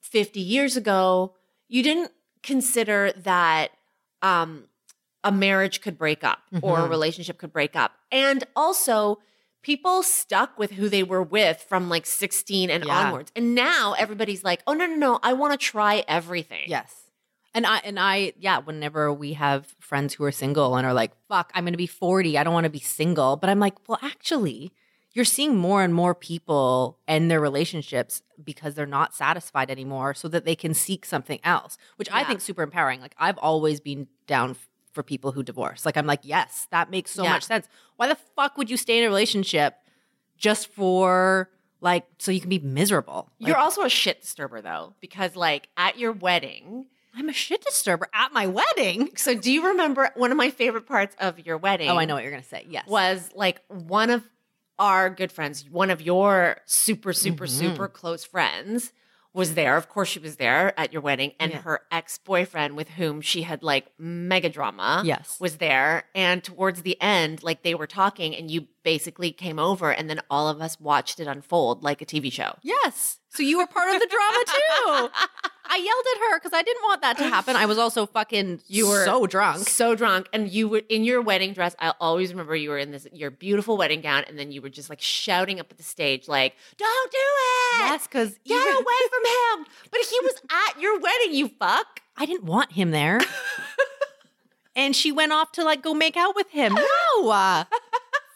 50 0.00 0.40
years 0.40 0.76
ago, 0.76 1.34
you 1.68 1.82
didn't 1.82 2.10
consider 2.42 3.12
that 3.24 3.70
um 4.22 4.64
a 5.24 5.32
marriage 5.32 5.80
could 5.80 5.98
break 5.98 6.22
up 6.24 6.38
or 6.62 6.78
a 6.78 6.82
Mhm. 6.82 6.90
relationship 6.90 7.36
could 7.38 7.52
break 7.52 7.74
up. 7.76 7.92
And 8.12 8.44
also 8.56 9.18
people 9.62 10.02
stuck 10.02 10.58
with 10.58 10.72
who 10.72 10.88
they 10.88 11.02
were 11.02 11.22
with 11.22 11.64
from 11.68 11.88
like 11.88 12.06
16 12.06 12.70
and 12.70 12.84
Yeah. 12.84 13.06
onwards. 13.06 13.32
And 13.36 13.54
now 13.54 13.94
everybody's 13.98 14.44
like, 14.44 14.62
"Oh 14.66 14.72
no, 14.74 14.86
no, 14.86 14.96
no, 14.96 15.18
I 15.22 15.32
want 15.32 15.52
to 15.52 15.64
try 15.64 16.04
everything." 16.08 16.64
Yes. 16.66 16.94
And 17.54 17.66
I 17.66 17.78
and 17.78 17.98
I 17.98 18.32
yeah, 18.38 18.58
whenever 18.58 19.12
we 19.12 19.32
have 19.34 19.74
friends 19.80 20.14
who 20.14 20.24
are 20.24 20.32
single 20.32 20.76
and 20.76 20.86
are 20.86 20.92
like, 20.94 21.12
"Fuck, 21.28 21.50
I'm 21.54 21.64
going 21.64 21.72
to 21.72 21.78
be 21.78 21.86
40. 21.86 22.38
I 22.38 22.44
don't 22.44 22.54
want 22.54 22.64
to 22.64 22.70
be 22.70 22.78
single." 22.80 23.36
But 23.36 23.50
I'm 23.50 23.58
like, 23.58 23.74
"Well, 23.88 23.98
actually, 24.02 24.70
you're 25.12 25.24
seeing 25.24 25.56
more 25.56 25.82
and 25.82 25.92
more 25.94 26.14
people 26.14 26.98
end 27.08 27.30
their 27.30 27.40
relationships 27.40 28.22
because 28.44 28.74
they're 28.74 28.86
not 28.86 29.14
satisfied 29.14 29.70
anymore 29.70 30.14
so 30.14 30.28
that 30.28 30.44
they 30.44 30.54
can 30.54 30.74
seek 30.74 31.04
something 31.04 31.40
else, 31.42 31.76
which 31.96 32.10
I 32.12 32.20
Yeah. 32.20 32.28
think 32.28 32.40
super 32.42 32.62
empowering. 32.62 33.00
Like 33.00 33.14
I've 33.18 33.38
always 33.38 33.80
been 33.80 34.06
down 34.26 34.54
for 34.98 35.04
people 35.04 35.30
who 35.30 35.44
divorce. 35.44 35.86
Like 35.86 35.96
I'm 35.96 36.06
like, 36.06 36.22
"Yes, 36.24 36.66
that 36.72 36.90
makes 36.90 37.12
so 37.12 37.22
Yeah. 37.22 37.34
much 37.34 37.44
sense. 37.44 37.68
Why 37.98 38.08
the 38.08 38.16
fuck 38.34 38.58
would 38.58 38.68
you 38.68 38.76
stay 38.76 38.98
in 38.98 39.04
a 39.04 39.06
relationship 39.06 39.76
just 40.36 40.66
for 40.72 41.48
like 41.80 42.04
so 42.18 42.32
you 42.32 42.40
can 42.40 42.50
be 42.50 42.58
miserable?" 42.58 43.30
Like, 43.38 43.46
You're 43.46 43.58
also 43.58 43.82
a 43.82 43.88
shit 43.88 44.22
disturber 44.22 44.60
though 44.60 44.94
because 44.98 45.36
like 45.36 45.68
at 45.76 45.98
your 46.00 46.10
wedding, 46.10 46.86
I'm 47.14 47.28
a 47.28 47.32
shit 47.32 47.64
disturber 47.64 48.08
at 48.12 48.32
my 48.32 48.48
wedding. 48.48 49.10
So 49.16 49.36
do 49.36 49.52
you 49.52 49.68
remember 49.68 50.10
one 50.16 50.32
of 50.32 50.36
my 50.36 50.50
favorite 50.50 50.86
parts 50.86 51.14
of 51.20 51.38
your 51.46 51.58
wedding? 51.58 51.88
Oh, 51.90 51.96
I 51.96 52.04
know 52.04 52.14
what 52.14 52.24
you're 52.24 52.32
gonna 52.32 52.42
say. 52.42 52.66
Yes. 52.68 52.88
Was 52.88 53.30
like 53.36 53.60
one 53.68 54.10
of 54.10 54.24
our 54.80 55.10
good 55.10 55.30
friends, 55.30 55.64
one 55.70 55.90
of 55.90 56.02
your 56.02 56.56
super, 56.66 57.12
super, 57.12 57.44
Mhm. 57.46 57.50
super 57.50 57.86
close 57.86 58.24
friends 58.24 58.92
was 59.34 59.54
there. 59.54 59.76
Of 59.76 59.88
course, 59.88 60.08
she 60.08 60.18
was 60.18 60.36
there 60.36 60.78
at 60.80 60.92
your 60.92 61.02
wedding, 61.02 61.32
and 61.38 61.52
Yeah. 61.52 61.60
her 61.62 61.80
ex 61.90 62.18
boyfriend, 62.18 62.76
with 62.76 62.88
whom 62.90 63.20
she 63.20 63.42
had 63.42 63.62
like 63.62 63.86
mega 63.98 64.48
drama, 64.48 65.02
Yes. 65.04 65.38
was 65.38 65.58
there. 65.58 66.04
And 66.14 66.42
towards 66.42 66.82
the 66.82 67.00
end, 67.00 67.42
like 67.42 67.62
they 67.62 67.74
were 67.74 67.86
talking, 67.86 68.34
and 68.34 68.50
you 68.50 68.68
basically 68.82 69.30
came 69.32 69.58
over, 69.58 69.90
and 69.92 70.08
then 70.08 70.20
all 70.30 70.48
of 70.48 70.60
us 70.62 70.80
watched 70.80 71.20
it 71.20 71.26
unfold 71.26 71.82
like 71.82 72.00
a 72.00 72.06
TV 72.06 72.30
show. 72.32 72.56
Yes. 72.62 73.18
So 73.38 73.44
you 73.44 73.56
were 73.58 73.68
part 73.68 73.94
of 73.94 74.00
the 74.00 74.08
drama 74.08 74.44
too. 74.46 75.08
I 75.70 75.76
yelled 75.76 76.04
at 76.12 76.20
her 76.28 76.40
because 76.40 76.52
I 76.52 76.60
didn't 76.62 76.82
want 76.82 77.02
that 77.02 77.18
to 77.18 77.22
happen. 77.22 77.54
I 77.54 77.66
was 77.66 77.78
also 77.78 78.04
fucking 78.04 78.62
You 78.66 78.88
were 78.88 79.04
so 79.04 79.28
drunk. 79.28 79.58
so 79.68 79.94
drunk, 79.94 80.28
and 80.32 80.50
you 80.50 80.66
were 80.66 80.82
in 80.88 81.04
your 81.04 81.22
wedding 81.22 81.52
dress. 81.52 81.76
I 81.78 81.92
always 82.00 82.32
remember 82.32 82.56
you 82.56 82.70
were 82.70 82.78
in 82.78 82.90
this 82.90 83.06
your 83.12 83.30
beautiful 83.30 83.76
wedding 83.76 84.00
gown, 84.00 84.24
and 84.26 84.36
then 84.36 84.50
you 84.50 84.60
were 84.60 84.70
just 84.70 84.90
like 84.90 85.00
shouting 85.00 85.60
up 85.60 85.68
at 85.70 85.76
the 85.76 85.84
stage, 85.84 86.26
like, 86.26 86.56
"Don't 86.78 87.12
do 87.12 87.16
it! 87.16 87.78
Yes, 87.82 88.08
because 88.08 88.36
Get 88.44 88.56
away 88.56 89.00
from 89.08 89.60
him!" 89.60 89.66
But 89.92 90.00
he 90.00 90.18
was 90.24 90.34
at 90.50 90.80
your 90.80 90.98
wedding, 90.98 91.34
you 91.34 91.46
fuck. 91.60 92.00
I 92.16 92.26
didn't 92.26 92.42
want 92.44 92.72
him 92.72 92.90
there. 92.90 93.20
and 94.74 94.96
she 94.96 95.12
went 95.12 95.30
off 95.30 95.52
to 95.52 95.62
like 95.62 95.80
go 95.80 95.94
make 95.94 96.16
out 96.16 96.34
with 96.34 96.50
him. 96.50 96.74
No. 96.74 97.30
Uh, 97.30 97.62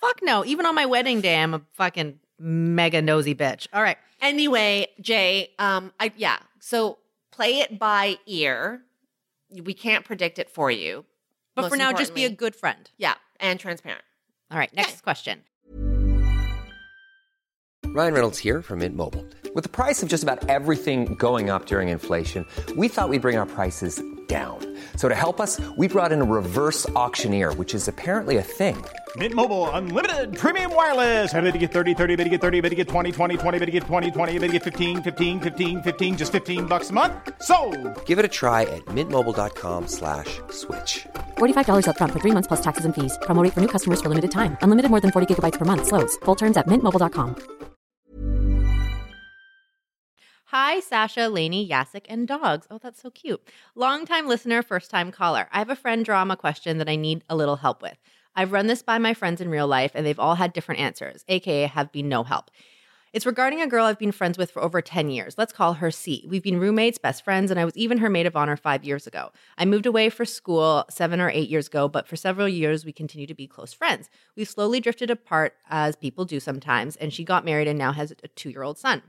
fuck 0.00 0.20
no. 0.22 0.44
Even 0.44 0.64
on 0.64 0.76
my 0.76 0.86
wedding 0.86 1.20
day, 1.20 1.42
I'm 1.42 1.54
a 1.54 1.62
fucking 1.72 2.20
mega 2.38 3.00
nosy 3.02 3.34
bitch. 3.34 3.68
All 3.72 3.82
right. 3.82 3.98
Anyway, 4.20 4.86
Jay, 5.00 5.50
um, 5.58 5.92
I 6.00 6.12
yeah. 6.16 6.38
So 6.60 6.98
play 7.30 7.60
it 7.60 7.78
by 7.78 8.18
ear. 8.26 8.82
We 9.64 9.74
can't 9.74 10.04
predict 10.04 10.38
it 10.38 10.48
for 10.48 10.70
you, 10.70 11.04
But 11.54 11.68
for 11.68 11.76
now, 11.76 11.92
just 11.92 12.14
be 12.14 12.24
a 12.24 12.30
good 12.30 12.54
friend. 12.56 12.90
yeah, 12.96 13.14
and 13.40 13.60
transparent. 13.60 14.02
All 14.50 14.58
right. 14.58 14.72
Next 14.74 15.02
question. 15.02 15.42
Ryan 17.94 18.14
Reynolds 18.14 18.38
here 18.38 18.62
from 18.62 18.78
Mint 18.78 18.96
Mobile. 18.96 19.26
With 19.54 19.64
the 19.64 19.68
price 19.70 20.02
of 20.02 20.08
just 20.08 20.22
about 20.22 20.48
everything 20.48 21.14
going 21.16 21.50
up 21.50 21.66
during 21.66 21.88
inflation, 21.90 22.46
we 22.76 22.88
thought 22.88 23.10
we'd 23.10 23.20
bring 23.20 23.36
our 23.36 23.44
prices 23.44 24.02
down. 24.28 24.58
So 24.96 25.10
to 25.10 25.14
help 25.14 25.40
us, 25.40 25.60
we 25.76 25.88
brought 25.88 26.10
in 26.12 26.22
a 26.22 26.24
reverse 26.24 26.88
auctioneer, 26.90 27.52
which 27.52 27.74
is 27.74 27.88
apparently 27.88 28.38
a 28.38 28.42
thing. 28.42 28.82
Mint 29.16 29.34
Mobile 29.34 29.68
unlimited 29.70 30.34
premium 30.36 30.74
wireless. 30.74 31.34
Ready 31.34 31.52
to 31.52 31.58
get 31.58 31.72
30, 31.72 31.92
30, 31.92 32.16
bit 32.16 32.24
to 32.24 32.30
get 32.30 32.40
30, 32.40 32.60
bit 32.62 32.70
to 32.70 32.74
get 32.76 32.88
20, 32.88 33.12
20, 33.12 33.36
20, 33.36 33.58
bit 33.58 33.66
to 33.66 33.72
get 33.72 33.82
20, 33.82 34.10
20, 34.10 34.32
bit 34.38 34.46
to 34.46 34.52
get 34.52 34.62
15, 34.62 35.02
15, 35.02 35.40
15, 35.40 35.82
15 35.82 36.16
just 36.16 36.32
15 36.32 36.64
bucks 36.64 36.88
a 36.88 36.92
month. 36.94 37.12
So, 37.42 37.56
Give 38.06 38.18
it 38.18 38.24
a 38.24 38.28
try 38.28 38.62
at 38.62 38.82
mintmobile.com 38.86 39.86
slash 39.88 40.40
switch. 40.50 41.06
$45 41.36 41.84
upfront 41.86 42.12
for 42.12 42.20
three 42.20 42.32
months 42.32 42.48
plus 42.48 42.62
taxes 42.62 42.86
and 42.86 42.94
fees. 42.94 43.18
Promo 43.22 43.42
rate 43.44 43.52
for 43.52 43.60
new 43.60 43.68
customers 43.68 44.00
for 44.00 44.08
limited 44.08 44.30
time. 44.30 44.56
Unlimited 44.62 44.90
more 44.90 45.00
than 45.00 45.10
40 45.10 45.26
gigabytes 45.28 45.58
per 45.58 45.66
month. 45.66 45.86
Slows. 45.88 46.16
Full 46.24 46.36
terms 46.36 46.56
at 46.56 46.66
mintmobile.com. 46.66 47.36
Hi, 50.46 50.80
Sasha, 50.80 51.28
Lainey, 51.28 51.66
Yasik, 51.66 52.04
and 52.10 52.28
dogs. 52.28 52.66
Oh, 52.70 52.76
that's 52.76 53.00
so 53.00 53.10
cute. 53.10 53.40
Longtime 53.74 54.28
listener, 54.28 54.62
first 54.62 54.90
time 54.90 55.10
caller. 55.10 55.48
I 55.50 55.58
have 55.60 55.70
a 55.70 55.76
friend 55.76 56.04
drama 56.04 56.36
question 56.36 56.76
that 56.78 56.90
I 56.90 56.96
need 56.96 57.24
a 57.30 57.36
little 57.36 57.56
help 57.56 57.80
with. 57.80 57.96
I've 58.34 58.52
run 58.52 58.66
this 58.66 58.82
by 58.82 58.98
my 58.98 59.14
friends 59.14 59.40
in 59.40 59.50
real 59.50 59.66
life, 59.66 59.92
and 59.94 60.06
they've 60.06 60.18
all 60.18 60.36
had 60.36 60.52
different 60.52 60.80
answers, 60.80 61.24
aka 61.28 61.66
have 61.66 61.92
been 61.92 62.08
no 62.08 62.22
help. 62.22 62.50
It's 63.12 63.26
regarding 63.26 63.60
a 63.60 63.66
girl 63.66 63.84
I've 63.84 63.98
been 63.98 64.10
friends 64.10 64.38
with 64.38 64.50
for 64.50 64.62
over 64.62 64.80
10 64.80 65.10
years. 65.10 65.36
Let's 65.36 65.52
call 65.52 65.74
her 65.74 65.90
C. 65.90 66.24
We've 66.26 66.42
been 66.42 66.58
roommates, 66.58 66.96
best 66.96 67.22
friends, 67.22 67.50
and 67.50 67.60
I 67.60 67.66
was 67.66 67.76
even 67.76 67.98
her 67.98 68.08
maid 68.08 68.24
of 68.24 68.36
honor 68.36 68.56
five 68.56 68.84
years 68.84 69.06
ago. 69.06 69.32
I 69.58 69.66
moved 69.66 69.84
away 69.84 70.08
for 70.08 70.24
school 70.24 70.86
seven 70.88 71.20
or 71.20 71.28
eight 71.28 71.50
years 71.50 71.66
ago, 71.66 71.88
but 71.88 72.08
for 72.08 72.16
several 72.16 72.48
years, 72.48 72.86
we 72.86 72.92
continue 72.92 73.26
to 73.26 73.34
be 73.34 73.46
close 73.46 73.74
friends. 73.74 74.08
We've 74.34 74.48
slowly 74.48 74.80
drifted 74.80 75.10
apart, 75.10 75.54
as 75.68 75.94
people 75.94 76.24
do 76.24 76.40
sometimes, 76.40 76.96
and 76.96 77.12
she 77.12 77.22
got 77.22 77.44
married 77.44 77.68
and 77.68 77.78
now 77.78 77.92
has 77.92 78.12
a 78.12 78.28
two 78.28 78.48
year 78.48 78.62
old 78.62 78.78
son. 78.78 79.02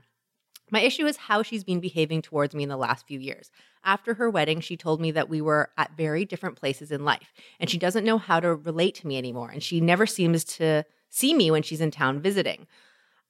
My 0.74 0.80
issue 0.80 1.06
is 1.06 1.16
how 1.16 1.44
she's 1.44 1.62
been 1.62 1.78
behaving 1.78 2.22
towards 2.22 2.52
me 2.52 2.64
in 2.64 2.68
the 2.68 2.76
last 2.76 3.06
few 3.06 3.20
years. 3.20 3.52
After 3.84 4.14
her 4.14 4.28
wedding, 4.28 4.60
she 4.60 4.76
told 4.76 5.00
me 5.00 5.12
that 5.12 5.28
we 5.28 5.40
were 5.40 5.70
at 5.78 5.96
very 5.96 6.24
different 6.24 6.56
places 6.56 6.90
in 6.90 7.04
life, 7.04 7.32
and 7.60 7.70
she 7.70 7.78
doesn't 7.78 8.04
know 8.04 8.18
how 8.18 8.40
to 8.40 8.56
relate 8.56 8.96
to 8.96 9.06
me 9.06 9.16
anymore, 9.16 9.50
and 9.50 9.62
she 9.62 9.80
never 9.80 10.04
seems 10.04 10.42
to 10.56 10.82
see 11.10 11.32
me 11.32 11.48
when 11.48 11.62
she's 11.62 11.80
in 11.80 11.92
town 11.92 12.20
visiting. 12.20 12.66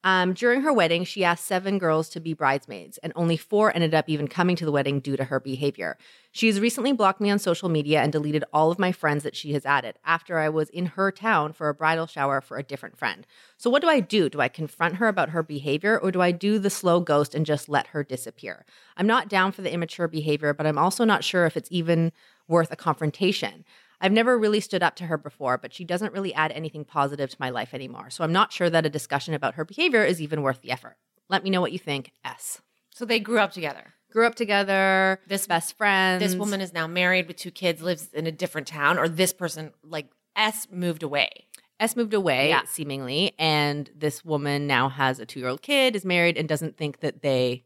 Um, 0.05 0.33
during 0.33 0.61
her 0.61 0.71
wedding, 0.71 1.03
she 1.03 1.23
asked 1.23 1.45
seven 1.45 1.79
girls 1.79 2.09
to 2.09 2.19
be 2.19 2.35
bridesmaids, 2.35 2.99
and 2.99 3.11
only 3.15 3.37
four 3.37 3.73
ended 3.73 3.95
up 3.95 4.07
even 4.07 4.27
coming 4.27 4.55
to 4.55 4.63
the 4.63 4.71
wedding 4.71 4.99
due 4.99 5.17
to 5.17 5.23
her 5.23 5.39
behavior. 5.39 5.97
She 6.31 6.45
has 6.45 6.59
recently 6.59 6.93
blocked 6.93 7.19
me 7.19 7.31
on 7.31 7.39
social 7.39 7.69
media 7.69 8.03
and 8.03 8.11
deleted 8.11 8.43
all 8.53 8.69
of 8.69 8.77
my 8.77 8.91
friends 8.91 9.23
that 9.23 9.35
she 9.35 9.53
has 9.53 9.65
added 9.65 9.95
after 10.05 10.37
I 10.37 10.47
was 10.49 10.69
in 10.69 10.85
her 10.85 11.11
town 11.11 11.53
for 11.53 11.69
a 11.69 11.73
bridal 11.73 12.05
shower 12.05 12.39
for 12.39 12.57
a 12.57 12.63
different 12.63 12.99
friend. 12.99 13.25
So, 13.57 13.71
what 13.71 13.81
do 13.81 13.89
I 13.89 13.99
do? 13.99 14.29
Do 14.29 14.41
I 14.41 14.47
confront 14.47 14.97
her 14.97 15.07
about 15.07 15.29
her 15.29 15.41
behavior, 15.41 15.97
or 15.97 16.11
do 16.11 16.21
I 16.21 16.31
do 16.31 16.59
the 16.59 16.69
slow 16.69 16.99
ghost 16.99 17.33
and 17.33 17.43
just 17.43 17.67
let 17.67 17.87
her 17.87 18.03
disappear? 18.03 18.63
I'm 18.97 19.07
not 19.07 19.27
down 19.27 19.53
for 19.53 19.63
the 19.63 19.73
immature 19.73 20.07
behavior, 20.07 20.53
but 20.53 20.67
I'm 20.67 20.77
also 20.77 21.03
not 21.03 21.23
sure 21.23 21.47
if 21.47 21.57
it's 21.57 21.71
even 21.71 22.11
worth 22.47 22.71
a 22.71 22.75
confrontation. 22.75 23.65
I've 24.01 24.11
never 24.11 24.37
really 24.37 24.59
stood 24.59 24.83
up 24.83 24.95
to 24.97 25.05
her 25.05 25.17
before, 25.17 25.57
but 25.57 25.73
she 25.73 25.83
doesn't 25.83 26.13
really 26.13 26.33
add 26.33 26.51
anything 26.51 26.85
positive 26.85 27.29
to 27.29 27.37
my 27.39 27.49
life 27.49 27.73
anymore. 27.73 28.09
So 28.09 28.23
I'm 28.23 28.33
not 28.33 28.51
sure 28.53 28.69
that 28.69 28.85
a 28.85 28.89
discussion 28.89 29.33
about 29.33 29.55
her 29.55 29.65
behavior 29.65 30.03
is 30.03 30.21
even 30.21 30.41
worth 30.41 30.61
the 30.61 30.71
effort. 30.71 30.97
Let 31.29 31.43
me 31.43 31.49
know 31.49 31.61
what 31.61 31.71
you 31.71 31.79
think. 31.79 32.11
S. 32.23 32.61
So 32.91 33.05
they 33.05 33.19
grew 33.19 33.39
up 33.39 33.51
together. 33.51 33.93
Grew 34.11 34.25
up 34.27 34.35
together, 34.35 35.19
This- 35.27 35.47
best 35.47 35.75
friend. 35.77 36.21
This 36.21 36.35
woman 36.35 36.61
is 36.61 36.71
now 36.73 36.87
married 36.87 37.27
with 37.27 37.37
two 37.37 37.51
kids, 37.51 37.81
lives 37.81 38.13
in 38.13 38.27
a 38.27 38.31
different 38.31 38.67
town, 38.67 38.97
or 38.97 39.09
this 39.09 39.33
person, 39.33 39.73
like 39.83 40.07
S, 40.35 40.67
moved 40.71 41.03
away. 41.03 41.47
S 41.79 41.95
moved 41.97 42.13
away, 42.13 42.49
Yeah. 42.49 42.61
seemingly, 42.65 43.33
and 43.37 43.89
this 43.93 44.23
woman 44.23 44.65
now 44.67 44.87
has 44.87 45.19
a 45.19 45.25
two 45.25 45.39
year 45.41 45.49
old 45.49 45.61
kid, 45.61 45.95
is 45.95 46.05
married, 46.05 46.37
and 46.37 46.47
doesn't 46.47 46.77
think 46.77 47.01
that 47.01 47.21
they 47.21 47.63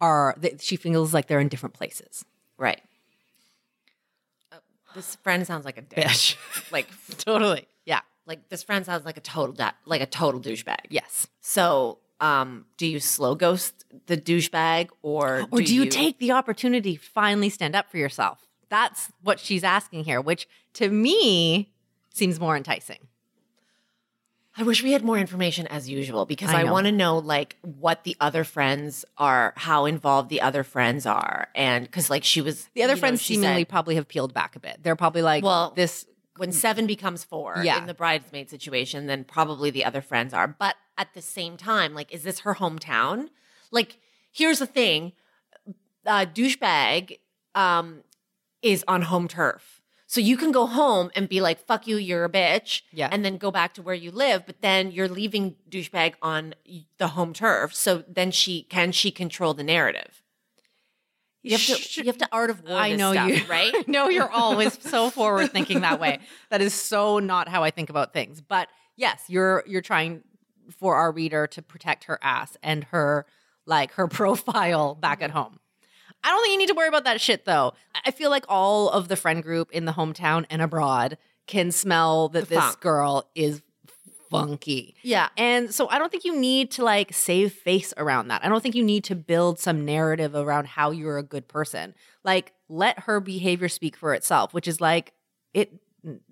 are, 0.00 0.34
that 0.38 0.60
she 0.60 0.76
feels 0.76 1.14
like 1.14 1.28
they're 1.28 1.40
in 1.40 1.48
different 1.48 1.74
places. 1.74 2.24
Right. 2.58 2.82
This 4.94 5.16
friend 5.16 5.46
sounds 5.46 5.64
like 5.64 5.78
a 5.78 5.82
dick. 5.82 6.04
Bitch. 6.04 6.36
Like, 6.72 6.88
totally. 7.18 7.66
Yeah. 7.84 8.00
like 8.26 8.48
this 8.48 8.62
friend 8.62 8.86
sounds 8.86 9.04
like 9.04 9.16
a 9.16 9.20
total 9.20 9.54
da- 9.54 9.72
like 9.84 10.00
a 10.00 10.06
total 10.06 10.40
douchebag. 10.40 10.86
Yes. 10.90 11.26
So, 11.40 11.98
um, 12.20 12.66
do 12.76 12.86
you 12.86 13.00
slow 13.00 13.34
ghost 13.34 13.84
the 14.06 14.16
douchebag, 14.16 14.88
or 15.02 15.46
Or 15.50 15.60
do, 15.60 15.74
you, 15.74 15.86
take 15.86 16.18
the 16.18 16.30
opportunity 16.32 16.96
to 16.96 17.02
finally 17.02 17.48
stand 17.50 17.74
up 17.74 17.90
for 17.90 17.98
yourself? 17.98 18.38
That's 18.68 19.10
what 19.22 19.40
she's 19.40 19.64
asking 19.64 20.04
here, 20.04 20.20
which 20.20 20.48
to 20.74 20.88
me 20.88 21.72
seems 22.14 22.38
more 22.38 22.56
enticing. 22.56 22.98
I 24.56 24.64
wish 24.64 24.82
we 24.82 24.92
had 24.92 25.02
more 25.02 25.16
information 25.16 25.66
as 25.68 25.88
usual 25.88 26.26
because 26.26 26.50
I 26.50 26.60
I, 26.62 26.64
want 26.64 26.84
to 26.86 26.92
know 26.92 27.18
like 27.18 27.56
what 27.62 28.04
the 28.04 28.16
other 28.20 28.44
friends 28.44 29.04
are, 29.16 29.54
how 29.56 29.86
involved 29.86 30.28
the 30.28 30.42
other 30.42 30.62
friends 30.62 31.06
are, 31.06 31.48
and 31.54 31.84
because 31.86 32.10
like 32.10 32.22
she 32.22 32.42
was 32.42 32.68
The 32.74 32.82
other 32.82 32.92
you 32.92 32.96
know, 32.96 33.00
friends 33.00 33.22
seemingly 33.22 33.62
said, 33.62 33.68
probably 33.68 33.94
have 33.94 34.08
peeled 34.08 34.34
back 34.34 34.54
a 34.54 34.60
bit. 34.60 34.78
They're 34.82 34.96
probably 34.96 35.22
like, 35.22 35.42
Well, 35.42 35.52
well, 35.52 35.72
this. 35.74 36.06
when 36.36 36.52
seven 36.52 36.86
becomes 36.86 37.24
four 37.24 37.62
Yeah. 37.64 37.78
in 37.78 37.86
the 37.86 37.94
bridesmaid 37.94 38.50
situation, 38.50 39.06
then 39.06 39.24
probably 39.24 39.70
the 39.70 39.84
other 39.86 40.02
friends 40.02 40.34
are. 40.34 40.48
But 40.48 40.76
at 40.98 41.14
the 41.14 41.22
same 41.22 41.56
time, 41.56 41.94
like, 41.94 42.12
is 42.12 42.22
this 42.22 42.40
her 42.40 42.56
hometown? 42.56 43.28
Like, 43.70 43.98
here's 44.30 44.58
the 44.58 44.66
thing: 44.66 45.12
uh, 46.06 46.26
douchebag 46.26 47.18
um, 47.54 48.02
is 48.60 48.84
on 48.86 49.02
home 49.02 49.28
turf. 49.28 49.81
So 50.12 50.20
you 50.20 50.36
can 50.36 50.52
go 50.52 50.66
home 50.66 51.10
and 51.16 51.26
be 51.26 51.40
like, 51.40 51.64
fuck 51.64 51.86
you, 51.86 51.96
you're 51.96 52.26
a 52.26 52.28
bitch. 52.28 52.82
Yeah. 52.92 53.08
And 53.10 53.24
then 53.24 53.38
go 53.38 53.50
back 53.50 53.72
to 53.74 53.82
where 53.82 53.94
you 53.94 54.10
live. 54.10 54.44
But 54.44 54.60
then 54.60 54.90
you're 54.90 55.08
leaving 55.08 55.56
douchebag 55.70 56.16
on 56.20 56.54
the 56.98 57.08
home 57.08 57.32
turf. 57.32 57.74
So 57.74 58.04
then 58.06 58.30
she 58.30 58.64
can 58.64 58.92
she 58.92 59.10
control 59.10 59.54
the 59.54 59.64
narrative? 59.64 60.22
You 61.42 61.52
have 61.52 61.62
to 61.62 62.00
you 62.02 62.06
have 62.08 62.18
to 62.18 62.28
art 62.30 62.50
of 62.50 62.62
war. 62.62 62.76
I 62.76 62.94
know 62.94 63.14
stuff, 63.14 63.26
you, 63.26 63.40
right? 63.48 63.72
I 63.74 63.84
know 63.86 64.10
you're 64.10 64.30
always 64.30 64.78
so 64.82 65.08
forward 65.08 65.50
thinking 65.50 65.80
that 65.80 65.98
way. 65.98 66.18
That 66.50 66.60
is 66.60 66.74
so 66.74 67.18
not 67.18 67.48
how 67.48 67.64
I 67.64 67.70
think 67.70 67.88
about 67.88 68.12
things. 68.12 68.42
But 68.42 68.68
yes, 68.96 69.24
you're 69.28 69.64
you're 69.66 69.80
trying 69.80 70.24
for 70.78 70.96
our 70.96 71.10
reader 71.10 71.46
to 71.46 71.62
protect 71.62 72.04
her 72.04 72.18
ass 72.20 72.58
and 72.62 72.84
her 72.90 73.24
like 73.64 73.92
her 73.92 74.08
profile 74.18 74.94
back 74.94 75.22
at 75.22 75.30
home. 75.30 75.58
I 76.24 76.30
don't 76.30 76.42
think 76.42 76.52
you 76.52 76.58
need 76.58 76.68
to 76.68 76.74
worry 76.74 76.88
about 76.88 77.04
that 77.04 77.20
shit 77.20 77.44
though. 77.44 77.74
I 78.04 78.10
feel 78.10 78.30
like 78.30 78.44
all 78.48 78.88
of 78.90 79.08
the 79.08 79.16
friend 79.16 79.42
group 79.42 79.70
in 79.72 79.84
the 79.84 79.92
hometown 79.92 80.46
and 80.50 80.62
abroad 80.62 81.18
can 81.46 81.70
smell 81.72 82.28
that 82.30 82.48
The 82.48 82.54
this 82.56 82.76
girl 82.76 83.28
is 83.34 83.62
funky. 84.30 84.94
Yeah. 85.02 85.28
And 85.36 85.74
so 85.74 85.88
I 85.88 85.98
don't 85.98 86.10
think 86.10 86.24
you 86.24 86.34
need 86.34 86.70
to 86.72 86.84
like 86.84 87.12
save 87.12 87.52
face 87.52 87.92
around 87.96 88.28
that. 88.28 88.44
I 88.44 88.48
don't 88.48 88.62
think 88.62 88.74
you 88.74 88.84
need 88.84 89.04
to 89.04 89.14
build 89.14 89.58
some 89.58 89.84
narrative 89.84 90.34
around 90.34 90.68
how 90.68 90.90
you're 90.90 91.18
a 91.18 91.22
good 91.22 91.48
person. 91.48 91.94
Like 92.24 92.52
let 92.68 93.00
her 93.00 93.20
behavior 93.20 93.68
speak 93.68 93.96
for 93.96 94.14
itself, 94.14 94.54
which 94.54 94.66
is 94.66 94.80
like 94.80 95.12
it 95.52 95.72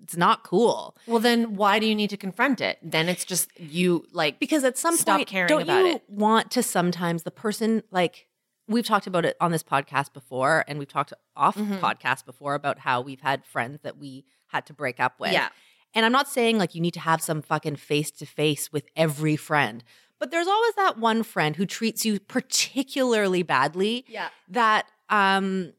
it's 0.01 0.17
not 0.17 0.43
cool. 0.43 0.97
Well, 1.07 1.19
then 1.19 1.55
why 1.55 1.79
do 1.79 1.85
you 1.85 1.95
need 1.95 2.09
to 2.09 2.17
confront 2.17 2.59
it? 2.59 2.77
Then 2.83 3.07
it's 3.07 3.23
just 3.23 3.57
you 3.57 4.05
like 4.11 4.39
Because 4.39 4.63
at 4.63 4.77
some 4.77 4.97
Stop 4.97 5.17
point 5.17 5.27
caring 5.29 5.47
don't 5.47 5.61
about 5.61 5.79
you 5.85 5.95
it. 5.95 6.03
want 6.09 6.51
to 6.51 6.63
sometimes 6.63 7.23
the 7.23 7.31
person 7.31 7.83
like 7.91 8.27
we've 8.71 8.85
talked 8.85 9.07
about 9.07 9.25
it 9.25 9.35
on 9.41 9.51
this 9.51 9.63
podcast 9.63 10.13
before 10.13 10.63
and 10.67 10.79
we've 10.79 10.87
talked 10.87 11.13
off 11.35 11.55
Mhm. 11.55 11.79
podcast 11.79 12.25
before 12.25 12.53
about 12.55 12.79
how 12.79 13.01
we've 13.01 13.21
had 13.21 13.45
friends 13.45 13.79
that 13.83 13.97
we 13.97 14.25
had 14.47 14.65
to 14.67 14.73
break 14.73 14.99
up 14.99 15.19
with. 15.19 15.31
Yeah. 15.33 15.49
And 15.93 16.05
I'm 16.05 16.11
not 16.11 16.29
saying 16.29 16.57
like 16.57 16.73
you 16.75 16.81
need 16.81 16.93
to 16.93 16.99
have 17.01 17.21
some 17.21 17.41
fucking 17.41 17.75
face 17.77 18.11
to 18.11 18.25
face 18.25 18.71
with 18.71 18.85
every 18.95 19.35
friend, 19.35 19.83
but 20.19 20.31
there's 20.31 20.47
always 20.47 20.73
that 20.75 20.97
one 20.97 21.23
friend 21.23 21.55
who 21.55 21.65
treats 21.65 22.05
you 22.05 22.19
particularly 22.19 23.43
badly 23.43 24.05
Yeah. 24.07 24.29
that 24.49 24.85
um 25.09 25.73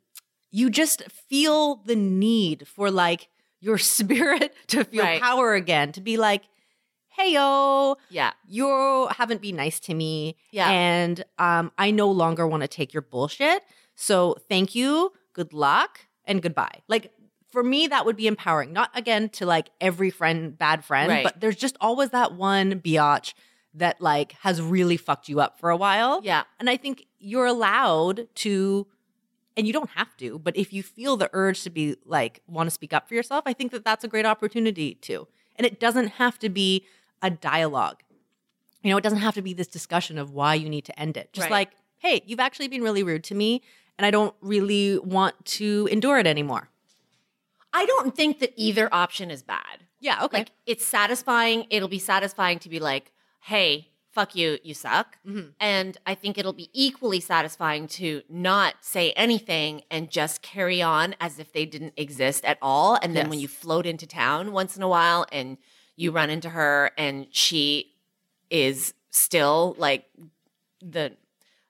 you 0.50 0.68
just 0.68 1.02
feel 1.10 1.76
the 1.76 1.96
need 1.96 2.68
for 2.68 2.90
like 2.90 3.28
your 3.60 3.78
spirit 3.96 4.54
to 4.66 4.84
feel 4.84 5.02
Right. 5.02 5.20
power 5.22 5.54
again, 5.54 5.92
to 5.92 6.00
be 6.00 6.16
like, 6.16 6.42
hey 7.16 7.32
yo, 7.34 7.96
Yeah. 8.10 8.32
you 8.48 9.06
haven't 9.16 9.40
been 9.42 9.56
nice 9.56 9.78
to 9.80 9.94
me. 9.94 10.36
Yeah. 10.50 10.70
And 10.70 11.24
um, 11.38 11.72
I 11.78 11.90
no 11.90 12.10
longer 12.10 12.46
want 12.46 12.62
to 12.62 12.68
take 12.68 12.92
your 12.92 13.02
bullshit. 13.02 13.62
So 13.94 14.36
thank 14.48 14.74
you, 14.74 15.12
good 15.32 15.52
luck, 15.52 16.00
and 16.24 16.42
goodbye. 16.42 16.80
Like 16.88 17.12
for 17.50 17.62
me, 17.62 17.86
that 17.88 18.06
would 18.06 18.16
be 18.16 18.26
empowering. 18.26 18.72
Not 18.72 18.90
again 18.94 19.28
to 19.30 19.46
like 19.46 19.68
every 19.80 20.10
friend, 20.10 20.56
bad 20.56 20.84
friend, 20.84 21.10
Right. 21.10 21.24
but 21.24 21.40
there's 21.40 21.56
just 21.56 21.76
always 21.80 22.10
that 22.10 22.34
one 22.34 22.80
biatch 22.80 23.34
that 23.74 24.00
like 24.00 24.32
has 24.40 24.60
really 24.62 24.96
fucked 24.96 25.28
you 25.28 25.40
up 25.40 25.58
for 25.58 25.70
a 25.70 25.76
while. 25.76 26.20
Yeah. 26.24 26.44
And 26.58 26.68
I 26.70 26.76
think 26.76 27.06
you're 27.18 27.46
allowed 27.46 28.26
to, 28.36 28.86
and 29.56 29.66
you 29.66 29.72
don't 29.72 29.90
have 29.90 30.16
to, 30.18 30.38
but 30.38 30.56
if 30.56 30.72
you 30.72 30.82
feel 30.82 31.16
the 31.18 31.28
urge 31.34 31.62
to 31.64 31.70
be 31.70 31.96
like, 32.06 32.40
want 32.46 32.66
to 32.68 32.70
speak 32.70 32.92
up 32.94 33.06
for 33.08 33.14
yourself, 33.14 33.42
I 33.46 33.52
think 33.52 33.70
that 33.72 33.84
that's 33.84 34.02
a 34.04 34.08
great 34.08 34.24
opportunity 34.26 34.94
too. 34.94 35.28
And 35.56 35.66
it 35.66 35.78
doesn't 35.78 36.08
have 36.08 36.38
to 36.38 36.48
be 36.48 36.86
a 37.22 37.30
dialogue. 37.30 38.02
You 38.82 38.90
know, 38.90 38.96
it 38.96 39.02
doesn't 39.02 39.20
have 39.20 39.34
to 39.34 39.42
be 39.42 39.54
this 39.54 39.68
discussion 39.68 40.18
of 40.18 40.32
why 40.32 40.54
you 40.54 40.68
need 40.68 40.84
to 40.86 40.98
end 40.98 41.16
it. 41.16 41.32
Just 41.32 41.44
Right. 41.44 41.50
like, 41.52 41.70
hey, 41.98 42.22
you've 42.26 42.40
actually 42.40 42.68
been 42.68 42.82
really 42.82 43.02
rude 43.02 43.22
to 43.24 43.34
me, 43.34 43.62
and 43.96 44.04
I 44.04 44.10
don't 44.10 44.34
really 44.40 44.98
want 44.98 45.44
to 45.44 45.88
endure 45.90 46.18
it 46.18 46.26
anymore. 46.26 46.68
I 47.72 47.86
don't 47.86 48.14
think 48.14 48.40
that 48.40 48.52
either 48.56 48.92
option 48.92 49.30
is 49.30 49.42
bad. 49.42 49.84
Yeah, 50.00 50.24
okay. 50.24 50.38
Like 50.38 50.50
it's 50.66 50.84
satisfying. 50.84 51.66
It'll 51.70 51.88
be 51.88 51.98
satisfying 52.00 52.58
to 52.60 52.68
be 52.68 52.80
like, 52.80 53.12
hey, 53.40 53.88
fuck 54.10 54.34
you, 54.34 54.58
you 54.62 54.74
suck. 54.74 55.16
Mhm. 55.26 55.54
And 55.58 55.96
I 56.04 56.14
think 56.14 56.36
it'll 56.36 56.52
be 56.52 56.68
equally 56.74 57.20
satisfying 57.20 57.86
to 57.88 58.22
not 58.28 58.74
say 58.82 59.12
anything 59.12 59.82
and 59.90 60.10
just 60.10 60.42
carry 60.42 60.82
on 60.82 61.14
as 61.20 61.38
if 61.38 61.52
they 61.52 61.64
didn't 61.64 61.94
exist 61.96 62.44
at 62.44 62.58
all. 62.60 62.98
And 63.00 63.16
then 63.16 63.30
when 63.30 63.38
you 63.38 63.48
float 63.48 63.86
into 63.86 64.06
town 64.06 64.52
once 64.52 64.76
in 64.76 64.82
a 64.82 64.88
while 64.88 65.24
and 65.32 65.56
you 65.96 66.10
run 66.10 66.30
into 66.30 66.48
her 66.48 66.90
and 66.96 67.26
she 67.30 67.92
is 68.50 68.94
still 69.10 69.74
like 69.78 70.04
the 70.80 71.12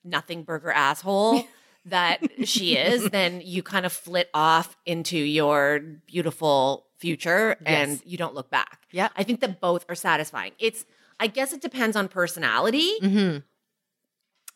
nothing 0.05 0.43
burger 0.43 0.71
asshole 0.71 1.45
that 1.87 2.21
she 2.45 2.77
is, 2.77 3.11
then 3.11 3.41
you 3.45 3.63
kind 3.63 3.85
of 3.85 3.93
flit 3.93 4.31
off 4.33 4.77
into 4.87 5.19
your 5.19 5.81
beautiful 6.07 6.87
future 6.97 7.57
and 7.67 7.93
Yes. 7.93 8.03
you 8.05 8.17
don't 8.17 8.35
look 8.35 8.51
back. 8.51 8.87
Yeah. 8.93 9.09
I 9.17 9.25
think 9.25 9.41
that 9.41 9.61
both 9.61 9.85
are 9.89 9.95
satisfying. 9.97 10.53
It's 10.59 10.85
I 11.19 11.27
guess 11.27 11.53
it 11.53 11.61
depends 11.61 11.97
on 11.97 12.09
personality, 12.09 12.91
mm-hmm. 13.01 13.39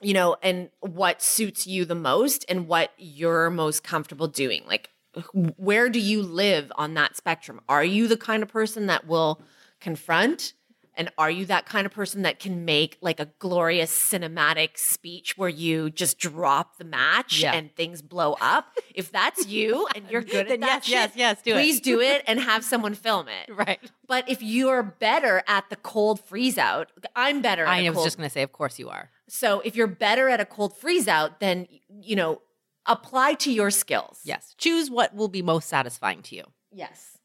you 0.01 0.15
know, 0.15 0.37
and 0.43 0.71
what 0.81 1.23
suits 1.23 1.67
you 1.67 1.85
the 1.85 1.95
most 1.95 2.45
and 2.49 2.67
what 2.67 2.93
you're 2.99 3.51
most 3.51 3.85
comfortable 3.85 4.29
doing. 4.29 4.63
Like 4.67 4.91
where 5.33 5.89
do 5.89 5.99
you 5.99 6.23
live 6.23 6.73
on 6.77 6.95
that 6.95 7.17
spectrum? 7.17 7.61
Are 7.69 7.85
you 7.85 8.07
the 8.07 8.17
kind 8.17 8.43
of 8.43 8.49
person 8.49 8.87
that 8.87 9.07
will 9.07 9.41
confront 9.87 10.53
and 10.99 11.11
are 11.19 11.31
you 11.31 11.45
that 11.45 11.67
kind 11.67 11.85
of 11.85 11.93
person 11.93 12.23
that 12.23 12.39
can 12.41 12.65
make 12.65 12.97
like 13.03 13.21
a 13.21 13.27
glorious 13.39 13.93
cinematic 13.93 14.79
speech 14.79 15.37
where 15.37 15.49
you 15.51 15.91
just 15.91 16.19
drop 16.19 16.79
the 16.79 16.85
match 16.85 17.41
Yeah. 17.43 17.53
and 17.55 17.71
things 17.77 18.01
blow 18.03 18.37
up? 18.41 18.65
if 18.95 19.13
that's 19.13 19.47
you 19.47 19.87
and 19.95 20.05
you're 20.11 20.23
good 20.23 20.51
at 20.51 20.61
that 20.61 20.89
yes, 20.89 20.89
yes, 20.89 21.11
shit, 21.11 21.19
yes, 21.19 21.43
do 21.43 21.51
it. 21.51 21.55
please 21.55 21.81
do 21.81 22.01
it 22.01 22.25
and 22.27 22.41
have 22.41 22.65
someone 22.65 22.95
film 22.95 23.27
it. 23.29 23.47
Right. 23.67 23.79
But 24.09 24.29
if 24.29 24.43
you're 24.43 24.83
better 24.83 25.43
at 25.47 25.69
the 25.71 25.77
cold 25.77 26.19
freeze 26.21 26.59
out, 26.59 26.91
I'm 27.15 27.43
better 27.43 27.65
at 27.65 27.69
I 27.69 27.83
was 27.91 27.95
cold 27.97 28.07
just 28.07 28.17
going 28.17 28.29
to 28.29 28.33
say, 28.33 28.43
of 28.43 28.53
course 28.53 28.79
you 28.79 28.89
are. 28.89 29.11
so 29.29 29.61
if 29.69 29.77
you're 29.77 29.87
better 29.87 30.29
at 30.31 30.41
a 30.41 30.47
cold 30.47 30.77
freeze 30.77 31.07
out, 31.09 31.41
then 31.41 31.67
you 32.11 32.17
know, 32.17 32.41
apply 32.87 33.35
to 33.35 33.53
your 33.53 33.71
skills. 33.71 34.21
Yes. 34.25 34.55
Choose 34.59 34.91
what 34.91 35.15
will 35.15 35.29
be 35.29 35.43
most 35.43 35.69
satisfying 35.69 36.23
to 36.23 36.37
you. 36.37 36.45
Yes. 36.73 37.16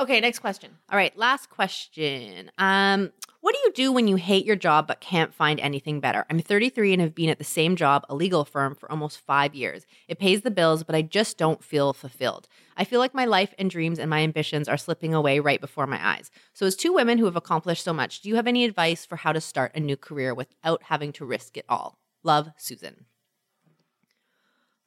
Okay, 0.00 0.20
next 0.20 0.40
question. 0.40 0.76
All 0.90 0.96
right, 0.96 1.16
last 1.16 1.50
question. 1.50 2.50
Um, 2.58 3.12
what 3.42 3.54
do 3.54 3.60
you 3.64 3.72
do 3.72 3.92
when 3.92 4.08
you 4.08 4.16
hate 4.16 4.44
your 4.44 4.56
job 4.56 4.88
but 4.88 5.00
can't 5.00 5.32
find 5.32 5.60
anything 5.60 6.00
better? 6.00 6.26
I'm 6.28 6.40
33 6.40 6.94
and 6.94 7.02
have 7.02 7.14
been 7.14 7.28
at 7.28 7.38
the 7.38 7.44
same 7.44 7.76
job, 7.76 8.04
a 8.08 8.14
legal 8.14 8.44
firm, 8.44 8.74
for 8.74 8.90
almost 8.90 9.20
five 9.20 9.54
years. 9.54 9.86
It 10.08 10.18
pays 10.18 10.40
the 10.40 10.50
bills, 10.50 10.82
but 10.82 10.96
I 10.96 11.02
just 11.02 11.38
don't 11.38 11.62
feel 11.62 11.92
fulfilled. 11.92 12.48
I 12.76 12.82
feel 12.82 12.98
like 12.98 13.14
my 13.14 13.24
life 13.24 13.54
and 13.56 13.70
dreams 13.70 14.00
and 14.00 14.10
my 14.10 14.20
ambitions 14.20 14.68
are 14.68 14.76
slipping 14.76 15.14
away 15.14 15.38
right 15.38 15.60
before 15.60 15.86
my 15.86 16.04
eyes. 16.04 16.32
So, 16.54 16.66
as 16.66 16.74
two 16.74 16.92
women 16.92 17.18
who 17.18 17.26
have 17.26 17.36
accomplished 17.36 17.84
so 17.84 17.92
much, 17.92 18.20
do 18.20 18.28
you 18.28 18.34
have 18.34 18.48
any 18.48 18.64
advice 18.64 19.06
for 19.06 19.16
how 19.16 19.32
to 19.32 19.40
start 19.40 19.72
a 19.76 19.80
new 19.80 19.96
career 19.96 20.34
without 20.34 20.84
having 20.84 21.12
to 21.12 21.24
risk 21.24 21.56
it 21.56 21.66
all? 21.68 21.98
Love, 22.24 22.48
Susan. 22.56 23.04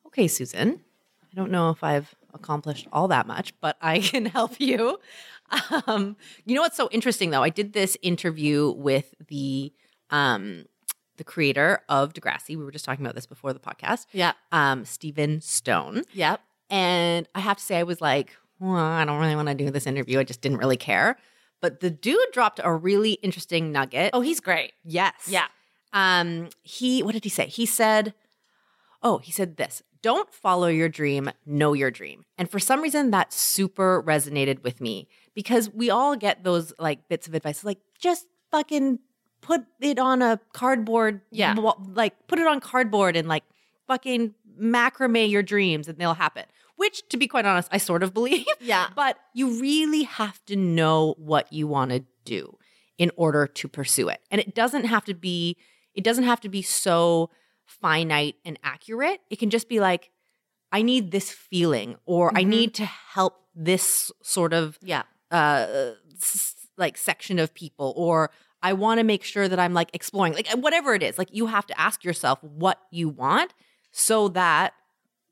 Okay, 0.07 0.27
Susan. 0.27 0.81
I 1.31 1.35
don't 1.35 1.51
know 1.51 1.69
if 1.69 1.83
I've 1.83 2.15
accomplished 2.33 2.87
all 2.91 3.07
that 3.09 3.27
much, 3.27 3.53
but 3.61 3.77
I 3.81 3.99
can 4.11 4.25
help 4.25 4.59
you. 4.59 4.99
Um, 5.87 6.17
you 6.45 6.55
know 6.55 6.61
what's 6.61 6.77
so 6.77 6.89
interesting 6.91 7.29
though? 7.29 7.43
I 7.43 7.49
did 7.49 7.73
this 7.73 7.97
interview 8.01 8.71
with 8.71 9.13
the 9.29 9.71
um, 10.09 10.65
the 11.17 11.23
creator 11.23 11.79
of 11.89 12.13
Degrassi. 12.13 12.49
We 12.57 12.63
were 12.63 12.71
just 12.71 12.85
talking 12.85 13.05
about 13.05 13.15
this 13.15 13.25
before 13.25 13.53
the 13.53 13.59
podcast. 13.59 14.05
Yeah. 14.11 14.33
Um, 14.51 14.85
Stephen 14.85 15.39
Stohn, 15.39 16.03
Yep. 16.13 16.41
and 16.69 17.27
I 17.33 17.39
have 17.39 17.57
to 17.57 17.63
say, 17.63 17.77
I 17.77 17.83
was 17.83 18.01
like, 18.01 18.35
well, 18.59 18.75
I 18.75 19.03
don't 19.05 19.19
really 19.19 19.35
want 19.35 19.47
to 19.47 19.55
do 19.55 19.71
this 19.71 19.87
interview. 19.87 20.19
I 20.19 20.23
just 20.23 20.41
didn't 20.41 20.57
really 20.59 20.77
care. 20.77 21.17
But 21.61 21.79
the 21.79 21.89
dude 21.89 22.19
dropped 22.33 22.59
a 22.63 22.71
really 22.71 23.13
interesting 23.13 23.71
nugget. 23.71 24.11
Oh, 24.13 24.21
he's 24.21 24.39
great. 24.39 24.73
yes, 24.83 25.13
Yeah. 25.27 25.47
um, 25.93 26.49
he 26.61 27.01
what 27.03 27.13
did 27.13 27.23
he 27.23 27.29
say? 27.31 27.47
He 27.47 27.65
said, 27.65 28.13
"Oh, 29.03 29.17
he 29.19 29.31
said 29.31 29.57
this: 29.57 29.81
Don't 30.01 30.31
follow 30.33 30.67
your 30.67 30.89
dream, 30.89 31.31
know 31.45 31.73
your 31.73 31.91
dream." 31.91 32.25
And 32.37 32.49
for 32.49 32.59
some 32.59 32.81
reason, 32.81 33.11
that 33.11 33.31
super 33.33 34.01
resonated 34.05 34.63
with 34.63 34.81
me 34.81 35.07
because 35.33 35.69
we 35.71 35.89
all 35.89 36.15
get 36.15 36.43
those 36.43 36.73
like 36.79 37.07
bits 37.07 37.27
of 37.27 37.33
advice, 37.33 37.63
like 37.63 37.79
just 37.99 38.27
fucking 38.51 38.99
put 39.41 39.61
it 39.81 39.99
on 39.99 40.21
a 40.21 40.39
cardboard, 40.53 41.21
Yeah. 41.31 41.53
like 41.93 42.27
put 42.27 42.39
it 42.39 42.47
on 42.47 42.59
cardboard 42.59 43.15
and 43.15 43.27
like 43.27 43.43
fucking 43.87 44.33
macrame 44.59 45.29
your 45.29 45.43
dreams 45.43 45.87
and 45.87 45.97
they'll 45.97 46.13
happen. 46.15 46.43
Which, 46.75 47.07
to 47.09 47.17
be 47.17 47.27
quite 47.27 47.45
honest, 47.45 47.69
I 47.71 47.77
sort 47.77 48.03
of 48.03 48.13
believe. 48.13 48.45
Yeah. 48.59 48.87
But 48.95 49.17
you 49.33 49.59
really 49.59 50.03
have 50.03 50.43
to 50.45 50.55
know 50.55 51.15
what 51.17 51.51
you 51.51 51.67
want 51.67 51.91
to 51.91 52.03
do 52.25 52.57
in 52.97 53.11
order 53.15 53.47
to 53.47 53.67
pursue 53.67 54.09
it. 54.09 54.19
And 54.31 54.39
it 54.41 54.53
doesn't 54.55 54.85
have 54.85 55.05
to 55.05 55.13
be 55.13 55.57
it 55.93 56.03
doesn't 56.03 56.25
have 56.25 56.39
to 56.41 56.49
be 56.49 56.61
so 56.61 57.29
finite 57.67 58.35
and 58.43 58.57
accurate. 58.63 59.19
It 59.29 59.37
can 59.39 59.49
just 59.51 59.69
be 59.69 59.79
like 59.79 60.09
I 60.71 60.81
need 60.81 61.11
this 61.11 61.31
feeling 61.31 61.95
or 62.05 62.35
I 62.37 62.43
Mhm. 62.43 62.47
need 62.47 62.73
to 62.75 62.85
help 62.85 63.35
this 63.55 64.11
sort 64.23 64.53
of 64.53 64.77
Yeah. 64.81 65.03
uh 65.31 65.93
s- 66.15 66.67
like 66.77 66.97
section 66.97 67.39
of 67.39 67.53
people 67.53 67.93
or 67.95 68.31
I 68.61 68.73
want 68.73 68.99
to 68.99 69.03
make 69.03 69.23
sure 69.23 69.47
that 69.47 69.59
I'm 69.59 69.73
like 69.73 69.89
exploring 69.93 70.33
like 70.33 70.49
whatever 70.51 70.93
it 70.95 71.03
is. 71.03 71.17
Like 71.17 71.29
you 71.31 71.45
have 71.47 71.65
to 71.67 71.79
ask 71.79 72.03
yourself 72.03 72.43
what 72.43 72.79
you 72.91 73.07
want 73.09 73.53
so 73.91 74.27
that 74.29 74.73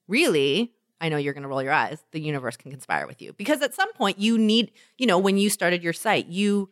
really 0.08 0.72
I 1.02 1.10
know 1.10 1.18
you're 1.18 1.34
going 1.34 1.44
to 1.44 1.50
roll 1.50 1.62
your 1.62 1.74
eyes. 1.74 2.04
The 2.12 2.22
universe 2.22 2.56
can 2.56 2.72
conspire 2.72 3.06
with 3.06 3.22
you 3.22 3.34
because 3.34 3.62
at 3.62 3.74
some 3.74 3.92
point 3.94 4.18
you 4.20 4.38
need, 4.38 4.72
you 4.98 5.06
know, 5.06 5.18
when 5.20 5.38
you 5.38 5.50
started 5.50 5.84
your 5.84 5.92
site, 5.94 6.28
you 6.28 6.70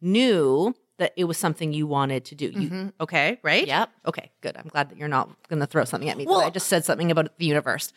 knew 0.00 0.74
that 0.98 1.12
it 1.16 1.24
was 1.24 1.36
something 1.36 1.72
you 1.72 1.86
wanted 1.86 2.24
to 2.26 2.34
do. 2.34 2.46
You 2.50 2.92
okay, 3.00 3.38
right? 3.42 3.66
Yep. 3.66 3.90
Okay, 4.06 4.30
good. 4.40 4.56
I'm 4.56 4.68
glad 4.68 4.88
that 4.90 4.98
you're 4.98 5.08
not 5.08 5.30
going 5.48 5.60
to 5.60 5.66
throw 5.66 5.84
something 5.84 6.08
at 6.08 6.16
me. 6.16 6.24
Well, 6.26 6.40
I 6.40 6.50
just 6.50 6.68
said 6.68 6.84
something 6.84 7.10
about 7.10 7.36
the 7.38 7.46
universe. 7.46 7.92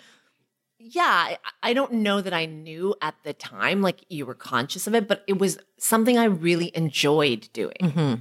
yeah, 0.79 1.03
I- 1.03 1.37
I 1.61 1.73
don't 1.73 1.91
know 1.93 2.21
that 2.21 2.33
I 2.33 2.45
knew 2.45 2.95
at 3.01 3.15
the 3.23 3.33
time, 3.33 3.81
like 3.81 4.05
you 4.09 4.25
were 4.25 4.33
conscious 4.35 4.87
of 4.87 4.95
it, 4.95 5.07
but 5.07 5.23
it 5.27 5.37
was 5.37 5.59
something 5.77 6.17
I 6.17 6.23
really 6.25 6.71
enjoyed 6.75 7.49
doing. 7.53 7.75
Mm-hmm. 7.81 8.13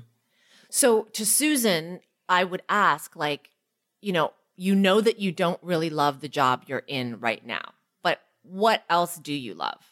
So 0.71 1.05
to 1.12 1.25
Susan, 1.25 2.01
I 2.29 2.45
would 2.45 2.62
ask, 2.69 3.14
like, 3.17 3.51
you 4.03 4.12
know, 4.12 4.33
you 4.57 4.75
know 4.75 5.01
that 5.01 5.19
you 5.21 5.31
don't 5.33 5.62
really 5.62 5.88
love 5.88 6.21
the 6.21 6.29
job 6.29 6.64
you're 6.67 6.83
in 6.88 7.21
right 7.21 7.45
now, 7.47 7.73
but 8.03 8.21
what 8.43 8.83
else 8.91 9.17
do 9.17 9.33
you 9.33 9.55
love? 9.55 9.88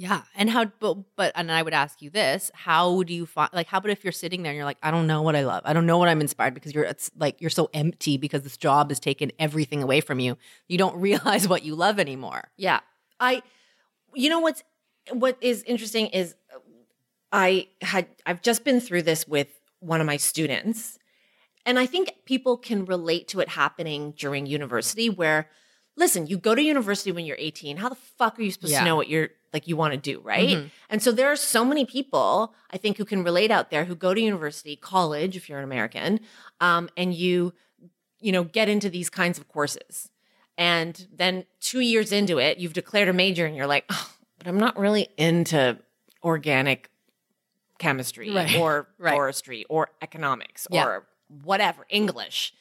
Yeah. 0.00 0.22
And 0.34 0.48
how, 0.48 0.64
but, 0.64 0.96
but, 1.14 1.32
and 1.34 1.52
I 1.52 1.62
would 1.62 1.74
ask 1.74 2.00
you 2.00 2.08
this 2.08 2.50
how 2.54 3.02
do 3.02 3.12
you 3.12 3.26
find, 3.26 3.50
like, 3.52 3.66
how 3.66 3.78
about 3.78 3.90
if 3.90 4.02
you're 4.02 4.12
sitting 4.12 4.42
there 4.42 4.50
and 4.50 4.56
you're 4.56 4.64
like, 4.64 4.78
I 4.82 4.90
don't 4.90 5.06
know 5.06 5.20
what 5.20 5.36
I 5.36 5.44
love? 5.44 5.62
I 5.66 5.74
don't 5.74 5.84
know 5.84 5.98
what 5.98 6.08
I'm 6.08 6.22
inspired 6.22 6.54
because 6.54 6.72
you're, 6.74 6.84
it's 6.84 7.10
like, 7.18 7.40
you're 7.40 7.50
so 7.50 7.68
empty 7.74 8.16
because 8.16 8.42
this 8.42 8.56
job 8.56 8.90
has 8.90 8.98
taken 8.98 9.30
everything 9.38 9.82
away 9.82 10.00
from 10.00 10.18
you. 10.18 10.38
You 10.68 10.78
don't 10.78 10.96
realize 11.00 11.46
what 11.46 11.64
you 11.64 11.74
love 11.74 12.00
anymore. 12.00 12.48
Yeah. 12.56 12.80
I 13.20 13.42
you 14.14 14.28
know 14.28 14.40
what's 14.40 14.62
what 15.12 15.36
is 15.40 15.62
interesting 15.64 16.06
is 16.08 16.34
I 17.32 17.68
had 17.82 18.06
I've 18.26 18.42
just 18.42 18.64
been 18.64 18.80
through 18.80 19.02
this 19.02 19.26
with 19.26 19.48
one 19.80 20.00
of 20.00 20.06
my 20.06 20.16
students 20.16 20.98
and 21.66 21.78
I 21.78 21.86
think 21.86 22.14
people 22.24 22.56
can 22.56 22.84
relate 22.84 23.28
to 23.28 23.40
it 23.40 23.50
happening 23.50 24.12
during 24.16 24.46
university 24.46 25.08
where 25.08 25.48
listen, 25.96 26.26
you 26.26 26.38
go 26.38 26.54
to 26.54 26.62
university 26.62 27.12
when 27.12 27.24
you're 27.26 27.36
18, 27.38 27.76
how 27.78 27.88
the 27.88 27.94
fuck 27.94 28.38
are 28.38 28.42
you 28.42 28.50
supposed 28.50 28.72
Yeah. 28.72 28.80
to 28.80 28.84
know 28.84 28.96
what 28.96 29.08
you're 29.08 29.30
like 29.52 29.66
you 29.66 29.76
want 29.76 29.92
to 29.92 29.98
do, 29.98 30.20
right? 30.20 30.70
And 30.88 31.02
so 31.02 31.10
there 31.10 31.26
are 31.30 31.34
so 31.36 31.64
many 31.64 31.84
people 31.84 32.54
I 32.70 32.76
think 32.78 32.96
who 32.98 33.04
can 33.04 33.24
relate 33.24 33.50
out 33.50 33.70
there 33.70 33.84
who 33.84 33.94
go 33.96 34.14
to 34.14 34.20
university, 34.20 34.76
college 34.76 35.36
if 35.36 35.48
you're 35.48 35.58
an 35.58 35.64
American, 35.64 36.20
um, 36.60 36.88
and 36.96 37.12
you 37.14 37.52
you 38.20 38.30
know 38.32 38.44
get 38.44 38.68
into 38.68 38.88
these 38.90 39.10
kinds 39.10 39.38
of 39.38 39.48
courses 39.48 40.10
and 40.58 41.08
then 41.12 41.44
two 41.60 41.80
years 41.80 42.12
into 42.12 42.38
it, 42.38 42.58
you've 42.58 42.74
declared 42.74 43.08
a 43.08 43.12
major 43.12 43.44
and 43.46 43.56
you're 43.56 43.66
like, 43.66 43.84
oh, 43.90 44.10
but 44.38 44.46
I'm 44.46 44.58
not 44.58 44.78
really 44.78 45.08
into 45.16 45.78
organic 46.22 46.90
chemistry 47.78 48.30
Right. 48.30 48.56
or 48.56 48.88
Right. 48.98 49.14
forestry 49.14 49.64
or 49.68 49.90
economics 50.02 50.66
Yeah. 50.70 50.84
or 50.86 51.06
whatever, 51.42 51.86
English. 51.88 52.52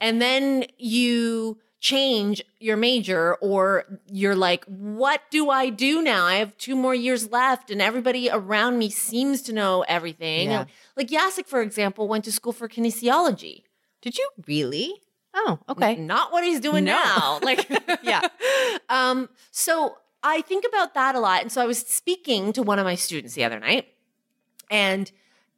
And 0.00 0.20
then 0.22 0.64
you 0.78 1.58
change 1.84 2.42
your 2.60 2.78
major 2.78 3.34
or 3.42 3.84
you're 4.10 4.34
like, 4.34 4.64
what 4.64 5.20
do 5.30 5.50
I 5.50 5.68
do 5.68 6.00
now? 6.00 6.24
I 6.24 6.36
have 6.36 6.56
two 6.56 6.74
more 6.74 6.94
years 6.94 7.30
left 7.30 7.70
and 7.70 7.82
everybody 7.82 8.30
around 8.32 8.78
me 8.78 8.88
seems 8.88 9.42
to 9.42 9.52
know 9.52 9.84
everything. 9.86 10.48
Yeah. 10.50 10.64
Like 10.96 11.08
Jacek, 11.08 11.46
for 11.46 11.60
example, 11.60 12.08
went 12.08 12.24
to 12.24 12.32
school 12.32 12.54
for 12.54 12.70
kinesiology. 12.70 13.64
Did 14.00 14.16
you 14.16 14.26
really? 14.46 14.94
Oh, 15.34 15.58
okay. 15.68 15.96
Not 15.96 16.32
what 16.32 16.42
he's 16.42 16.58
doing 16.58 16.84
No. 16.84 16.92
now. 16.94 17.38
Like, 17.42 17.68
Yeah. 18.02 18.22
Um, 18.88 19.28
so 19.50 19.96
I 20.22 20.40
think 20.40 20.64
about 20.66 20.94
that 20.94 21.14
a 21.14 21.20
lot. 21.20 21.42
And 21.42 21.52
so 21.52 21.60
I 21.60 21.66
was 21.66 21.80
speaking 21.80 22.54
to 22.54 22.62
one 22.62 22.78
of 22.78 22.86
my 22.86 22.94
students 22.94 23.34
the 23.34 23.44
other 23.44 23.60
night, 23.60 23.88
and 24.70 25.12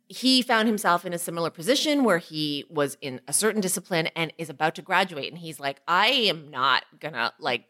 he 0.08 0.40
found 0.42 0.68
himself 0.68 1.04
in 1.04 1.12
a 1.12 1.18
similar 1.18 1.50
position 1.50 2.04
where 2.04 2.18
he 2.18 2.64
was 2.70 2.96
in 3.00 3.20
a 3.26 3.32
certain 3.32 3.60
discipline 3.60 4.06
and 4.14 4.32
is 4.38 4.48
about 4.48 4.74
to 4.76 4.82
graduate. 4.82 5.30
And 5.32 5.38
he's 5.38 5.58
like, 5.58 5.80
I 5.88 6.08
am 6.08 6.50
not 6.50 6.84
gonna 7.00 7.32
like 7.40 7.64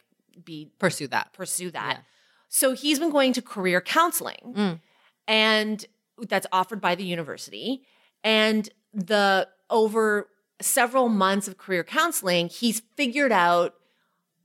be 0.44 0.70
Pursue 0.78 1.08
that. 1.08 1.32
pursue 1.32 1.70
that. 1.70 1.96
Yeah. 1.96 2.02
So 2.48 2.72
he's 2.74 2.98
been 2.98 3.10
going 3.10 3.32
to 3.34 3.42
career 3.42 3.80
counseling, 3.80 4.54
Mm. 4.54 4.80
and 5.26 5.84
that's 6.28 6.46
offered 6.52 6.80
by 6.80 6.94
the 6.94 7.04
university. 7.04 7.82
And 8.22 8.68
the 8.92 9.48
over 9.68 10.28
several 10.60 11.08
months 11.08 11.48
of 11.48 11.58
career 11.58 11.84
counseling, 11.84 12.48
he's 12.48 12.82
figured 12.96 13.32
out 13.32 13.74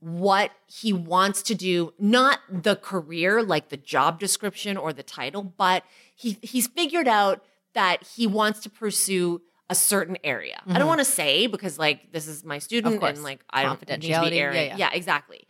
what 0.00 0.50
he 0.66 0.92
wants 0.92 1.42
to 1.42 1.54
do, 1.54 1.92
not 1.98 2.40
the 2.50 2.74
career, 2.76 3.42
like 3.42 3.68
the 3.68 3.76
job 3.76 4.18
description 4.18 4.76
or 4.76 4.92
the 4.92 5.02
title, 5.02 5.42
but 5.44 5.84
he 6.16 6.38
he's 6.42 6.66
figured 6.66 7.06
out 7.06 7.42
that 7.74 8.02
he 8.14 8.26
wants 8.26 8.60
to 8.60 8.70
pursue 8.70 9.40
a 9.70 9.74
certain 9.74 10.18
area. 10.22 10.60
I 10.66 10.78
don't 10.78 10.88
want 10.88 11.00
to 11.00 11.04
say 11.04 11.46
because 11.46 11.78
like 11.78 12.12
this 12.12 12.26
is 12.26 12.44
my 12.44 12.58
student 12.58 13.02
and 13.02 13.22
like 13.22 13.42
I 13.48 13.62
don't 13.62 13.80
need 13.88 14.02
to 14.02 14.20
be 14.30 14.38
airing. 14.38 14.56
yeah, 14.56 14.62
yeah. 14.62 14.76
yeah, 14.76 14.90
exactly. 14.92 15.46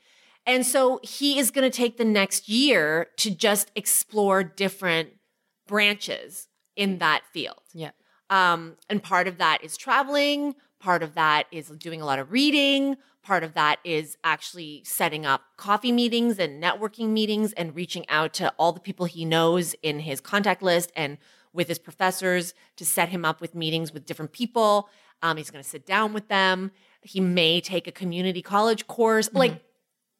And 0.47 0.67
so 0.67 1.01
he 1.03 1.39
is 1.39 1.51
going 1.51 1.69
to 1.69 1.77
take 1.77 1.97
the 1.99 2.05
next 2.05 2.49
year 2.49 3.09
to 3.19 3.31
just 3.31 3.71
explore 3.77 4.43
different 4.43 5.11
branches 5.67 6.49
in 6.77 6.99
that 6.99 7.23
field. 7.33 7.63
Yeah. 7.73 7.91
Um, 8.31 8.77
and 8.89 9.03
part 9.03 9.29
of 9.29 9.39
that 9.39 9.63
is 9.63 9.77
traveling, 9.77 10.55
part 10.81 11.03
of 11.03 11.15
that 11.15 11.47
is 11.53 11.69
doing 11.69 12.01
a 12.01 12.05
lot 12.05 12.19
of 12.19 12.33
reading, 12.33 12.97
part 13.23 13.45
of 13.45 13.55
that 13.55 13.79
is 13.85 14.17
actually 14.25 14.83
setting 14.85 15.25
up 15.25 15.43
coffee 15.57 15.93
meetings 15.93 16.39
and 16.39 16.63
networking 16.63 17.11
meetings 17.11 17.53
and 17.53 17.77
reaching 17.77 18.09
out 18.09 18.33
to 18.35 18.53
all 18.59 18.73
the 18.73 18.81
people 18.81 19.07
he 19.07 19.25
knows 19.25 19.75
in 19.83 20.01
his 20.01 20.21
contact 20.21 20.63
list 20.63 20.91
and 20.97 21.19
with 21.53 21.69
his 21.69 21.79
professors 21.79 22.55
to 22.77 22.85
set 22.85 23.11
him 23.11 23.25
up 23.25 23.41
with 23.41 23.55
meetings 23.55 23.93
with 23.93 24.07
different 24.07 24.33
people. 24.33 24.89
Um, 25.23 25.37
he's 25.37 25.51
going 25.51 25.63
to 25.63 25.69
sit 25.69 25.87
down 25.87 26.13
with 26.13 26.29
them. 26.29 26.73
He 27.03 27.21
may 27.21 27.61
take 27.61 27.87
a 27.87 27.93
community 27.93 28.43
college 28.43 28.87
course. 28.87 29.29
Mm-hmm. 29.29 29.39
Like, 29.39 29.63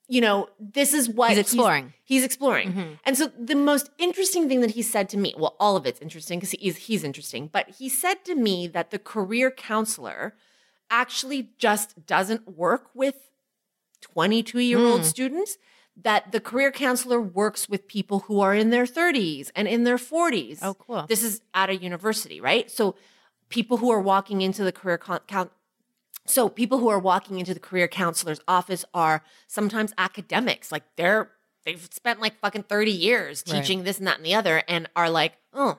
you 0.09 0.21
know, 0.21 0.49
this 0.59 0.93
is 0.93 1.09
what 1.09 1.31
He's 1.31 1.39
exploring. 1.39 1.93
He's, 2.05 2.25
exploring. 2.25 2.73
Mm-hmm. 2.73 2.93
And 3.05 3.17
so 3.17 3.31
the 3.39 3.55
most 3.55 3.91
interesting 3.99 4.49
thing 4.49 4.61
that 4.61 4.73
he 4.73 4.83
said 4.83 5.09
to 5.11 5.17
me, 5.17 5.35
well, 5.37 5.57
all 5.59 5.77
of 5.77 5.87
it's 5.87 6.01
interesting 6.01 6.39
because 6.39 6.51
he's, 6.53 6.77
he's 6.77 7.05
interesting, 7.05 7.49
but 7.51 7.71
he 7.71 7.89
said 7.89 8.25
to 8.27 8.35
me 8.35 8.67
that 8.67 8.91
the 8.91 8.99
career 8.99 9.51
counselor 9.51 10.35
actually 10.91 11.51
just 11.57 12.07
doesn't 12.07 12.57
work 12.57 12.91
with 12.95 13.31
22 14.03 14.59
year 14.59 14.79
old 14.79 15.01
hmm. 15.01 15.07
students, 15.07 15.57
that 16.03 16.33
the 16.33 16.41
career 16.41 16.71
counselor 16.73 17.21
works 17.21 17.69
with 17.69 17.87
people 17.87 18.21
who 18.21 18.41
are 18.41 18.55
in 18.55 18.71
their 18.71 18.85
30s 18.87 19.51
and 19.55 19.69
in 19.69 19.85
their 19.85 19.97
40s. 19.99 20.59
Oh, 20.63 20.75
cool. 20.75 21.07
This 21.09 21.23
is 21.23 21.41
at 21.55 21.71
a 21.71 21.77
university, 21.77 22.41
right? 22.41 22.71
So 22.71 22.95
people 23.49 23.77
who 23.77 23.91
are 23.91 24.01
walking 24.01 24.41
into 24.43 24.65
the 24.65 24.73
career 24.73 24.99
con- 24.99 25.21
coun 25.29 25.51
so 26.25 26.49
people 26.49 26.79
who 26.79 26.89
are 26.89 27.01
walking 27.01 27.41
into 27.41 27.53
the 27.53 27.59
career 27.59 27.89
counselor's 27.89 28.41
office 28.47 28.85
are 28.95 29.25
sometimes 29.49 29.93
academics, 29.99 30.71
like 30.71 30.85
they're 30.97 31.31
they've 31.65 31.89
spent 31.93 32.21
like 32.21 32.39
fucking 32.39 32.63
30 32.65 32.91
years 32.93 33.43
Right. 33.49 33.61
teaching 33.61 33.83
this 33.85 33.99
and 33.99 34.07
that 34.07 34.19
and 34.19 34.27
the 34.27 34.35
other 34.35 34.63
and 34.69 34.89
are 34.97 35.11
like, 35.11 35.33
"Oh, 35.53 35.79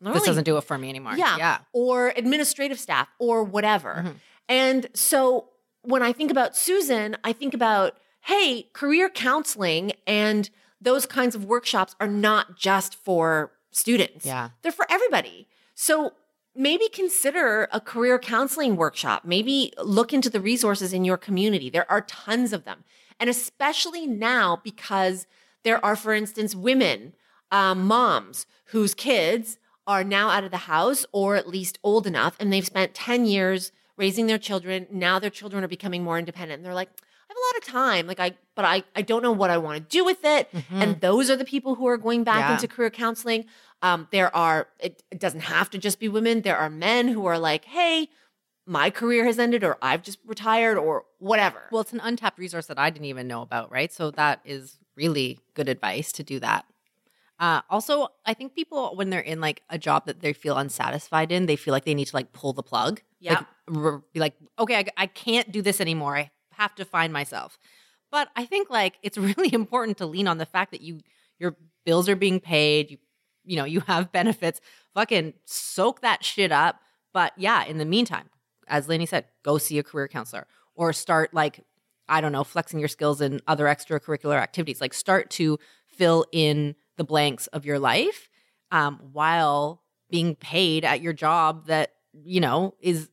This 0.00 0.24
doesn't 0.24 0.44
do 0.44 0.56
it 0.58 0.64
for 0.64 0.76
me 0.78 0.88
anymore. 0.90 1.14
yeah. 1.16 1.36
Yeah. 1.36 1.58
Or 1.72 2.08
administrative 2.16 2.78
staff 2.80 3.08
or 3.18 3.42
whatever. 3.44 4.04
Mhm. 4.06 4.14
And 4.48 4.86
so 4.94 5.48
when 5.82 6.02
I 6.02 6.12
think 6.12 6.30
about 6.30 6.56
Susan, 6.56 7.16
I 7.24 7.32
think 7.32 7.54
about, 7.54 7.96
hey, 8.24 8.68
career 8.72 9.10
counseling 9.10 9.92
and 10.06 10.48
those 10.80 11.04
kinds 11.06 11.34
of 11.34 11.44
workshops 11.44 11.94
are 12.00 12.08
not 12.08 12.56
just 12.56 12.94
for 12.94 13.52
students. 13.70 14.24
Yeah. 14.24 14.50
They're 14.62 14.72
for 14.72 14.86
everybody. 14.90 15.46
So 15.74 16.12
maybe 16.54 16.88
consider 16.88 17.68
a 17.70 17.80
career 17.80 18.18
counseling 18.18 18.76
workshop. 18.76 19.24
Maybe 19.24 19.72
look 19.82 20.12
into 20.12 20.30
the 20.30 20.40
resources 20.40 20.92
in 20.92 21.04
your 21.04 21.18
community. 21.18 21.68
There 21.68 21.90
are 21.90 22.00
tons 22.00 22.52
of 22.52 22.64
them. 22.64 22.84
And 23.20 23.28
especially 23.28 24.06
now 24.06 24.60
because 24.62 25.26
there 25.62 25.84
are, 25.84 25.96
for 25.96 26.14
instance, 26.14 26.54
women, 26.54 27.14
um, 27.50 27.86
moms 27.86 28.46
whose 28.66 28.94
kids 28.94 29.58
are 29.86 30.02
now 30.02 30.30
out 30.30 30.44
of 30.44 30.50
the 30.50 30.56
house 30.56 31.04
or 31.12 31.36
at 31.36 31.46
least 31.46 31.78
old 31.82 32.06
enough 32.06 32.36
and 32.40 32.50
they've 32.50 32.64
spent 32.64 32.94
10 32.94 33.26
years 33.26 33.70
raising 33.98 34.28
their 34.28 34.38
children. 34.38 34.86
Now 34.90 35.18
their 35.18 35.30
children 35.30 35.62
are 35.62 35.68
becoming 35.68 36.02
more 36.02 36.18
independent. 36.18 36.58
And 36.58 36.66
they're 36.66 36.74
like, 36.74 36.90
I 37.28 37.32
have 37.32 37.36
a 37.36 37.40
lot 37.40 37.56
of 37.58 37.64
time. 37.64 38.06
Like 38.06 38.20
I, 38.20 38.32
but 38.54 38.64
I, 38.64 38.82
I 38.94 39.02
don't 39.02 39.22
know 39.22 39.32
what 39.32 39.50
I 39.50 39.58
want 39.58 39.76
to 39.78 39.96
do 39.96 40.04
with 40.04 40.24
it. 40.24 40.48
And 40.70 41.00
those 41.00 41.30
are 41.30 41.36
the 41.36 41.44
people 41.44 41.74
who 41.74 41.86
are 41.88 41.96
going 41.96 42.24
back 42.24 42.40
Yeah. 42.40 42.52
into 42.54 42.68
career 42.68 42.90
counseling. 42.90 43.46
Um, 43.82 44.08
there 44.12 44.34
are, 44.34 44.68
it, 44.78 45.02
it 45.10 45.20
doesn't 45.20 45.40
have 45.40 45.70
to 45.70 45.78
just 45.78 45.98
be 45.98 46.08
women. 46.08 46.42
There 46.42 46.56
are 46.56 46.70
men 46.70 47.08
who 47.08 47.26
are 47.26 47.38
like, 47.38 47.64
hey, 47.66 48.08
my 48.66 48.88
career 48.90 49.24
has 49.26 49.38
ended 49.38 49.62
or 49.64 49.76
I've 49.82 50.02
just 50.02 50.18
retired 50.24 50.78
or 50.78 51.04
whatever. 51.18 51.62
Well, 51.70 51.82
it's 51.82 51.92
an 51.92 52.00
untapped 52.02 52.38
resource 52.38 52.66
that 52.66 52.78
I 52.78 52.88
didn't 52.90 53.06
even 53.06 53.26
know 53.28 53.42
about, 53.42 53.70
right? 53.70 53.92
So 53.92 54.10
that 54.12 54.40
is 54.44 54.78
really 54.96 55.38
good 55.54 55.68
advice 55.68 56.12
to 56.12 56.22
do 56.22 56.40
that. 56.40 56.64
Uh, 57.38 57.60
also, 57.68 58.08
I 58.24 58.32
think 58.32 58.54
people 58.54 58.94
when 58.94 59.10
they're 59.10 59.18
in 59.20 59.40
like 59.40 59.62
a 59.68 59.76
job 59.76 60.06
that 60.06 60.20
they 60.20 60.32
feel 60.32 60.56
unsatisfied 60.56 61.32
in, 61.32 61.46
they 61.46 61.56
feel 61.56 61.72
like 61.72 61.84
they 61.84 61.92
need 61.94 62.06
to 62.06 62.16
like 62.16 62.32
pull 62.32 62.52
the 62.52 62.62
plug. 62.62 63.02
Yeah. 63.18 63.44
Like, 63.66 64.02
be 64.12 64.20
like, 64.20 64.34
okay, 64.58 64.76
I, 64.76 64.84
I 64.96 65.06
can't 65.08 65.50
do 65.50 65.60
this 65.60 65.80
anymore. 65.80 66.16
I 66.16 66.30
have 66.58 66.74
to 66.76 66.84
find 66.84 67.12
myself. 67.12 67.58
But 68.10 68.28
I 68.36 68.44
think 68.44 68.70
like 68.70 68.98
it's 69.02 69.18
really 69.36 69.52
important 69.52 69.98
to 69.98 70.06
lean 70.06 70.28
on 70.28 70.38
the 70.38 70.46
fact 70.46 70.70
that 70.72 70.80
you 70.80 71.00
your 71.38 71.56
bills 71.84 72.08
are 72.08 72.16
being 72.16 72.40
paid. 72.40 72.90
You 72.90 72.98
you 73.44 73.56
know 73.56 73.64
you 73.64 73.80
have 73.80 74.12
benefits. 74.12 74.60
Fucking 74.94 75.34
soak 75.44 76.00
that 76.00 76.24
shit 76.24 76.52
up. 76.52 76.80
But 77.12 77.32
yeah, 77.36 77.64
in 77.64 77.78
the 77.78 77.84
meantime, 77.84 78.30
as 78.68 78.88
Lainey 78.88 79.06
said, 79.06 79.26
go 79.44 79.58
see 79.58 79.78
a 79.78 79.82
career 79.82 80.08
counselor 80.08 80.46
or 80.74 80.92
start 80.92 81.32
like 81.32 81.60
I 82.08 82.20
don't 82.20 82.32
know, 82.32 82.44
flexing 82.44 82.78
your 82.78 82.88
skills 82.88 83.20
in 83.20 83.40
other 83.46 83.64
extracurricular 83.64 84.36
activities. 84.36 84.80
Like 84.80 84.94
start 84.94 85.30
to 85.30 85.58
fill 85.86 86.26
in 86.32 86.74
the 86.96 87.04
blanks 87.04 87.46
of 87.48 87.64
your 87.64 87.78
life 87.78 88.28
um, 88.70 89.00
while 89.12 89.82
being 90.10 90.36
paid 90.36 90.84
at 90.84 91.00
your 91.00 91.12
job 91.12 91.66
that, 91.66 91.92
you 92.12 92.40
know, 92.40 92.74
is 92.80 93.08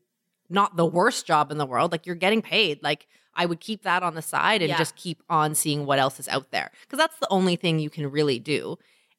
not 0.49 0.75
the 0.75 0.85
worst 0.85 1.25
job 1.25 1.51
in 1.51 1.57
the 1.57 1.65
world. 1.65 1.91
Like 1.91 2.05
you're 2.05 2.15
getting 2.15 2.41
paid. 2.41 2.83
Like 2.83 3.07
I 3.35 3.45
would 3.45 3.59
keep 3.59 3.83
that 3.83 4.03
on 4.03 4.15
the 4.15 4.21
side 4.21 4.61
and 4.61 4.69
Yeah. 4.69 4.77
just 4.77 4.95
keep 4.95 5.23
on 5.29 5.55
seeing 5.55 5.85
what 5.85 5.99
else 5.99 6.19
is 6.19 6.27
out 6.27 6.51
there. 6.51 6.71
Cause 6.89 6.97
that's 6.97 7.17
the 7.17 7.27
only 7.29 7.55
thing 7.55 7.79
you 7.79 7.89
can 7.89 8.09
really 8.11 8.39
do. 8.39 8.77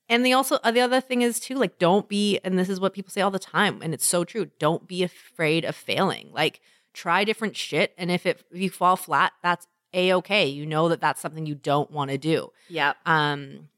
And 0.08 0.26
the 0.26 0.32
also 0.34 0.56
uh, 0.62 0.70
the 0.70 0.80
other 0.80 1.00
thing 1.00 1.22
is 1.22 1.40
too, 1.40 1.54
like 1.54 1.78
don't 1.78 2.08
be, 2.08 2.38
and 2.44 2.58
this 2.58 2.68
is 2.68 2.78
what 2.80 2.92
people 2.92 3.10
say 3.10 3.20
all 3.22 3.30
the 3.30 3.38
time, 3.38 3.80
and 3.82 3.94
it's 3.94 4.04
so 4.04 4.24
true. 4.24 4.50
Don't 4.58 4.86
be 4.86 5.02
afraid 5.02 5.64
of 5.64 5.74
failing. 5.74 6.30
Like 6.32 6.60
try 6.92 7.24
different 7.24 7.56
shit, 7.56 7.94
and 7.96 8.10
if 8.10 8.26
it 8.26 8.44
if 8.50 8.60
you 8.60 8.68
fall 8.68 8.96
flat, 8.96 9.32
that's 9.42 9.66
a 9.94 10.12
okay. 10.14 10.46
You 10.46 10.66
know 10.66 10.88
that 10.90 11.00
that's 11.00 11.20
something 11.20 11.46
you 11.46 11.54
don't 11.54 11.90
want 11.90 12.10
to 12.10 12.18
do. 12.18 12.50
Yep. 12.68 12.96
Um, 13.06 13.68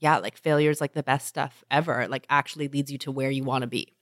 yeah, 0.00 0.18
like 0.18 0.36
failure 0.36 0.70
is 0.70 0.80
like 0.80 0.92
the 0.92 1.02
best 1.02 1.26
stuff 1.28 1.64
ever. 1.70 2.02
It, 2.02 2.10
like 2.10 2.26
actually 2.28 2.68
leads 2.68 2.90
you 2.92 2.98
to 2.98 3.10
where 3.12 3.30
you 3.30 3.44
want 3.44 3.62
to 3.62 3.68
be. 3.68 3.94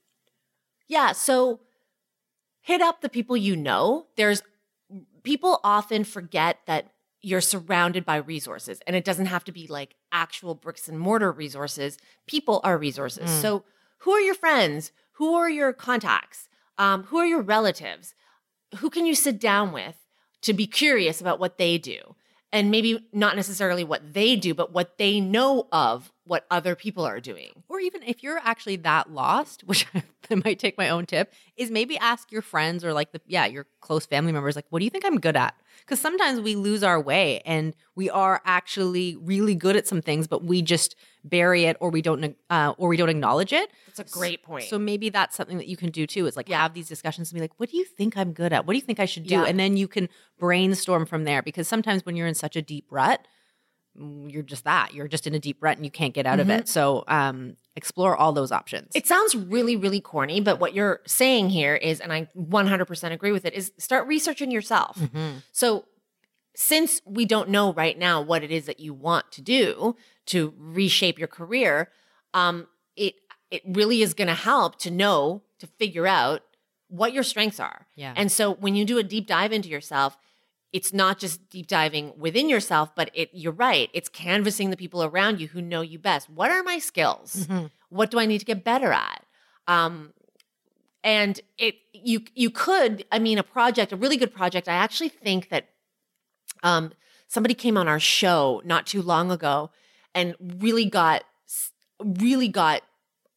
Yeah. 0.89 1.13
So 1.13 1.61
hit 2.61 2.81
up 2.81 3.03
the 3.03 3.09
people 3.09 3.37
you 3.37 3.55
know. 3.57 4.07
There's 4.17 4.43
people 5.29 5.61
often 5.63 6.05
forget 6.05 6.61
that 6.65 6.91
you're 7.21 7.43
surrounded 7.43 8.03
by 8.03 8.17
resources 8.17 8.81
and 8.87 8.97
it 8.97 9.05
doesn't 9.05 9.27
have 9.27 9.45
to 9.45 9.53
be 9.53 9.67
like 9.67 9.95
actual 10.11 10.55
bricks 10.55 10.89
and 10.89 10.99
mortar 10.99 11.31
resources. 11.31 11.99
People 12.27 12.63
are 12.65 12.79
resources. 12.79 13.29
Mm. 13.29 13.43
So 13.43 13.65
who 13.99 14.13
are 14.13 14.23
your 14.23 14.35
friends? 14.35 14.91
Who 15.17 15.35
are 15.35 15.51
your 15.51 15.75
contacts? 15.75 16.49
Um, 16.79 17.03
who 17.03 17.19
are 17.19 17.27
your 17.27 17.43
relatives? 17.43 18.15
Who 18.79 18.89
can 18.89 19.05
you 19.05 19.15
sit 19.15 19.39
down 19.39 19.71
with 19.71 19.97
to 20.41 20.55
be 20.55 20.67
curious 20.67 21.21
about 21.21 21.39
what 21.39 21.59
they 21.59 21.77
do? 21.77 22.15
And 22.51 22.71
maybe 22.71 23.07
not 23.13 23.37
necessarily 23.37 23.85
what 23.85 24.15
they 24.15 24.35
do, 24.35 24.55
but 24.55 24.73
what 24.73 24.97
they 24.97 25.21
know 25.21 25.69
of 25.71 26.11
what 26.29 26.47
other 26.51 26.77
people 26.77 27.05
are 27.05 27.21
doing. 27.21 27.65
Or 27.69 27.81
even 27.81 28.03
if 28.03 28.23
you're 28.23 28.39
actually 28.39 28.77
that 28.77 29.11
lost, 29.13 29.63
which 29.67 29.87
I 29.95 30.35
might 30.45 30.59
take 30.59 30.79
my 30.79 30.89
own 30.91 31.07
tip, 31.07 31.33
is 31.57 31.71
maybe 31.71 31.99
ask 31.99 32.31
your 32.31 32.43
friends 32.43 32.85
or 32.85 32.93
like 32.93 33.13
the 33.13 33.21
yeah, 33.27 33.47
your 33.47 33.67
close 33.81 34.07
family 34.07 34.31
members, 34.31 34.55
like, 34.55 34.67
what 34.71 34.79
do 34.79 34.85
you 34.85 34.91
think 34.91 35.05
I'm 35.05 35.19
good 35.19 35.37
at? 35.37 35.55
Because 35.81 36.01
sometimes 36.01 36.41
we 36.41 36.55
lose 36.55 36.83
our 36.83 37.01
way 37.01 37.41
and 37.47 37.75
we 37.95 38.11
are 38.11 38.43
actually 38.45 39.17
really 39.17 39.55
good 39.55 39.75
at 39.77 39.87
some 39.87 40.03
things, 40.03 40.27
but 40.27 40.45
we 40.45 40.61
just 40.61 40.97
bury 41.25 41.65
it 41.65 41.77
or 41.81 41.91
we 41.91 42.03
don't 42.03 42.37
uh, 42.51 42.75
or 42.77 42.89
we 42.89 42.97
don't 42.97 43.09
acknowledge 43.09 43.53
it. 43.53 43.71
That's 43.87 44.15
a 44.15 44.19
great 44.19 44.43
point. 44.43 44.65
So 44.65 44.79
maybe 44.79 45.09
that's 45.09 45.37
something 45.37 45.57
that 45.57 45.67
you 45.69 45.77
can 45.77 45.91
do 45.91 46.07
too. 46.07 46.27
Is 46.27 46.37
like 46.37 46.49
Yeah. 46.49 46.61
have 46.63 46.75
these 46.75 46.89
discussions 46.89 47.31
and 47.31 47.37
be 47.37 47.41
like, 47.41 47.53
what 47.59 47.71
do 47.71 47.77
you 47.77 47.85
think 47.85 48.17
I'm 48.17 48.33
good 48.33 48.53
at? 48.53 48.67
What 48.67 48.73
do 48.75 48.77
you 48.77 48.85
think 48.85 49.01
I 49.01 49.07
should 49.07 49.25
do? 49.27 49.35
Yeah. 49.37 49.45
And 49.45 49.59
then 49.59 49.77
you 49.77 49.89
can 49.89 50.09
brainstorm 50.39 51.07
from 51.07 51.25
there. 51.25 51.43
Because 51.43 51.69
sometimes 51.69 52.05
when 52.05 52.17
you're 52.17 52.27
in 52.27 52.35
such 52.35 52.57
a 52.57 52.63
deep 52.63 52.87
rut, 52.91 53.27
you're 54.29 54.43
just 54.43 54.65
that. 54.65 54.95
You're 54.95 55.09
just 55.09 55.27
in 55.27 55.35
a 55.35 55.39
deep 55.39 55.59
rut 55.61 55.77
and 55.77 55.85
you 55.85 55.91
can't 55.91 56.15
get 56.15 56.27
out 56.27 56.41
of 56.41 56.51
it. 56.51 56.69
So 56.69 57.05
um, 57.09 57.57
explore 57.77 58.17
all 58.17 58.33
those 58.33 58.53
options. 58.53 58.93
It 58.95 59.07
sounds 59.07 59.35
really, 59.35 59.77
really 59.77 60.01
corny, 60.01 60.41
but 60.41 60.61
what 60.61 60.75
you're 60.75 61.01
saying 61.07 61.51
here 61.51 61.75
is, 61.75 62.01
and 62.01 62.13
I 62.13 62.29
100% 62.37 63.13
agree 63.13 63.33
with 63.33 63.45
it, 63.45 63.55
is 63.55 63.73
start 63.79 64.07
researching 64.07 64.51
yourself. 64.51 64.97
Mhm. 64.99 65.43
So, 65.53 65.85
since 66.57 67.01
we 67.05 67.25
don't 67.25 67.51
know 67.51 67.73
right 67.73 67.97
now 67.97 68.21
what 68.21 68.43
it 68.43 68.51
is 68.51 68.67
that 68.67 68.81
you 68.81 68.93
want 68.93 69.31
to 69.31 69.41
do 69.41 69.95
to 70.27 70.53
reshape 70.59 71.17
your 71.19 71.29
career, 71.29 71.91
um, 72.35 72.67
it 72.97 73.15
it 73.51 73.63
really 73.65 74.03
is 74.03 74.13
going 74.13 74.29
to 74.29 74.35
help 74.35 74.79
to 74.81 74.91
know 74.91 75.43
to 75.61 75.67
figure 75.79 76.07
out 76.07 76.43
what 76.89 77.13
your 77.13 77.23
strengths 77.23 77.61
are. 77.61 77.87
Yeah. 77.95 78.13
And 78.17 78.31
so, 78.33 78.53
when 78.55 78.75
you 78.75 78.85
do 78.85 78.99
a 78.99 79.03
deep 79.05 79.27
dive 79.29 79.53
into 79.53 79.69
yourself, 79.69 80.17
it's 80.73 80.93
not 80.93 81.19
just 81.19 81.49
deep 81.51 81.67
diving 81.67 82.13
within 82.19 82.49
yourself, 82.49 82.95
but 82.95 83.11
it 83.15 83.31
you're 83.33 83.53
right. 83.53 83.91
It's 83.95 84.09
canvassing 84.09 84.71
the 84.71 84.77
people 84.77 85.03
around 85.03 85.41
you 85.41 85.49
who 85.49 85.63
know 85.63 85.81
you 85.81 85.99
best. 85.99 86.29
What 86.29 86.51
are 86.51 86.63
my 86.63 86.79
skills? 86.79 87.47
Mhm. 87.47 87.71
What 87.89 88.11
do 88.11 88.19
I 88.19 88.27
need 88.27 88.39
to 88.41 88.45
get 88.45 88.65
better 88.65 88.93
at? 88.93 89.25
Um, 89.67 90.13
and 91.03 91.41
it 91.59 91.77
you 91.93 92.23
you 92.35 92.51
could 92.51 93.05
I 93.11 93.19
mean 93.19 93.39
a 93.39 93.43
project 93.43 93.93
a 93.93 93.97
really 93.97 94.17
good 94.17 94.35
project. 94.35 94.69
I 94.69 94.75
actually 94.75 95.09
think 95.09 95.49
that 95.49 95.69
um, 96.63 96.93
somebody 97.29 97.55
came 97.55 97.77
on 97.77 97.89
our 97.89 98.01
show 98.01 98.61
not 98.65 98.87
too 98.87 99.03
long 99.03 99.31
ago 99.31 99.71
and 100.15 100.35
really 100.41 100.85
got 100.85 101.25
really 102.01 102.49
got 102.49 102.83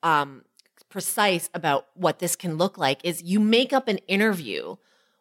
um, 0.04 0.44
precise 0.90 1.50
about 1.54 1.88
what 1.94 2.20
this 2.20 2.36
can 2.36 2.58
look 2.58 2.78
like. 2.78 3.00
Is 3.04 3.22
you 3.24 3.40
make 3.40 3.72
up 3.74 3.88
an 3.88 3.98
interview 4.08 4.76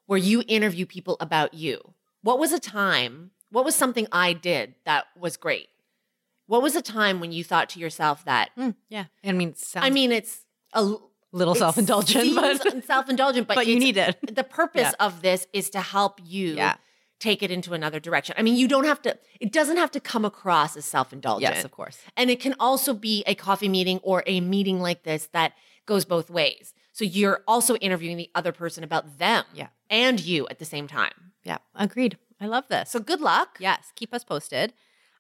where 0.07 0.19
you 0.19 0.43
interview 0.49 0.87
people 0.87 1.17
about 1.21 1.55
you. 1.55 1.95
What 2.23 2.39
was 2.39 2.53
a 2.53 2.59
time? 2.61 3.31
What 3.51 3.65
was 3.65 3.75
something 3.75 4.07
I 4.13 4.33
did 4.33 4.75
that 4.85 5.07
was 5.19 5.37
great? 5.37 5.69
What 6.47 6.63
was 6.63 6.75
a 6.77 6.83
time 6.83 7.21
when 7.21 7.33
you 7.33 7.45
thought 7.45 7.69
to 7.71 7.81
yourself 7.81 8.25
that? 8.25 8.51
Mm, 8.59 8.75
yeah. 8.89 9.05
I 9.25 9.33
mean, 9.33 9.55
sounds 9.55 9.87
I 9.87 9.91
mean, 9.91 10.13
it's 10.13 10.45
a 10.73 10.83
little 11.33 11.55
it 11.55 11.59
self 11.59 11.79
indulgent, 11.79 12.35
but 12.35 12.85
self-indulgent, 12.85 13.47
but, 13.47 13.55
but 13.57 13.67
you 13.67 13.79
need 13.79 13.97
it. 13.97 14.19
The 14.35 14.45
purpose 14.45 14.93
Yeah. 14.99 15.07
of 15.07 15.23
this 15.23 15.47
is 15.53 15.71
to 15.71 15.81
help 15.81 16.21
you 16.25 16.55
Yeah. 16.57 16.75
take 17.21 17.43
it 17.43 17.51
into 17.53 17.73
another 17.73 18.01
direction. 18.01 18.35
I 18.39 18.43
mean, 18.43 18.57
you 18.57 18.67
don't 18.69 18.85
have 18.85 19.01
to. 19.03 19.17
It 19.41 19.53
doesn't 19.53 19.77
have 19.77 19.91
to 19.93 20.01
come 20.01 20.25
across 20.25 20.77
as 20.77 20.85
self-indulgent. 20.85 21.55
yes, 21.55 21.65
of 21.65 21.71
course. 21.71 21.99
And 22.17 22.31
it 22.31 22.41
can 22.41 22.55
also 22.59 22.95
be 22.95 23.23
a 23.27 23.35
coffee 23.35 23.69
meeting 23.69 24.01
or 24.03 24.25
a 24.27 24.41
meeting 24.41 24.81
like 24.81 25.05
this 25.05 25.29
that 25.33 25.53
goes 25.87 26.05
both 26.05 26.31
ways. 26.31 26.75
So 26.93 27.05
you're 27.05 27.43
also 27.47 27.77
interviewing 27.77 28.17
the 28.17 28.31
other 28.35 28.53
person 28.53 28.83
about 28.85 29.19
them 29.19 29.45
Yeah. 29.55 29.69
and 29.89 30.19
you 30.21 30.47
at 30.49 30.59
the 30.59 30.65
same 30.65 30.87
time. 30.89 31.30
Yeah, 31.45 31.59
agreed. 31.75 32.19
I 32.41 32.47
love 32.47 32.69
this. 32.69 32.91
So 32.91 33.01
good 33.01 33.21
luck. 33.21 33.57
Yes, 33.61 33.93
keep 33.95 34.15
us 34.15 34.25
posted. 34.25 34.73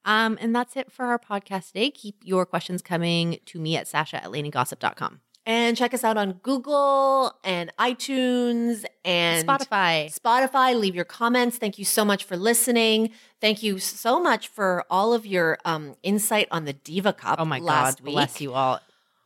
Um, 0.04 0.38
and 0.40 0.54
that's 0.56 0.76
it 0.76 0.90
for 0.90 1.04
our 1.06 1.18
podcast 1.18 1.68
today. 1.68 1.90
Keep 1.90 2.22
your 2.24 2.46
questions 2.46 2.80
coming 2.80 3.38
to 3.46 3.60
me 3.60 3.76
at 3.76 3.86
sasha 3.86 4.16
at 4.16 4.30
laineygossip.com. 4.30 5.20
And 5.46 5.76
check 5.76 5.94
us 5.94 6.04
out 6.04 6.16
on 6.16 6.34
Google 6.42 7.34
and 7.44 7.72
iTunes 7.78 8.84
and 9.04 9.46
Spotify. 9.46 10.14
Spotify. 10.18 10.78
Leave 10.78 10.94
your 10.94 11.04
comments. 11.04 11.56
Thank 11.58 11.78
you 11.78 11.84
so 11.84 12.04
much 12.04 12.24
for 12.24 12.36
listening. 12.36 13.10
Thank 13.40 13.62
you 13.62 13.78
so 13.78 14.20
much 14.20 14.48
for 14.48 14.84
all 14.90 15.12
of 15.12 15.26
your 15.26 15.58
um, 15.64 15.96
insight 16.02 16.46
on 16.50 16.66
the 16.66 16.74
Diva 16.74 17.12
Cup. 17.12 17.40
Oh 17.40 17.44
my 17.44 17.58
last 17.58 17.98
God, 17.98 18.04
week. 18.04 18.14
bless 18.14 18.40
you 18.40 18.52
all. 18.52 18.80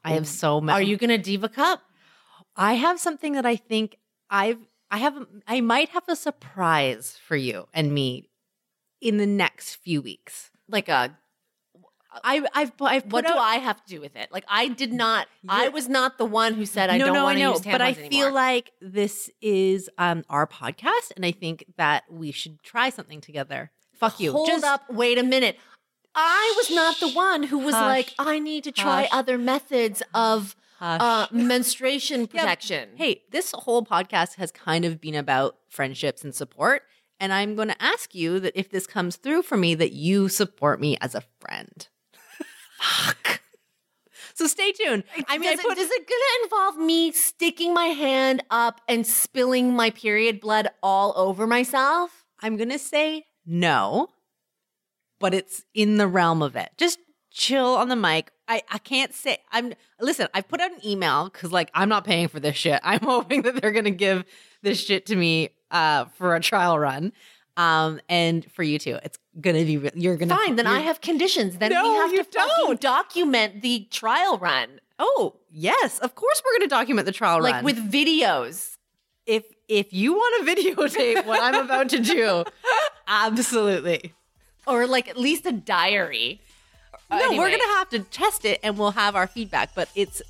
I 0.04 0.12
have 0.12 0.26
so 0.26 0.60
many. 0.60 0.74
Are 0.74 0.82
you 0.82 0.96
going 0.96 1.10
to 1.10 1.18
Diva 1.18 1.48
Cup? 1.48 1.80
I 2.56 2.74
have 2.74 3.00
something 3.00 3.32
that 3.32 3.44
I 3.44 3.56
think 3.56 3.96
I've 4.30 4.58
I 4.90 4.98
have 4.98 5.26
I 5.46 5.60
might 5.60 5.90
have 5.90 6.04
a 6.08 6.16
surprise 6.16 7.16
for 7.26 7.36
you 7.36 7.68
and 7.74 7.92
me 7.92 8.28
in 9.00 9.16
the 9.16 9.26
next 9.26 9.76
few 9.76 10.00
weeks. 10.02 10.50
Like 10.68 10.88
a 10.88 11.16
I 12.22 12.46
I've 12.54 12.72
I've 12.80 13.12
what 13.12 13.26
do 13.26 13.32
I 13.32 13.56
have 13.56 13.84
to 13.84 13.88
do 13.88 14.00
with 14.00 14.14
it? 14.14 14.30
Like 14.30 14.44
I 14.46 14.68
did 14.68 14.92
not. 14.92 15.26
I 15.48 15.68
was 15.68 15.88
not 15.88 16.16
the 16.18 16.24
one 16.24 16.54
who 16.54 16.64
said 16.64 16.88
I 16.90 16.96
no, 16.98 17.06
don't 17.06 17.14
no, 17.14 17.24
want 17.24 17.36
I 17.36 17.40
to 17.40 17.44
know, 17.44 17.52
use 17.52 17.60
tampons 17.62 17.72
but 17.72 17.80
I 17.80 17.88
anymore. 17.90 18.10
feel 18.10 18.32
like 18.32 18.70
this 18.80 19.30
is 19.42 19.90
um 19.98 20.24
our 20.28 20.46
podcast, 20.46 21.10
and 21.16 21.26
I 21.26 21.32
think 21.32 21.64
that 21.76 22.04
we 22.08 22.30
should 22.30 22.62
try 22.62 22.90
something 22.90 23.20
together. 23.20 23.72
Fuck 23.94 24.20
you. 24.20 24.32
Hold 24.32 24.48
Just- 24.48 24.64
up. 24.64 24.82
Wait 24.90 25.18
a 25.18 25.22
minute. 25.22 25.58
I 26.16 26.54
was 26.56 26.70
not 26.70 27.00
the 27.00 27.08
one 27.08 27.42
who 27.42 27.58
was 27.58 27.74
Hush. 27.74 27.82
like, 27.82 28.14
I 28.20 28.38
need 28.38 28.62
to 28.64 28.70
try 28.72 29.02
Hush. 29.02 29.08
other 29.12 29.36
methods 29.36 30.00
of. 30.14 30.54
Uh, 30.84 31.26
menstruation 31.32 32.20
Yeah, 32.32 32.42
protection. 32.42 32.90
Hey, 32.94 33.22
this 33.30 33.52
whole 33.52 33.84
podcast 33.84 34.36
has 34.36 34.50
kind 34.50 34.84
of 34.84 35.00
been 35.00 35.14
about 35.14 35.56
friendships 35.68 36.24
and 36.24 36.34
support. 36.34 36.82
And 37.20 37.32
I'm 37.32 37.54
going 37.54 37.68
to 37.68 37.82
ask 37.82 38.14
you 38.14 38.40
that 38.40 38.58
if 38.58 38.70
this 38.70 38.86
comes 38.86 39.16
through 39.16 39.42
for 39.42 39.56
me, 39.56 39.74
that 39.76 39.92
you 39.92 40.28
support 40.28 40.80
me 40.80 40.96
as 41.00 41.14
a 41.14 41.22
friend. 41.40 41.88
Fuck. 42.80 43.40
So 44.34 44.48
stay 44.48 44.72
tuned. 44.72 45.04
I 45.28 45.38
mean, 45.38 45.50
does, 45.50 45.60
I 45.60 45.62
put, 45.62 45.72
it, 45.72 45.76
does 45.76 45.90
it 45.90 46.08
gonna 46.08 46.44
involve 46.44 46.76
me 46.84 47.12
sticking 47.12 47.72
my 47.72 47.86
hand 47.86 48.42
up 48.50 48.80
and 48.88 49.06
spilling 49.06 49.74
my 49.74 49.90
period 49.90 50.40
blood 50.40 50.68
all 50.82 51.14
over 51.16 51.46
myself? 51.46 52.24
I'm 52.42 52.56
going 52.56 52.70
to 52.70 52.78
say 52.78 53.26
no, 53.46 54.08
but 55.20 55.34
it's 55.34 55.62
in 55.72 55.98
the 55.98 56.08
realm 56.08 56.42
of 56.42 56.56
it. 56.56 56.70
Just 56.76 56.98
chill 57.34 57.74
on 57.74 57.88
the 57.88 57.96
mic. 57.96 58.30
I, 58.48 58.62
I 58.70 58.78
can't 58.78 59.12
say 59.12 59.38
I'm 59.52 59.74
listen, 60.00 60.28
I 60.32 60.40
put 60.40 60.60
out 60.60 60.70
an 60.70 60.86
email 60.86 61.24
because 61.28 61.52
like 61.52 61.70
I'm 61.74 61.88
not 61.90 62.04
paying 62.04 62.28
for 62.28 62.40
this 62.40 62.56
shit. 62.56 62.80
I'm 62.84 63.00
hoping 63.00 63.42
that 63.42 63.60
they're 63.60 63.72
gonna 63.72 63.90
give 63.90 64.24
this 64.62 64.80
shit 64.82 65.04
to 65.06 65.16
me 65.16 65.50
uh 65.70 66.06
for 66.16 66.34
a 66.36 66.40
trial 66.40 66.78
run. 66.78 67.12
Um 67.56 68.00
and 68.08 68.50
for 68.52 68.62
you 68.62 68.78
too. 68.78 68.98
It's 69.02 69.18
gonna 69.40 69.64
be 69.64 69.90
you're 69.94 70.16
gonna 70.16 70.34
Fine, 70.36 70.56
then 70.56 70.66
I 70.66 70.80
have 70.80 71.00
conditions. 71.00 71.58
Then 71.58 71.72
No, 71.72 71.82
we 71.90 71.96
have 71.96 72.12
you 72.12 72.18
to 72.18 72.24
fucking 72.24 72.64
don't. 72.66 72.80
document 72.80 73.62
the 73.62 73.86
trial 73.90 74.38
run, 74.38 74.80
Oh, 74.98 75.34
yes, 75.50 75.98
of 75.98 76.14
course 76.14 76.40
we're 76.44 76.58
gonna 76.58 76.68
document 76.68 77.06
the 77.06 77.12
trial 77.12 77.42
like 77.42 77.54
run. 77.56 77.64
with 77.64 77.92
videos. 77.92 78.76
if 79.26 79.44
if 79.66 79.92
you 79.92 80.12
want 80.12 80.46
to 80.46 80.54
videotape 80.54 81.24
what 81.26 81.40
I'm 81.42 81.64
about 81.64 81.88
to 81.90 81.98
do, 82.00 82.44
absolutely. 83.08 84.12
Or 84.66 84.86
like 84.86 85.08
at 85.08 85.16
least 85.16 85.46
a 85.46 85.52
diary. 85.52 86.40
No, 87.18 87.24
Anyway. 87.26 87.38
we're 87.38 87.50
gonna 87.50 87.72
have 87.78 87.88
to 87.90 87.98
test 88.00 88.44
it 88.44 88.60
and 88.62 88.78
we'll 88.78 88.90
have 88.92 89.16
our 89.16 89.26
feedback. 89.26 89.70
But 89.74 89.88
it's 89.94 90.22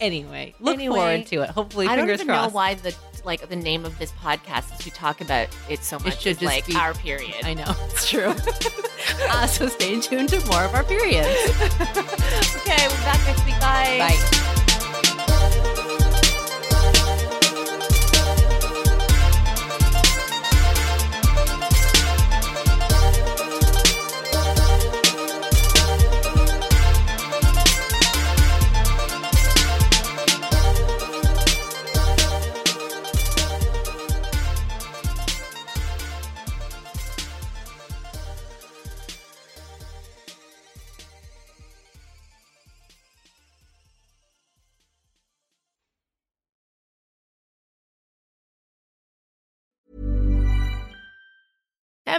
anyway. 0.00 0.54
Look 0.60 0.74
Anyway, 0.74 0.96
forward 0.96 1.26
to 1.26 1.42
it. 1.42 1.50
Hopefully, 1.50 1.86
I 1.86 1.96
don't 1.96 2.08
even 2.10 2.26
crossed. 2.26 2.50
know 2.50 2.54
why 2.54 2.74
the 2.74 2.94
like 3.24 3.48
the 3.48 3.54
name 3.56 3.84
of 3.84 3.96
this 3.98 4.10
podcast 4.12 4.64
since 4.70 4.84
we 4.84 4.90
talk 4.90 5.20
about 5.20 5.46
it 5.68 5.84
so 5.84 5.98
much. 6.00 6.08
It 6.14 6.20
should 6.20 6.38
just 6.40 6.44
like 6.54 6.66
be- 6.66 6.74
our 6.74 6.92
period. 6.94 7.44
I 7.44 7.54
know 7.54 7.72
it's 7.90 8.08
true. 8.10 8.34
uh, 9.30 9.46
so 9.46 9.68
stay 9.68 10.00
tuned 10.00 10.28
to 10.30 10.44
more 10.46 10.64
of 10.64 10.74
our 10.74 10.82
periods. 10.84 11.28
okay, 11.30 12.86
we'll 12.88 12.96
be 12.96 13.02
back 13.04 13.20
next 13.26 13.44
week. 13.46 13.60
Bye. 13.60 13.98
Bye. 14.00 15.88